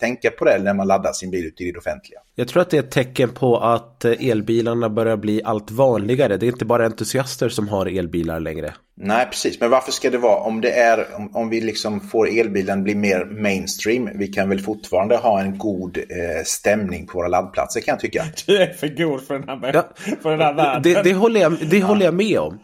tänka 0.00 0.30
på 0.30 0.44
det 0.44 0.58
när 0.62 0.74
man 0.74 0.86
laddar 0.86 1.12
sin 1.12 1.30
bil 1.30 1.46
ute 1.46 1.64
i 1.64 1.72
det 1.72 1.78
offentliga. 1.78 2.20
Jag 2.34 2.48
tror 2.48 2.62
att 2.62 2.70
det 2.70 2.76
är 2.76 2.82
ett 2.82 2.90
tecken 2.90 3.30
på 3.30 3.58
att 3.58 4.04
eh, 4.04 4.28
elbilarna 4.30 4.90
börjar 4.90 5.16
bli 5.16 5.42
allt 5.44 5.70
vanligare. 5.70 6.36
Det 6.36 6.46
är 6.46 6.48
inte 6.50 6.64
bara 6.64 6.86
entusiaster 6.86 7.48
som 7.48 7.68
har 7.68 7.86
elbilar 7.86 8.40
längre. 8.40 8.74
Nej, 8.96 9.26
precis. 9.26 9.60
Men 9.60 9.70
varför 9.70 9.92
ska 9.92 10.10
det 10.10 10.18
vara, 10.18 10.40
om 10.40 10.60
det 10.60 10.70
är, 10.70 11.06
om, 11.16 11.36
om 11.36 11.48
vi 11.48 11.60
liksom 11.60 12.00
får 12.00 12.28
elbilen 12.28 12.82
bli 12.82 12.94
mer 12.94 13.24
mainstream, 13.24 14.08
vi 14.14 14.26
kan 14.26 14.48
väl 14.48 14.60
fortfarande 14.60 15.16
ha 15.16 15.40
en 15.40 15.58
god 15.58 15.96
eh, 15.96 16.44
stämning 16.44 17.06
på 17.06 17.18
våra 17.18 17.28
laddplatser 17.28 17.73
kan 17.80 17.92
jag 17.92 18.00
tycka. 18.00 18.24
Du 18.46 18.56
är 18.58 18.72
för 18.72 18.88
god 18.88 19.22
för 19.26 19.38
den 19.38 19.48
här, 19.48 19.70
Ja. 19.74 19.88
för 20.22 20.30
den 20.30 20.40
här 20.40 20.54
världen. 20.54 20.82
Det, 20.82 21.02
det, 21.02 21.14
håller, 21.14 21.40
jag, 21.40 21.56
det 21.70 21.82
håller 21.82 22.04
jag 22.04 22.14
med 22.14 22.38
om. 22.38 22.58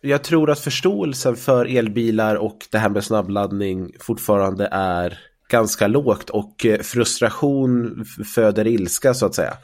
Jag 0.00 0.22
tror 0.24 0.50
att 0.50 0.58
förståelsen 0.60 1.36
för 1.36 1.76
elbilar 1.76 2.34
och 2.34 2.58
det 2.70 2.78
här 2.78 2.88
med 2.88 3.04
snabbladdning 3.04 3.92
fortfarande 4.00 4.68
är 4.72 5.18
ganska 5.50 5.86
lågt 5.86 6.30
och 6.30 6.66
eh, 6.66 6.80
frustration 6.80 8.04
föder 8.34 8.66
ilska 8.66 9.14
så 9.14 9.26
att 9.26 9.34
säga. 9.34 9.56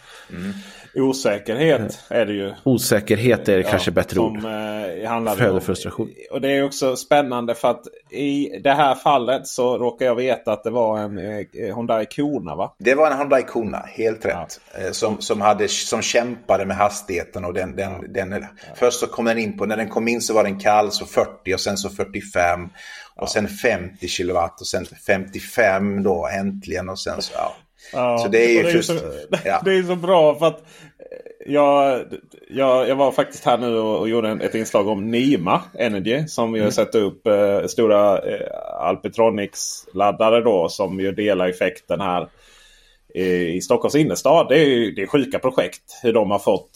Osäkerhet 0.94 2.04
är 2.08 2.26
det 2.26 2.32
ju. 2.32 2.54
Osäkerhet 2.64 3.48
är 3.48 3.62
kanske 3.62 3.90
bättre 3.90 4.14
som, 4.14 4.24
ord. 4.24 4.36
Eh, 4.36 5.34
Föder 5.36 5.60
frustration. 5.60 6.10
Och 6.30 6.40
det 6.40 6.48
är 6.48 6.64
också 6.64 6.96
spännande 6.96 7.54
för 7.54 7.70
att 7.70 7.82
i 8.10 8.58
det 8.64 8.72
här 8.72 8.94
fallet 8.94 9.46
så 9.46 9.78
råkar 9.78 10.06
jag 10.06 10.14
veta 10.14 10.52
att 10.52 10.64
det 10.64 10.70
var 10.70 10.98
en 10.98 11.18
eh, 11.18 11.46
Hyundai 11.52 12.06
Kona 12.06 12.54
va? 12.54 12.74
Det 12.78 12.94
var 12.94 13.10
en 13.10 13.18
Hyundai 13.18 13.42
Kona, 13.42 13.78
helt 13.78 14.24
rätt. 14.24 14.60
Eh, 14.74 14.90
Som, 14.92 15.20
som, 15.20 15.40
hade, 15.40 15.68
som 15.68 16.02
kämpade 16.02 16.66
med 16.66 16.76
hastigheten. 16.76 17.44
Och 17.44 17.54
den, 17.54 17.76
den, 17.76 18.12
den, 18.12 18.44
Först 18.74 19.00
så 19.00 19.06
kom 19.06 19.24
den 19.24 19.38
in 19.38 19.58
på, 19.58 19.66
när 19.66 19.76
den 19.76 19.88
kom 19.88 20.08
in 20.08 20.20
så 20.20 20.34
var 20.34 20.44
den 20.44 20.58
kall, 20.58 20.90
så 20.92 21.06
40 21.06 21.54
och 21.54 21.60
sen 21.60 21.76
så 21.76 21.90
45. 21.90 22.68
Och 23.16 23.28
sen 23.28 23.48
50 23.48 24.08
kilowatt 24.08 24.60
och 24.60 24.66
sen 24.66 24.86
55 25.06 26.02
då 26.02 26.28
äntligen 26.32 26.88
och 26.88 26.98
sen 26.98 27.22
så 27.22 27.32
ja. 27.36 27.56
Ja, 27.92 28.18
Så 28.18 28.28
det 28.28 28.44
är 28.44 28.50
ju 28.62 28.64
och 28.64 28.72
just- 28.72 28.88
så, 28.88 28.98
ja. 29.44 29.60
det 29.64 29.74
är 29.74 29.82
så 29.82 29.96
bra 29.96 30.34
för 30.38 30.46
att 30.46 30.58
eh, 30.58 31.52
jag, 31.52 32.00
jag, 32.50 32.88
jag 32.88 32.96
var 32.96 33.12
faktiskt 33.12 33.44
här 33.44 33.58
nu 33.58 33.78
och, 33.78 33.98
och 33.98 34.08
gjorde 34.08 34.28
en, 34.28 34.40
ett 34.40 34.54
inslag 34.54 34.88
om 34.88 35.10
Nima 35.10 35.62
Energy. 35.78 36.24
Som 36.28 36.54
ju 36.54 36.60
Mm. 36.60 36.72
sätter 36.72 37.00
upp 37.02 37.26
eh, 37.26 37.66
stora 37.66 38.18
eh, 38.18 38.46
Alpitronics-laddare 38.80 40.40
då 40.40 40.68
som 40.68 41.00
ju 41.00 41.12
delar 41.12 41.48
effekten 41.48 42.00
här 42.00 42.28
i, 43.14 43.24
i 43.56 43.60
Stockholms 43.60 43.94
innerstad. 43.94 44.46
Det 44.48 44.58
är 44.58 44.64
ju 44.66 44.90
det 44.90 45.02
är 45.02 45.06
sjuka 45.06 45.38
projekt. 45.38 45.82
Hur 46.02 46.12
de 46.12 46.30
har 46.30 46.38
fått 46.38 46.70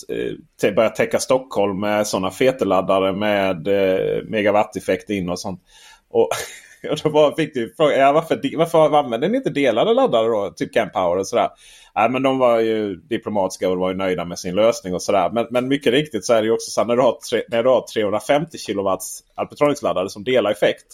eh, 0.62 0.74
börja 0.74 0.88
täcka 0.90 1.18
Stockholm 1.18 1.80
med 1.80 2.06
sådana 2.06 2.30
feteladdare 2.30 3.12
med 3.12 3.68
eh, 3.68 4.22
megawatteffekt 4.24 5.10
in 5.10 5.28
och 5.28 5.40
sånt. 5.40 5.60
Och, 6.10 6.28
och 6.90 6.98
då 7.02 7.08
var, 7.08 7.32
fick 7.36 7.54
du 7.54 7.74
fråga 7.76 7.96
ja, 7.96 8.12
varför, 8.12 8.56
varför 8.56 8.96
använder 8.96 9.28
ni 9.28 9.36
inte 9.36 9.50
delade 9.50 9.94
laddare 9.94 10.28
då? 10.28 10.52
Typ 10.56 10.74
Camp 10.74 10.92
Power 10.92 11.18
och 11.18 11.26
sådär. 11.26 11.48
Nej, 11.96 12.10
men 12.10 12.22
de 12.22 12.38
var 12.38 12.60
ju 12.60 12.94
diplomatiska 12.96 13.70
och 13.70 13.78
var 13.78 13.90
ju 13.90 13.96
nöjda 13.96 14.24
med 14.24 14.38
sin 14.38 14.54
lösning 14.54 14.94
och 14.94 15.02
sådär. 15.02 15.30
Men, 15.32 15.46
men 15.50 15.68
mycket 15.68 15.92
riktigt 15.92 16.24
så 16.24 16.32
är 16.32 16.40
det 16.40 16.46
ju 16.46 16.52
också 16.52 16.70
så 16.70 16.80
här, 16.80 16.88
när 16.88 16.96
du 16.96 17.02
har, 17.02 17.18
tre, 17.30 17.42
när 17.48 17.62
du 17.62 17.68
har 17.68 17.84
350 17.94 18.58
kW 18.66 18.88
Alpetronics-laddare 19.36 20.08
som 20.08 20.24
delar 20.24 20.50
effekt. 20.50 20.86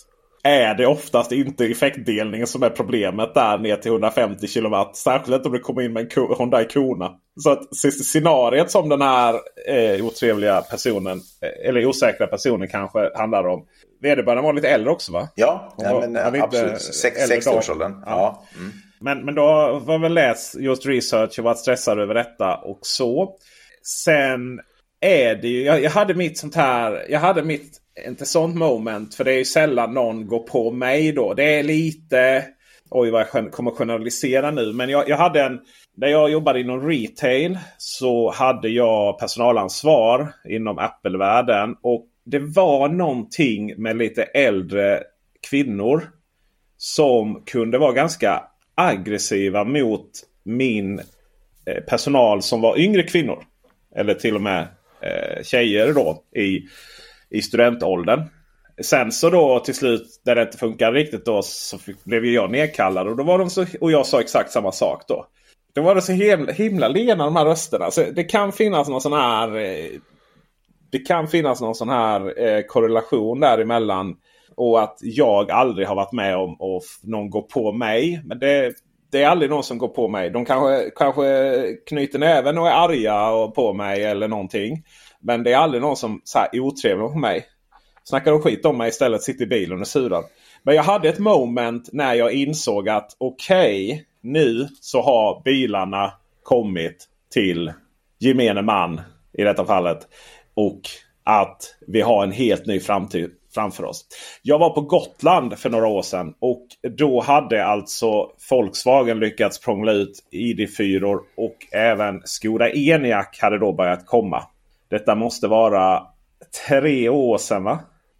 Är 0.43 0.74
det 0.74 0.86
oftast 0.86 1.32
inte 1.32 1.64
effektdelningen 1.64 2.47
som 2.47 2.62
är 2.62 2.70
problemet 2.70 3.34
där 3.34 3.59
ner 3.59 3.76
till 3.76 3.91
150 3.91 4.47
kW. 4.47 4.76
Särskilt 4.95 5.36
inte 5.36 5.49
om 5.49 5.55
du 5.55 5.61
kommer 5.61 5.82
in 5.82 5.93
med 5.93 6.03
en 6.03 6.09
Ko- 6.09 6.34
Hyundai 6.38 6.64
Kona. 6.64 7.11
Så 7.41 7.51
att 7.51 7.76
scenariet 8.05 8.70
som 8.70 8.88
den 8.88 9.03
här 9.03 9.34
eh, 9.68 10.07
otrevliga 10.07 10.61
personen, 10.61 11.20
eh, 11.43 11.68
eller 11.68 11.86
osäkra 11.86 12.26
personen 12.26 12.68
kanske 12.68 13.11
handlar 13.14 13.47
om. 13.47 13.66
Vederbörande 14.01 14.42
var 14.42 14.53
lite 14.53 14.68
äldre 14.68 14.90
också 14.90 15.12
va? 15.12 15.28
Ja, 15.34 15.74
ja 15.78 15.94
var- 15.94 16.09
men 16.09 16.34
inte 16.34 16.42
absolut. 16.42 16.80
Sex- 16.80 17.18
äldre 17.22 17.36
60-årsåldern. 17.36 17.92
då. 17.92 18.03
Ja. 18.07 18.44
Mm. 18.59 18.70
Men, 19.01 19.24
men 19.24 19.34
då 19.34 19.82
jag 19.86 19.98
väl 20.01 20.14
läst 20.14 20.55
just 20.55 20.86
research 20.86 21.38
och 21.38 21.44
varit 21.44 21.59
stressad 21.59 22.01
över 22.01 22.14
detta 22.14 22.57
och 22.57 22.78
så. 22.82 23.34
Sen 24.05 24.61
är 25.01 25.34
det 25.34 25.48
ju. 25.48 25.62
Jag, 25.64 25.82
jag, 25.82 25.90
hade 25.90 26.14
mitt 26.14 26.38
sånt 26.38 26.55
här. 26.55 27.07
Jag 27.09 27.20
hade 27.20 27.42
mitt, 27.42 27.78
inte 28.07 28.26
sånt 28.26 28.57
moment. 28.57 29.14
För 29.14 29.24
det 29.24 29.32
är 29.32 29.38
ju 29.38 29.44
sällan 29.44 29.94
någon 29.94 30.26
går 30.26 30.42
på 30.42 30.70
mig 30.70 31.12
då. 31.12 31.34
Det 31.34 31.59
är 31.59 31.62
lite. 31.62 32.44
Oj 32.90 33.11
vad 33.11 33.26
jag 33.32 33.53
kommer 33.53 33.70
generalisera 33.70 34.51
nu. 34.51 34.72
Men 34.72 34.88
jag, 34.90 35.09
jag 35.09 35.16
hade 35.16 35.42
en. 35.42 35.59
När 35.96 36.09
jag 36.09 36.30
jobbade 36.30 36.61
inom 36.61 36.88
retail 36.88 37.59
så 37.78 38.30
hade 38.30 38.68
jag 38.68 39.18
personalansvar 39.18 40.32
inom 40.48 40.78
Apple-världen. 40.78 41.74
Och 41.82 42.07
det 42.30 42.38
var 42.38 42.88
någonting 42.88 43.82
med 43.82 43.96
lite 43.96 44.22
äldre 44.22 45.02
kvinnor. 45.50 46.10
Som 46.76 47.42
kunde 47.46 47.78
vara 47.78 47.92
ganska 47.92 48.42
aggressiva 48.74 49.64
mot 49.64 50.10
min 50.44 50.98
eh, 51.66 51.84
personal 51.88 52.42
som 52.42 52.60
var 52.60 52.78
yngre 52.78 53.02
kvinnor. 53.02 53.44
Eller 53.96 54.14
till 54.14 54.34
och 54.34 54.40
med 54.40 54.68
eh, 55.02 55.42
tjejer 55.42 55.92
då 55.92 56.22
i, 56.36 56.60
i 57.30 57.42
studentåldern. 57.42 58.22
Sen 58.82 59.12
så 59.12 59.30
då 59.30 59.60
till 59.60 59.74
slut 59.74 60.20
där 60.24 60.34
det 60.34 60.42
inte 60.42 60.58
funkar 60.58 60.92
riktigt 60.92 61.24
då 61.24 61.42
så 61.42 61.78
fick, 61.78 62.04
blev 62.04 62.24
jag 62.24 62.50
nedkallad. 62.50 63.08
Och, 63.08 63.16
då 63.16 63.22
var 63.22 63.38
de 63.38 63.50
så, 63.50 63.66
och 63.80 63.92
jag 63.92 64.06
sa 64.06 64.20
exakt 64.20 64.52
samma 64.52 64.72
sak 64.72 65.02
då. 65.08 65.26
Då 65.74 65.82
var 65.82 65.94
det 65.94 66.02
så 66.02 66.12
himla, 66.12 66.52
himla 66.52 66.88
lena 66.88 67.24
de 67.24 67.36
här 67.36 67.44
rösterna. 67.44 67.90
Så 67.90 68.04
det 68.14 68.24
kan 68.24 68.52
finnas 68.52 68.88
någon 68.88 69.00
sån 69.00 69.12
här... 69.12 69.56
Eh, 69.56 70.00
det 70.91 70.99
kan 70.99 71.28
finnas 71.28 71.61
någon 71.61 71.74
sån 71.74 71.88
här 71.88 72.43
eh, 72.47 72.62
korrelation 72.62 73.41
däremellan. 73.41 74.16
Och 74.57 74.82
att 74.82 74.99
jag 75.01 75.51
aldrig 75.51 75.88
har 75.88 75.95
varit 75.95 76.12
med 76.12 76.36
om 76.36 76.53
att 76.53 76.82
någon 77.03 77.30
går 77.30 77.43
på 77.43 77.72
mig. 77.72 78.22
Men 78.24 78.38
det, 78.38 78.72
det 79.12 79.22
är 79.22 79.28
aldrig 79.28 79.51
någon 79.51 79.64
som 79.64 79.78
går 79.78 79.88
på 79.88 80.09
mig. 80.09 80.30
De 80.30 80.45
kanske, 80.45 80.91
kanske 80.97 81.62
knyter 81.88 82.18
näven 82.18 82.59
och 82.59 82.68
är 82.68 82.72
arga 82.72 83.49
på 83.49 83.72
mig 83.72 84.05
eller 84.05 84.28
någonting. 84.28 84.84
Men 85.20 85.43
det 85.43 85.53
är 85.53 85.57
aldrig 85.57 85.82
någon 85.82 85.97
som 85.97 86.20
är 86.53 86.61
otrevlig 86.61 87.09
på 87.09 87.18
mig. 87.18 87.47
Snackar 88.05 88.30
de 88.30 88.41
skit 88.41 88.64
om 88.64 88.78
mig 88.78 88.88
istället, 88.88 89.22
sitter 89.22 89.45
i 89.45 89.49
bilen 89.49 89.80
och 89.80 89.86
surar. 89.86 90.22
Men 90.62 90.74
jag 90.74 90.82
hade 90.82 91.09
ett 91.09 91.18
moment 91.18 91.88
när 91.93 92.14
jag 92.14 92.32
insåg 92.32 92.88
att 92.88 93.16
okej, 93.18 93.93
okay, 93.93 94.05
nu 94.20 94.68
så 94.80 95.03
har 95.03 95.43
bilarna 95.45 96.12
kommit 96.43 97.07
till 97.32 97.72
gemene 98.18 98.62
man 98.62 99.01
i 99.32 99.43
detta 99.43 99.64
fallet. 99.64 99.99
Och 100.55 100.80
att 101.24 101.74
vi 101.86 102.01
har 102.01 102.24
en 102.24 102.32
helt 102.32 102.66
ny 102.66 102.80
framtid 102.80 103.30
framför 103.55 103.84
oss. 103.84 104.07
Jag 104.42 104.59
var 104.59 104.70
på 104.70 104.80
Gotland 104.80 105.59
för 105.59 105.70
några 105.70 105.86
år 105.86 106.03
sedan 106.03 106.34
och 106.38 106.66
då 106.98 107.20
hade 107.20 107.64
alltså 107.64 108.30
Volkswagen 108.51 109.20
lyckats 109.20 109.61
prångla 109.61 109.92
ut 109.92 110.24
ID4 110.32 111.18
och 111.36 111.57
även 111.72 112.22
Skoda 112.24 112.70
Enyaq 112.70 113.38
hade 113.40 113.59
då 113.59 113.72
börjat 113.72 114.07
komma. 114.07 114.42
Detta 114.88 115.14
måste 115.14 115.48
vara 115.48 116.03
tre 116.68 117.09
år 117.09 117.38
sedan 117.38 117.64
va? 117.64 117.78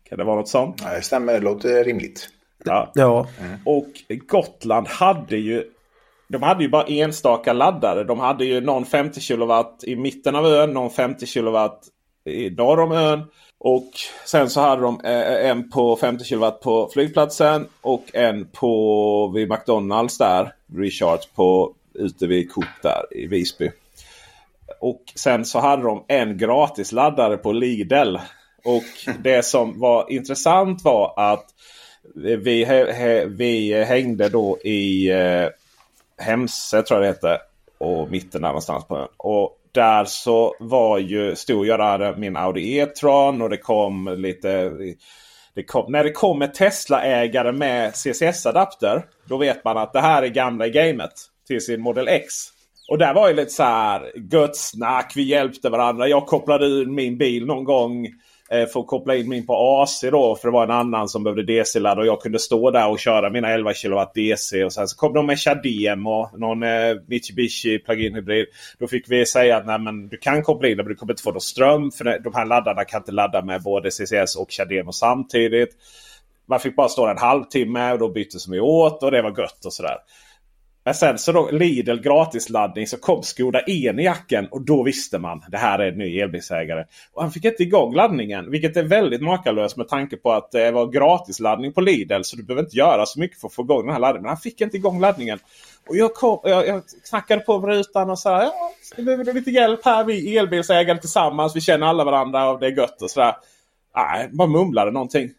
Kan 0.09 0.19
det 0.19 0.25
vara 0.25 0.37
något 0.37 0.49
sånt? 0.49 0.83
Ja, 0.85 0.95
det 0.95 1.03
stämmer, 1.03 1.33
det 1.33 1.41
låter 1.41 1.85
rimligt. 1.85 2.29
Ja. 2.65 2.93
ja. 2.95 3.27
Mm. 3.41 3.59
Och 3.65 3.89
Gotland 4.27 4.89
hade 4.89 5.37
ju 5.37 5.65
de 6.29 6.43
hade 6.43 6.63
ju 6.63 6.71
bara 6.71 6.85
enstaka 6.85 7.53
laddare. 7.53 8.05
De 8.05 8.21
hade 8.21 8.45
ju 8.45 8.61
någon 8.61 8.85
50 8.85 9.21
kW 9.21 9.53
i 9.83 9.97
mitten 9.97 10.37
av 10.37 10.47
ön, 10.47 10.73
någon 10.73 10.91
50 10.91 11.27
kW 11.27 11.57
norr 12.57 12.81
om 12.81 12.93
ön. 12.93 13.23
Och 13.59 13.91
sen 14.27 14.51
så 14.51 14.61
hade 14.61 14.83
de 14.83 15.01
eh, 15.05 15.21
eh, 15.21 15.51
en 15.51 15.71
på 15.71 15.97
50 15.97 16.25
kW 16.25 16.51
på 16.51 16.91
flygplatsen 16.93 17.69
och 17.81 18.05
en 18.13 18.47
på 18.47 19.33
vid 19.35 19.51
McDonalds 19.51 20.19
där. 20.19 20.53
Recharge 20.77 21.25
på 21.35 21.75
ute 21.95 22.27
vid 22.27 22.53
Coop 22.53 22.65
där 22.83 23.03
i 23.11 23.27
Visby. 23.27 23.71
Och 24.81 25.03
sen 25.15 25.45
så 25.45 25.59
hade 25.59 25.83
de 25.83 26.05
en 26.09 26.39
gratisladdare 26.39 27.37
på 27.37 27.53
Lidl. 27.53 28.17
Och 28.65 29.15
det 29.19 29.45
som 29.45 29.81
var 29.81 30.13
intressant 30.13 30.85
var 30.85 31.15
att 31.17 31.47
vi, 32.15 32.65
vi 33.29 33.85
hängde 33.85 34.29
då 34.29 34.59
i 34.59 35.11
eh, 35.11 35.49
Hemse 36.19 36.83
tror 36.83 37.01
jag 37.01 37.03
det 37.03 37.29
hette. 37.29 37.43
Och 37.79 38.11
mitten 38.11 38.43
där 38.43 38.49
någonstans 38.49 38.85
på 38.85 38.97
ön. 38.97 39.09
Och 39.17 39.60
där 39.73 40.05
så 40.05 40.55
var 40.61 40.99
ju, 40.99 41.37
stod 41.37 41.67
jag 41.67 41.79
där 41.79 42.17
min 42.17 42.37
Audi 42.37 42.79
E-tron 42.79 43.43
och 43.43 43.51
det 43.51 43.57
kom 43.57 44.15
lite... 44.19 44.73
Det 45.55 45.65
kom, 45.65 45.93
när 45.93 46.05
det 46.05 46.13
kommer 46.13 46.47
Tesla-ägare 46.47 47.53
med 47.53 47.95
CCS-adapter. 47.95 49.05
Då 49.29 49.37
vet 49.37 49.65
man 49.65 49.79
att 49.79 49.93
det 49.93 50.01
här 50.01 50.23
är 50.23 50.29
gamla 50.29 50.67
i 50.67 50.71
gamet 50.71 51.13
till 51.47 51.61
sin 51.61 51.81
Model 51.81 52.09
X. 52.09 52.35
Och 52.91 52.99
där 52.99 53.15
var 53.15 53.29
ju 53.29 53.35
lite 53.35 53.51
så 53.51 53.63
här 53.63 54.13
gött 54.33 54.57
snack. 54.57 55.13
Vi 55.17 55.23
hjälpte 55.23 55.71
varandra. 55.71 56.09
Jag 56.09 56.27
kopplade 56.27 56.67
ur 56.67 56.87
min 56.87 57.19
bil 57.19 57.47
någon 57.47 57.65
gång 57.65 58.07
Eh, 58.53 58.67
för 58.67 58.81
att 58.81 58.87
koppla 58.87 59.17
in 59.17 59.29
min 59.29 59.47
på 59.47 59.83
AC 59.83 60.01
då. 60.11 60.37
För 60.37 60.49
det 60.49 60.53
var 60.53 60.65
en 60.65 60.71
annan 60.71 61.09
som 61.09 61.25
behövde 61.25 61.43
DC-ladda 61.43 62.01
och 62.01 62.07
jag 62.07 62.21
kunde 62.21 62.39
stå 62.39 62.71
där 62.71 62.89
och 62.89 62.99
köra 62.99 63.31
mina 63.31 63.49
11 63.49 63.73
kW 63.75 64.05
DC. 64.15 64.65
Och 64.65 64.73
sen 64.73 64.89
så 64.89 64.97
kom 64.97 65.13
de 65.13 65.27
med 65.27 65.39
Chadem 65.39 66.07
och 66.07 66.39
någon 66.39 66.63
eh, 66.63 66.97
Mitsubishi 67.07 67.79
plug-in 67.79 68.15
hybrid. 68.15 68.47
Då 68.79 68.87
fick 68.87 69.11
vi 69.11 69.27
säga 69.27 69.57
att 69.57 69.67
nej, 69.67 69.79
men 69.79 70.09
du 70.09 70.17
kan 70.17 70.43
koppla 70.43 70.69
in 70.69 70.77
det 70.77 70.83
men 70.83 70.93
du 70.93 70.97
kommer 70.97 71.13
inte 71.13 71.23
få 71.23 71.33
någon 71.33 71.41
ström. 71.41 71.91
För 71.91 72.19
de 72.19 72.35
här 72.35 72.47
laddarna 72.47 72.85
kan 72.85 73.01
inte 73.01 73.13
ladda 73.13 73.43
med 73.43 73.63
både 73.63 73.91
CCS 73.91 74.37
och 74.37 74.51
Chademo 74.51 74.93
samtidigt. 74.93 75.71
Man 76.47 76.61
fick 76.61 76.77
bara 76.77 76.89
stå 76.89 77.07
där 77.07 77.13
en 77.13 77.19
halvtimme 77.19 77.93
och 77.93 77.99
då 77.99 78.09
byttes 78.09 78.49
vi 78.49 78.61
åt 78.61 79.03
och 79.03 79.11
det 79.11 79.23
var 79.23 79.31
gött 79.39 79.65
och 79.65 79.73
sådär. 79.73 79.97
Men 80.85 80.95
sen 80.95 81.19
så 81.19 81.33
då 81.33 81.51
Lidl 81.51 82.01
gratisladdning 82.01 82.87
så 82.87 82.97
kom 82.97 83.23
Skoda 83.23 83.61
Enyaqen 83.61 84.47
och 84.47 84.63
då 84.63 84.83
visste 84.83 85.19
man 85.19 85.45
det 85.49 85.57
här 85.57 85.79
är 85.79 85.93
en 85.93 85.99
ny 85.99 86.21
elbilsägare. 86.21 86.85
Och 87.13 87.23
han 87.23 87.33
fick 87.33 87.45
inte 87.45 87.63
igång 87.63 87.95
laddningen 87.95 88.51
vilket 88.51 88.77
är 88.77 88.83
väldigt 88.83 89.23
makalöst 89.23 89.77
med 89.77 89.89
tanke 89.89 90.17
på 90.17 90.33
att 90.33 90.51
det 90.51 90.71
var 90.71 90.87
gratisladdning 90.87 91.73
på 91.73 91.81
Lidl. 91.81 92.23
Så 92.23 92.37
du 92.37 92.43
behöver 92.43 92.63
inte 92.63 92.77
göra 92.77 93.07
så 93.07 93.21
mycket 93.21 93.41
för 93.41 93.49
att 93.49 93.55
få 93.55 93.63
igång 93.63 93.83
den 93.83 93.93
här 93.93 94.01
laddningen. 94.01 94.23
Men 94.23 94.29
han 94.29 94.39
fick 94.39 94.61
inte 94.61 94.77
igång 94.77 95.01
laddningen. 95.01 95.39
Och 95.89 95.97
jag, 95.97 96.15
kom, 96.15 96.41
jag, 96.45 96.67
jag 96.67 96.83
knackade 97.09 97.41
på 97.41 97.59
rutan 97.59 98.11
och 98.11 98.19
sa 98.19 98.43
ja, 98.43 98.53
vi 98.97 99.03
behöver 99.03 99.33
lite 99.33 99.51
hjälp 99.51 99.85
här. 99.85 100.05
Vi 100.05 100.37
elbilsägare 100.37 100.99
tillsammans. 100.99 101.57
Vi 101.57 101.61
känner 101.61 101.87
alla 101.87 102.05
varandra 102.05 102.51
och 102.51 102.61
det 102.61 102.67
är 102.67 102.77
gött 102.77 103.03
och 103.03 103.11
sådär. 103.11 103.35
Nej, 103.97 104.29
man 104.33 104.51
mumlade 104.51 104.91
någonting. 104.91 105.31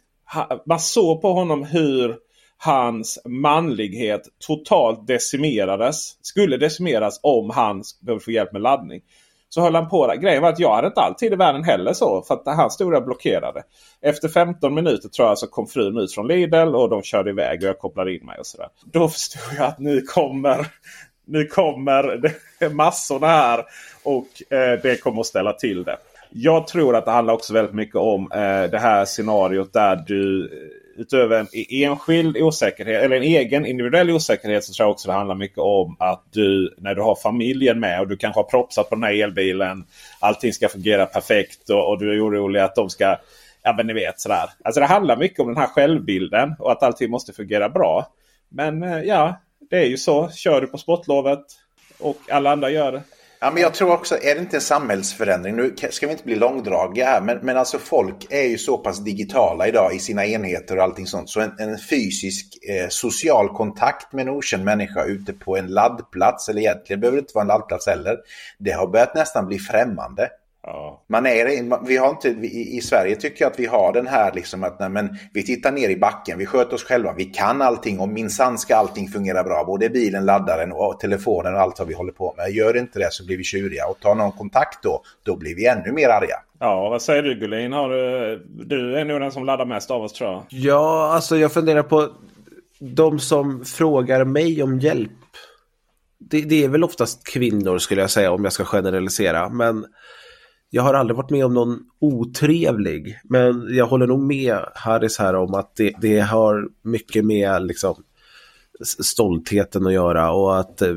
Man 0.65 0.79
såg 0.79 1.21
på 1.21 1.33
honom 1.33 1.63
hur 1.63 2.17
hans 2.63 3.21
manlighet 3.25 4.21
totalt 4.47 5.07
decimerades. 5.07 6.17
Skulle 6.21 6.57
decimeras 6.57 7.19
om 7.23 7.49
han 7.49 7.83
behövde 8.01 8.23
få 8.23 8.31
hjälp 8.31 8.51
med 8.51 8.61
laddning. 8.61 9.01
Så 9.49 9.61
höll 9.61 9.75
han 9.75 9.89
på. 9.89 10.13
Grejen 10.21 10.41
var 10.41 10.49
att 10.49 10.59
jag 10.59 10.75
hade 10.75 10.87
inte 10.87 11.01
alltid 11.01 11.33
i 11.33 11.35
världen 11.35 11.63
heller 11.63 11.93
så. 11.93 12.21
För 12.27 12.33
att 12.33 12.43
han 12.45 12.71
stod 12.71 12.93
där 12.93 13.01
blockerade. 13.01 13.63
Efter 14.01 14.27
15 14.27 14.73
minuter 14.73 15.09
tror 15.09 15.27
jag 15.27 15.37
så 15.37 15.47
kom 15.47 15.67
frun 15.67 15.97
ut 15.97 16.13
från 16.13 16.27
Lidl 16.27 16.75
och 16.75 16.89
de 16.89 17.01
körde 17.01 17.29
iväg 17.29 17.63
och 17.63 17.69
jag 17.69 17.79
kopplade 17.79 18.15
in 18.15 18.25
mig 18.25 18.39
och 18.39 18.45
sådär. 18.45 18.67
Då 18.85 19.07
förstod 19.09 19.57
jag 19.57 19.65
att 19.65 19.79
nu 19.79 20.01
kommer 20.01 20.67
nu 21.25 21.45
kommer 21.45 22.33
massorna 22.73 23.27
här 23.27 23.65
och 24.03 24.53
eh, 24.53 24.79
det 24.83 25.01
kommer 25.01 25.21
att 25.21 25.27
ställa 25.27 25.53
till 25.53 25.83
det. 25.83 25.97
Jag 26.29 26.67
tror 26.67 26.95
att 26.95 27.05
det 27.05 27.11
handlar 27.11 27.33
också 27.33 27.53
väldigt 27.53 27.75
mycket 27.75 27.95
om 27.95 28.31
eh, 28.31 28.63
det 28.71 28.79
här 28.79 29.05
scenariot 29.05 29.73
där 29.73 30.03
du 30.07 30.49
utöver 31.01 31.39
en 31.39 31.47
enskild 31.69 32.37
osäkerhet 32.37 33.03
eller 33.03 33.15
en 33.15 33.23
egen 33.23 33.65
individuell 33.65 34.11
osäkerhet 34.11 34.63
så 34.63 34.73
tror 34.73 34.85
jag 34.85 34.91
också 34.91 35.07
det 35.07 35.13
handlar 35.13 35.35
mycket 35.35 35.57
om 35.57 35.95
att 35.99 36.23
du 36.31 36.75
när 36.77 36.95
du 36.95 37.01
har 37.01 37.15
familjen 37.15 37.79
med 37.79 37.99
och 37.99 38.07
du 38.07 38.17
kanske 38.17 38.39
har 38.39 38.43
propsat 38.43 38.89
på 38.89 38.95
den 38.95 39.03
här 39.03 39.23
elbilen. 39.23 39.85
Allting 40.19 40.53
ska 40.53 40.69
fungera 40.69 41.05
perfekt 41.05 41.69
och, 41.69 41.89
och 41.89 41.99
du 41.99 42.13
är 42.13 42.27
orolig 42.27 42.59
att 42.59 42.75
de 42.75 42.89
ska 42.89 43.17
Ja 43.63 43.73
men 43.77 43.87
ni 43.87 43.93
vet 43.93 44.19
sådär. 44.19 44.49
Alltså 44.63 44.79
det 44.79 44.85
handlar 44.85 45.17
mycket 45.17 45.39
om 45.39 45.47
den 45.47 45.57
här 45.57 45.67
självbilden 45.67 46.55
och 46.59 46.71
att 46.71 46.83
allting 46.83 47.11
måste 47.11 47.33
fungera 47.33 47.69
bra. 47.69 48.07
Men 48.49 48.83
eh, 48.83 49.01
ja, 49.01 49.41
det 49.69 49.77
är 49.77 49.85
ju 49.85 49.97
så. 49.97 50.29
Kör 50.29 50.61
du 50.61 50.67
på 50.67 50.77
sportlovet 50.77 51.45
och 51.99 52.17
alla 52.29 52.51
andra 52.51 52.69
gör 52.69 52.91
det. 52.91 53.01
Ja, 53.43 53.51
men 53.51 53.63
jag 53.63 53.73
tror 53.73 53.91
också, 53.91 54.15
är 54.15 54.35
det 54.35 54.41
inte 54.41 54.57
en 54.57 54.61
samhällsförändring? 54.61 55.55
Nu 55.55 55.75
ska 55.89 56.05
vi 56.05 56.11
inte 56.11 56.23
bli 56.23 56.35
långdragiga 56.35 57.05
här, 57.05 57.21
men, 57.21 57.37
men 57.37 57.57
alltså 57.57 57.77
folk 57.77 58.27
är 58.29 58.41
ju 58.41 58.57
så 58.57 58.77
pass 58.77 58.99
digitala 58.99 59.67
idag 59.67 59.95
i 59.95 59.99
sina 59.99 60.25
enheter 60.25 60.77
och 60.77 60.83
allting 60.83 61.07
sånt. 61.07 61.29
Så 61.29 61.41
en, 61.41 61.51
en 61.59 61.77
fysisk 61.89 62.57
eh, 62.69 62.87
social 62.89 63.49
kontakt 63.49 64.13
med 64.13 64.27
en 64.27 64.29
okänd 64.29 64.63
människa 64.63 65.03
ute 65.03 65.33
på 65.33 65.57
en 65.57 65.67
laddplats, 65.67 66.49
eller 66.49 66.61
egentligen 66.61 66.99
behöver 66.99 67.17
det 67.17 67.19
inte 67.19 67.31
vara 67.35 67.43
en 67.43 67.47
laddplats 67.47 67.87
heller, 67.87 68.17
det 68.57 68.71
har 68.71 68.87
börjat 68.87 69.15
nästan 69.15 69.47
bli 69.47 69.59
främmande. 69.59 70.29
Ja. 70.63 71.03
Man 71.09 71.25
är, 71.25 71.85
vi 71.87 71.97
har 71.97 72.09
inte, 72.09 72.29
vi, 72.33 72.77
I 72.77 72.81
Sverige 72.81 73.15
tycker 73.15 73.45
jag 73.45 73.51
att 73.51 73.59
vi 73.59 73.65
har 73.65 73.93
den 73.93 74.07
här 74.07 74.31
liksom 74.33 74.63
att 74.63 74.79
nej, 74.79 74.89
men 74.89 75.17
vi 75.33 75.43
tittar 75.43 75.71
ner 75.71 75.89
i 75.89 75.97
backen, 75.97 76.37
vi 76.37 76.45
sköter 76.45 76.73
oss 76.73 76.83
själva, 76.83 77.13
vi 77.13 77.25
kan 77.25 77.61
allting 77.61 77.99
och 77.99 78.09
minsann 78.09 78.57
ska 78.57 78.75
allting 78.75 79.07
fungera 79.07 79.43
bra. 79.43 79.63
Både 79.63 79.89
bilen, 79.89 80.25
laddaren 80.25 80.71
och 80.71 80.99
telefonen 80.99 81.53
och 81.53 81.59
allt 81.59 81.79
vad 81.79 81.87
vi 81.87 81.93
håller 81.93 82.11
på 82.11 82.33
med. 82.37 82.51
Gör 82.51 82.77
inte 82.77 82.99
det 82.99 83.07
så 83.11 83.25
blir 83.25 83.37
vi 83.37 83.43
tjuriga 83.43 83.87
och 83.87 83.99
tar 83.99 84.15
någon 84.15 84.31
kontakt 84.31 84.83
då, 84.83 85.03
då 85.23 85.35
blir 85.35 85.55
vi 85.55 85.67
ännu 85.67 85.91
mer 85.91 86.09
arga. 86.09 86.35
Ja, 86.59 86.89
vad 86.89 87.01
säger 87.01 87.23
du 87.23 87.35
Gullin? 87.35 87.73
Har 87.73 87.89
du, 87.89 88.37
du 88.65 88.97
är 88.97 89.05
nog 89.05 89.21
den 89.21 89.31
som 89.31 89.45
laddar 89.45 89.65
mest 89.65 89.91
av 89.91 90.03
oss 90.03 90.13
tror 90.13 90.29
jag. 90.29 90.43
Ja, 90.49 91.11
alltså 91.13 91.37
jag 91.37 91.53
funderar 91.53 91.83
på 91.83 92.09
de 92.79 93.19
som 93.19 93.65
frågar 93.65 94.23
mig 94.25 94.63
om 94.63 94.79
hjälp. 94.79 95.11
Det, 96.19 96.41
det 96.41 96.63
är 96.63 96.67
väl 96.67 96.83
oftast 96.83 97.27
kvinnor 97.27 97.77
skulle 97.77 98.01
jag 98.01 98.09
säga 98.09 98.31
om 98.31 98.43
jag 98.43 98.53
ska 98.53 98.65
generalisera. 98.65 99.49
Men 99.49 99.85
jag 100.73 100.83
har 100.83 100.93
aldrig 100.93 101.17
varit 101.17 101.29
med 101.29 101.45
om 101.45 101.53
någon 101.53 101.79
otrevlig. 101.99 103.19
Men 103.23 103.75
jag 103.75 103.87
håller 103.87 104.07
nog 104.07 104.19
med 104.19 104.59
Harris 104.75 105.19
här 105.19 105.35
om 105.35 105.53
att 105.53 105.75
det, 105.75 105.93
det 106.01 106.19
har 106.19 106.69
mycket 106.81 107.25
med 107.25 107.65
liksom, 107.65 108.03
stoltheten 108.83 109.87
att 109.87 109.93
göra 109.93 110.31
och 110.31 110.59
att 110.59 110.81
eh, 110.81 110.95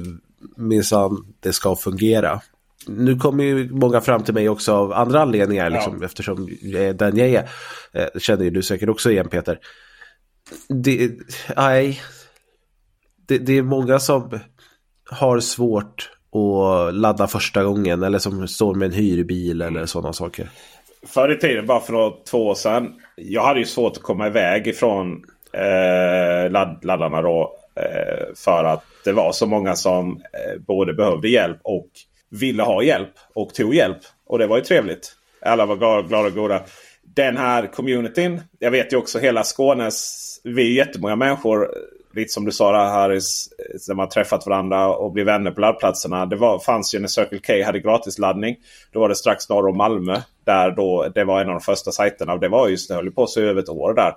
minsann 0.56 1.34
det 1.40 1.52
ska 1.52 1.76
fungera. 1.76 2.40
Nu 2.86 3.16
kommer 3.16 3.44
ju 3.44 3.70
många 3.70 4.00
fram 4.00 4.22
till 4.22 4.34
mig 4.34 4.48
också 4.48 4.72
av 4.72 4.92
andra 4.92 5.22
anledningar 5.22 5.70
liksom, 5.70 5.96
ja. 6.00 6.06
eftersom 6.06 6.48
den 6.94 7.16
jag 7.16 7.28
är. 7.28 7.48
Eh, 7.92 8.06
känner 8.18 8.44
ju 8.44 8.50
du 8.50 8.62
säkert 8.62 8.88
också 8.88 9.10
igen 9.10 9.28
Peter. 9.28 9.58
Det, 10.68 11.12
nej, 11.56 12.00
det, 13.26 13.38
det 13.38 13.58
är 13.58 13.62
många 13.62 13.98
som 13.98 14.40
har 15.10 15.40
svårt 15.40 16.10
att 16.35 16.95
ladda 16.95 17.26
första 17.26 17.64
gången 17.64 18.03
eller 18.03 18.18
som 18.18 18.49
står 18.49 18.74
med 18.74 18.87
en 18.87 18.93
hyrbil 18.93 19.62
eller 19.62 19.87
sådana 19.87 20.12
saker. 20.12 20.49
Förr 21.07 21.32
i 21.32 21.39
tiden, 21.39 21.66
bara 21.66 21.80
för 21.80 22.24
två 22.30 22.47
år 22.47 22.55
sedan. 22.55 22.95
Jag 23.16 23.45
hade 23.45 23.61
ju 23.61 23.66
svårt 23.66 23.97
att 23.97 24.03
komma 24.03 24.26
iväg 24.26 24.66
ifrån 24.66 25.24
eh, 25.53 26.51
ladd, 26.51 26.78
laddarna 26.82 27.22
då. 27.22 27.57
Eh, 27.76 28.35
för 28.37 28.64
att 28.64 28.85
det 29.05 29.12
var 29.12 29.32
så 29.32 29.47
många 29.47 29.76
som 29.76 30.11
eh, 30.12 30.61
både 30.66 30.95
behövde 30.95 31.28
hjälp 31.28 31.59
och 31.62 31.89
ville 32.30 32.62
ha 32.62 32.82
hjälp 32.82 33.12
och 33.35 33.55
tog 33.55 33.74
hjälp. 33.74 33.99
Och 34.26 34.39
det 34.39 34.47
var 34.47 34.57
ju 34.57 34.64
trevligt. 34.64 35.12
Alla 35.43 35.66
var 35.66 36.03
glada 36.03 36.26
och 36.26 36.35
goda. 36.35 36.61
Den 37.03 37.37
här 37.37 37.66
communityn. 37.66 38.41
Jag 38.59 38.70
vet 38.70 38.93
ju 38.93 38.97
också 38.97 39.18
hela 39.18 39.43
Skånes. 39.43 40.41
Vi 40.45 40.70
är 40.70 40.87
jättemånga 40.87 41.16
människor 41.16 41.70
lite 42.14 42.32
som 42.32 42.44
du 42.44 42.52
sa 42.52 42.72
där 42.72 42.84
Harris, 42.84 43.48
när 43.88 43.94
man 43.94 44.08
träffat 44.08 44.46
varandra 44.46 44.88
och 44.88 45.12
blivit 45.12 45.28
vänner 45.28 45.50
på 45.50 45.60
laddplatserna. 45.60 46.26
Det 46.26 46.36
var, 46.36 46.58
fanns 46.58 46.94
ju 46.94 46.98
när 46.98 47.08
Circle 47.08 47.38
K 47.38 47.66
hade 47.66 47.80
gratisladdning. 47.80 48.56
Då 48.92 49.00
var 49.00 49.08
det 49.08 49.14
strax 49.14 49.48
norr 49.48 49.68
om 49.68 49.76
Malmö. 49.76 50.20
Där 50.44 50.70
då, 50.70 51.08
det 51.14 51.24
var 51.24 51.40
en 51.40 51.48
av 51.48 51.54
de 51.54 51.60
första 51.60 51.92
sajterna. 51.92 52.32
Och 52.32 52.40
det 52.40 52.48
var 52.48 52.68
just 52.68 52.88
det 52.88 52.94
höll 52.94 53.10
på 53.10 53.26
sig 53.26 53.48
över 53.48 53.62
ett 53.62 53.68
år 53.68 53.94
där. 53.94 54.12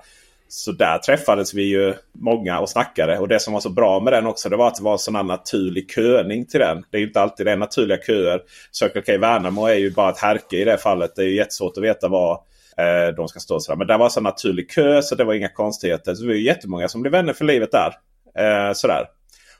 Så 0.49 0.71
där 0.71 0.97
träffades 0.97 1.53
vi 1.53 1.63
ju 1.63 1.93
många 2.11 2.59
och 2.59 2.69
snackade. 2.69 3.19
Och 3.19 3.27
det 3.27 3.39
som 3.39 3.53
var 3.53 3.59
så 3.59 3.69
bra 3.69 3.99
med 3.99 4.13
den 4.13 4.27
också 4.27 4.49
det 4.49 4.55
var 4.55 4.67
att 4.67 4.75
det 4.75 4.83
var 4.83 4.91
en 4.91 4.99
sån 4.99 5.15
här 5.15 5.23
naturlig 5.23 5.91
köning 5.91 6.45
till 6.45 6.59
den. 6.59 6.83
Det 6.91 6.97
är 6.97 7.01
ju 7.01 7.07
inte 7.07 7.21
alltid 7.21 7.45
det 7.45 7.51
är 7.51 7.57
naturliga 7.57 7.97
köer. 7.97 8.41
Circle 8.71 9.01
K 9.01 9.17
Värnamo 9.17 9.65
är 9.65 9.75
ju 9.75 9.91
bara 9.91 10.09
ett 10.09 10.19
härke 10.19 10.57
i 10.57 10.63
det 10.63 10.77
fallet. 10.77 11.15
Det 11.15 11.21
är 11.21 11.25
ju 11.25 11.35
jättesvårt 11.35 11.77
att 11.77 11.83
veta 11.83 12.07
vad 12.07 12.39
Eh, 12.78 13.15
de 13.15 13.28
ska 13.28 13.39
stå 13.39 13.59
sådär. 13.59 13.78
Men 13.78 13.88
där 13.88 13.97
var 13.97 14.09
så 14.09 14.21
naturlig 14.21 14.69
kö 14.71 15.01
så 15.01 15.15
det 15.15 15.23
var 15.23 15.34
inga 15.34 15.49
konstigheter. 15.49 16.15
Så 16.15 16.21
det 16.21 16.28
var 16.28 16.36
jättemånga 16.36 16.88
som 16.88 17.01
blev 17.01 17.11
vänner 17.11 17.34
för 17.34 17.45
livet 17.45 17.69
där. 17.71 17.93
Eh, 18.38 18.73
sådär. 18.73 19.05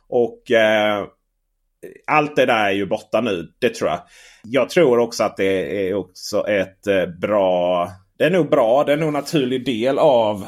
Och 0.10 0.52
eh, 0.52 1.06
allt 2.08 2.36
det 2.36 2.46
där 2.46 2.66
är 2.66 2.72
ju 2.72 2.86
borta 2.86 3.22
nu. 3.22 3.48
Det 3.60 3.70
tror 3.70 3.90
jag. 3.90 4.00
Jag 4.44 4.70
tror 4.70 5.00
också 5.00 5.24
att 5.24 5.38
det 5.38 5.88
är 5.88 5.94
också 5.94 6.48
ett 6.48 6.88
eh, 6.88 7.06
bra... 7.06 7.90
Det 8.18 8.24
är 8.24 8.32
nog 8.32 8.50
bra. 8.50 8.84
Det 8.84 8.94
är 8.94 8.98
nog 8.98 9.08
en 9.08 9.14
naturlig 9.14 9.66
del 9.66 10.00
av 10.00 10.48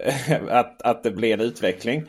eh, 0.00 0.40
att, 0.50 0.82
att 0.82 1.02
det 1.02 1.10
blir 1.10 1.34
en 1.34 1.40
utveckling. 1.40 2.04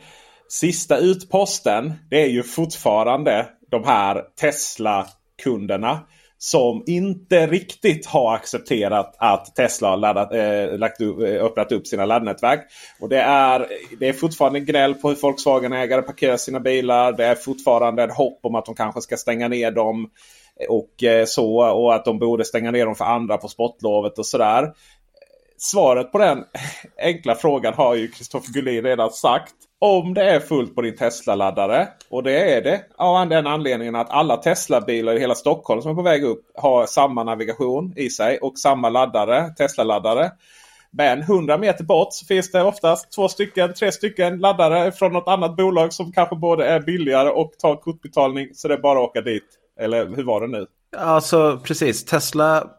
Sista 0.48 0.98
utposten 0.98 1.92
det 2.10 2.22
är 2.22 2.28
ju 2.28 2.42
fortfarande 2.42 3.46
de 3.70 3.84
här 3.84 4.22
Tesla-kunderna 4.40 6.00
som 6.38 6.82
inte 6.86 7.46
riktigt 7.46 8.06
har 8.06 8.34
accepterat 8.34 9.14
att 9.18 9.56
Tesla 9.56 9.90
har 9.90 9.96
laddat, 9.96 10.34
eh, 10.34 10.78
lagt 10.78 11.00
upp, 11.00 11.22
eh, 11.22 11.44
öppnat 11.44 11.72
upp 11.72 11.86
sina 11.86 12.04
laddnätverk. 12.04 12.60
Och 13.00 13.08
det 13.08 13.20
är, 13.20 13.66
det 14.00 14.08
är 14.08 14.12
fortfarande 14.12 14.60
gnäll 14.60 14.94
på 14.94 15.08
hur 15.08 15.16
Volkswagen-ägare 15.16 16.02
parkerar 16.02 16.36
sina 16.36 16.60
bilar. 16.60 17.12
Det 17.12 17.24
är 17.24 17.34
fortfarande 17.34 18.04
ett 18.04 18.16
hopp 18.16 18.38
om 18.42 18.54
att 18.54 18.64
de 18.64 18.74
kanske 18.74 19.00
ska 19.00 19.16
stänga 19.16 19.48
ner 19.48 19.70
dem. 19.70 20.10
Och 20.68 21.04
eh, 21.04 21.24
så 21.24 21.72
och 21.72 21.94
att 21.94 22.04
de 22.04 22.18
borde 22.18 22.44
stänga 22.44 22.70
ner 22.70 22.86
dem 22.86 22.94
för 22.94 23.04
andra 23.04 23.36
på 23.36 23.48
sportlovet 23.48 24.18
och 24.18 24.26
sådär. 24.26 24.72
Svaret 25.60 26.12
på 26.12 26.18
den 26.18 26.44
enkla 27.02 27.34
frågan 27.34 27.74
har 27.74 27.94
ju 27.94 28.08
Kristoffer 28.08 28.52
Gullin 28.52 28.84
redan 28.84 29.10
sagt. 29.10 29.54
Om 29.80 30.14
det 30.14 30.30
är 30.30 30.40
fullt 30.40 30.74
på 30.74 30.82
din 30.82 30.96
Tesla-laddare 30.96 31.88
och 32.10 32.22
det 32.22 32.54
är 32.54 32.62
det 32.62 32.82
av 32.96 33.28
den 33.28 33.46
anledningen 33.46 33.94
att 33.94 34.10
alla 34.10 34.36
Tesla-bilar 34.36 35.16
i 35.16 35.20
hela 35.20 35.34
Stockholm 35.34 35.82
som 35.82 35.90
är 35.90 35.94
på 35.94 36.02
väg 36.02 36.24
upp 36.24 36.42
har 36.54 36.86
samma 36.86 37.24
navigation 37.24 37.92
i 37.96 38.10
sig 38.10 38.38
och 38.38 38.58
samma 38.58 38.88
laddare, 38.88 39.54
Tesla-laddare. 39.58 40.30
Men 40.90 41.22
100 41.22 41.58
meter 41.58 41.84
bort 41.84 42.08
så 42.10 42.26
finns 42.26 42.50
det 42.50 42.62
oftast 42.62 43.12
två 43.12 43.28
stycken, 43.28 43.74
tre 43.74 43.92
stycken 43.92 44.38
laddare 44.38 44.92
från 44.92 45.12
något 45.12 45.28
annat 45.28 45.56
bolag 45.56 45.92
som 45.92 46.12
kanske 46.12 46.36
både 46.36 46.66
är 46.66 46.80
billigare 46.80 47.28
och 47.28 47.52
tar 47.58 47.76
kortbetalning. 47.76 48.48
Så 48.54 48.68
det 48.68 48.74
är 48.74 48.78
bara 48.78 48.98
att 48.98 49.08
åka 49.08 49.20
dit. 49.20 49.46
Eller 49.80 50.06
hur 50.06 50.24
var 50.24 50.40
det 50.40 50.46
nu? 50.46 50.66
Alltså 50.96 51.60
precis, 51.64 52.04
Tesla 52.04 52.70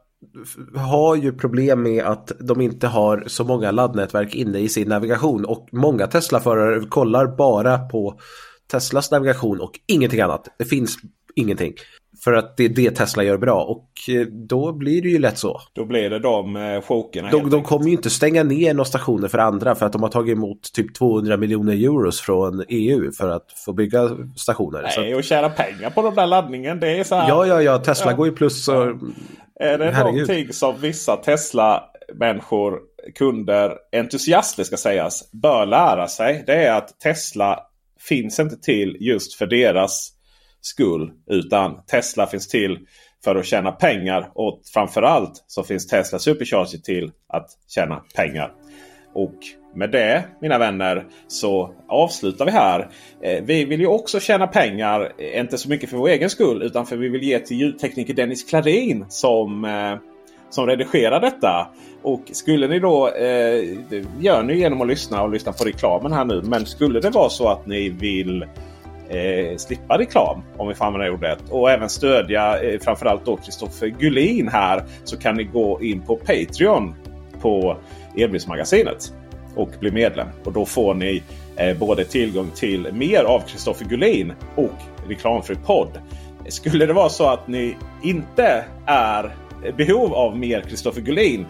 har 0.76 1.16
ju 1.16 1.34
problem 1.34 1.84
med 1.84 2.04
att 2.04 2.32
de 2.40 2.62
inte 2.62 2.88
har 2.88 3.24
så 3.28 3.44
många 3.44 3.72
laddnätverk 3.72 4.36
inne 4.36 4.60
i 4.60 4.70
sin 4.70 4.90
navigation 4.90 5.46
och 5.46 5.70
många 5.72 6.08
Tesla-förare 6.08 6.86
kollar 6.86 7.28
bara 7.28 7.78
på 7.78 8.20
Teslas 8.72 9.12
navigation 9.12 9.62
och 9.62 9.80
ingenting 9.88 10.22
annat. 10.22 10.48
Det 10.58 10.66
finns 10.66 10.98
ingenting. 11.36 11.74
För 12.24 12.34
att 12.34 12.58
det 12.58 12.66
är 12.66 12.70
det 12.70 12.92
Tesla 12.92 13.24
gör 13.24 13.38
bra 13.38 13.64
och 13.64 14.16
eh, 14.16 14.22
då 14.22 14.74
blir 14.74 15.02
det 15.02 15.10
ju 15.10 15.20
lätt 15.20 15.38
så. 15.38 15.62
Då 15.74 15.86
blir 15.86 16.10
det 16.10 16.20
de 16.20 16.56
eh, 16.56 16.82
chokerna. 16.82 17.32
De, 17.32 17.50
de 17.50 17.64
kommer 17.64 17.86
ju 17.86 17.92
inte 17.92 18.10
stänga 18.10 18.44
ner 18.44 18.74
några 18.74 18.86
stationer 18.86 19.28
för 19.28 19.38
andra 19.38 19.76
för 19.76 19.86
att 19.86 19.94
de 19.94 20.04
har 20.04 20.10
tagit 20.10 20.34
emot 20.34 20.74
typ 20.74 20.94
200 20.96 21.38
miljoner 21.38 21.74
euros 21.74 22.22
från 22.22 22.66
EU 22.70 23.12
för 23.12 23.30
att 23.30 23.46
få 23.66 23.74
bygga 23.74 24.10
stationer. 24.36 24.92
Nej, 24.98 25.16
och 25.16 25.24
tjäna 25.24 25.50
pengar 25.50 25.90
på 25.90 26.02
de 26.02 26.16
där 26.16 26.28
laddningen. 26.28 26.80
Det 26.80 27.00
är 27.00 27.04
så 27.04 27.16
här... 27.16 27.30
Ja, 27.30 27.46
ja, 27.46 27.62
ja. 27.62 27.78
Tesla 27.78 28.12
ja. 28.12 28.18
går 28.18 28.28
ju 28.28 28.34
plus. 28.34 28.66
Så... 28.66 29.00
Är 29.60 29.78
det 29.78 29.92
Herregud. 29.92 30.28
någonting 30.28 30.54
som 30.54 30.76
vissa 30.82 31.16
Tesla-människor, 31.16 32.80
kunder, 33.16 33.74
entusiaster 33.92 34.64
ska 34.64 34.78
sägas, 34.78 35.32
bör 35.32 35.66
lära 35.66 36.08
sig. 36.08 36.44
Det 36.48 36.54
är 36.54 36.78
att 36.78 37.00
Tesla 37.00 37.60
finns 38.00 38.40
inte 38.40 38.58
till 38.58 38.98
just 39.00 39.34
för 39.34 39.48
deras 39.48 40.12
skull. 40.62 41.12
Utan 41.28 41.86
Tesla 41.86 42.28
finns 42.28 42.48
till 42.48 42.80
för 43.24 43.36
att 43.36 43.46
tjäna 43.46 43.72
pengar. 43.72 44.32
Och 44.36 44.62
framförallt 44.74 45.44
så 45.48 45.64
finns 45.64 45.88
Tesla 45.88 46.20
Supercharger 46.20 46.78
till 46.78 47.12
att 47.28 47.48
tjäna 47.68 48.04
pengar. 48.16 48.54
Och 49.14 49.36
med 49.76 49.92
det 49.92 50.24
mina 50.42 50.58
vänner 50.58 51.06
så 51.28 51.74
avslutar 51.88 52.46
vi 52.46 52.52
här. 52.52 52.90
Eh, 53.24 53.44
vi 53.44 53.66
vill 53.66 53.80
ju 53.80 53.88
också 53.88 54.20
tjäna 54.20 54.48
pengar. 54.48 55.12
Eh, 55.18 55.40
inte 55.40 55.58
så 55.58 55.70
mycket 55.70 55.90
för 55.90 55.98
vår 55.98 56.10
egen 56.10 56.30
skull 56.30 56.64
utan 56.64 56.86
för 56.86 56.98
vi 56.98 57.10
vill 57.10 57.24
ge 57.24 57.40
till 57.40 57.58
ljudtekniker 57.58 58.14
Dennis 58.14 58.50
Klarin 58.50 59.06
som, 59.10 59.66
eh, 59.66 59.96
som 60.50 60.68
redigerar 60.68 61.22
detta. 61.22 61.68
Och 62.02 62.22
skulle 62.32 62.68
ni 62.68 62.80
då, 62.80 63.08
eh, 63.08 63.78
det 63.90 64.06
gör 64.20 64.44
ni 64.44 64.58
genom 64.58 64.82
att 64.82 64.88
lyssna 64.88 65.22
och 65.24 65.30
lyssna 65.30 65.52
på 65.52 65.64
reklamen 65.64 66.14
här 66.14 66.26
nu. 66.26 66.42
Men 66.42 66.66
skulle 66.66 67.00
det 67.00 67.10
vara 67.10 67.30
så 67.30 67.48
att 67.48 67.68
ni 67.68 67.90
vill 67.90 68.46
eh, 69.10 69.58
slippa 69.58 69.98
reklam 69.98 70.42
om 70.58 70.68
vi 70.68 70.76
får 70.76 70.86
använda 70.86 71.06
det 71.06 71.12
ordet. 71.12 71.40
Och 71.50 71.72
även 71.72 71.90
stödja 71.90 72.62
eh, 72.62 72.80
framförallt 72.80 73.26
då 73.26 73.38
Kristoffer 73.38 73.88
Gullin 73.88 74.48
här. 74.48 74.84
Så 75.04 75.18
kan 75.18 75.36
ni 75.36 75.44
gå 75.44 75.82
in 75.82 76.02
på 76.02 76.16
Patreon 76.16 76.96
på 77.42 77.78
Elbilsmagasinet 78.18 79.14
och 79.56 79.70
bli 79.80 79.92
medlem. 79.92 80.28
Och 80.44 80.54
då 80.54 80.66
får 80.66 80.94
ni 80.94 81.24
eh, 81.56 81.78
både 81.78 82.06
tillgång 82.06 82.52
till 82.56 82.88
mer 82.94 83.24
av 83.24 83.40
Kristoffer 83.40 83.86
Gullin 83.86 84.34
och 84.56 84.76
reklamfri 85.08 85.56
podd. 85.56 86.00
Skulle 86.48 86.86
det 86.86 86.94
vara 86.94 87.10
så 87.10 87.28
att 87.28 87.48
ni 87.48 87.76
inte 88.04 88.66
är 88.86 89.32
behov 89.78 90.14
av 90.14 90.38
mer 90.38 90.62
Kristoffer 90.62 91.02
Gullin 91.02 91.46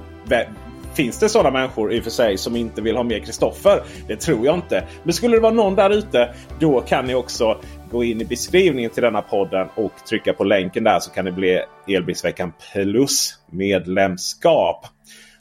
Finns 0.99 1.19
det 1.19 1.29
sådana 1.29 1.51
människor 1.51 1.93
i 1.93 1.99
och 1.99 2.03
för 2.03 2.11
sig 2.11 2.37
som 2.37 2.55
inte 2.55 2.81
vill 2.81 2.95
ha 2.95 3.03
mer 3.03 3.19
Kristoffer? 3.19 3.83
Det 4.07 4.15
tror 4.15 4.45
jag 4.45 4.55
inte. 4.55 4.87
Men 5.03 5.13
skulle 5.13 5.37
det 5.37 5.41
vara 5.41 5.53
någon 5.53 5.75
där 5.75 5.89
ute, 5.89 6.33
då 6.59 6.81
kan 6.81 7.05
ni 7.05 7.15
också 7.15 7.57
gå 7.91 8.03
in 8.03 8.21
i 8.21 8.25
beskrivningen 8.25 8.91
till 8.91 9.03
denna 9.03 9.21
podden 9.21 9.67
och 9.75 9.91
trycka 10.09 10.33
på 10.33 10.43
länken 10.43 10.83
där 10.83 10.99
så 10.99 11.11
kan 11.11 11.25
det 11.25 11.31
bli 11.31 11.61
Elbilsveckan 11.87 12.53
Plus 12.73 13.39
medlemskap. 13.51 14.85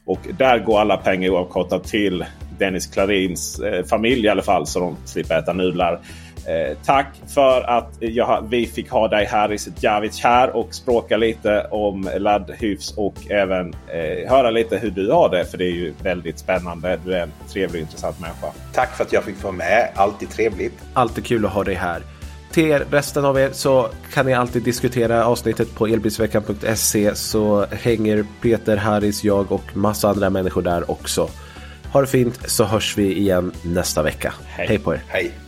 Och 0.06 0.20
där 0.38 0.58
går 0.58 0.80
alla 0.80 0.96
pengar 0.96 1.30
oavkortat 1.30 1.84
till 1.84 2.24
Dennis 2.58 2.86
Klarins 2.86 3.60
eh, 3.60 3.84
familj 3.84 4.24
i 4.24 4.28
alla 4.28 4.42
fall 4.42 4.66
så 4.66 4.80
de 4.80 4.96
slipper 5.04 5.38
äta 5.38 5.52
nudlar. 5.52 6.00
Eh, 6.48 6.76
tack 6.84 7.06
för 7.34 7.62
att 7.62 7.96
jag, 7.98 8.46
vi 8.50 8.66
fick 8.66 8.90
ha 8.90 9.08
dig 9.08 9.24
här 9.24 9.52
i 9.52 9.58
Javic 9.80 10.20
här 10.20 10.56
och 10.56 10.74
språka 10.74 11.16
lite 11.16 11.66
om 11.70 12.10
laddhyfs 12.18 12.94
och 12.96 13.30
även 13.30 13.74
eh, 13.88 14.30
höra 14.30 14.50
lite 14.50 14.78
hur 14.78 14.90
du 14.90 15.10
har 15.10 15.28
det. 15.28 15.44
För 15.44 15.58
det 15.58 15.64
är 15.64 15.72
ju 15.72 15.94
väldigt 16.02 16.38
spännande. 16.38 16.98
Du 17.04 17.14
är 17.14 17.22
en 17.22 17.32
trevlig 17.52 17.82
och 17.82 17.86
intressant 17.86 18.20
människa. 18.20 18.46
Tack 18.74 18.96
för 18.96 19.04
att 19.04 19.12
jag 19.12 19.24
fick 19.24 19.42
vara 19.42 19.52
med. 19.52 19.88
Alltid 19.94 20.30
trevligt. 20.30 20.74
Alltid 20.92 21.24
kul 21.24 21.46
att 21.46 21.52
ha 21.52 21.64
dig 21.64 21.74
här. 21.74 22.02
Till 22.52 22.70
er, 22.70 22.84
resten 22.90 23.24
av 23.24 23.38
er 23.38 23.50
så 23.52 23.88
kan 24.12 24.26
ni 24.26 24.34
alltid 24.34 24.62
diskutera 24.62 25.26
avsnittet 25.26 25.74
på 25.74 25.86
elbilsveckan.se 25.86 27.14
så 27.14 27.66
hänger 27.70 28.24
Peter, 28.42 28.76
Harris, 28.76 29.24
jag 29.24 29.52
och 29.52 29.76
massa 29.76 30.08
andra 30.08 30.30
människor 30.30 30.62
där 30.62 30.90
också. 30.90 31.28
Ha 31.92 32.00
det 32.00 32.06
fint 32.06 32.50
så 32.50 32.64
hörs 32.64 32.98
vi 32.98 33.18
igen 33.18 33.52
nästa 33.62 34.02
vecka. 34.02 34.34
Hej, 34.46 34.66
Hej 34.68 34.78
på 34.78 34.94
er. 34.94 35.02
Hej. 35.08 35.47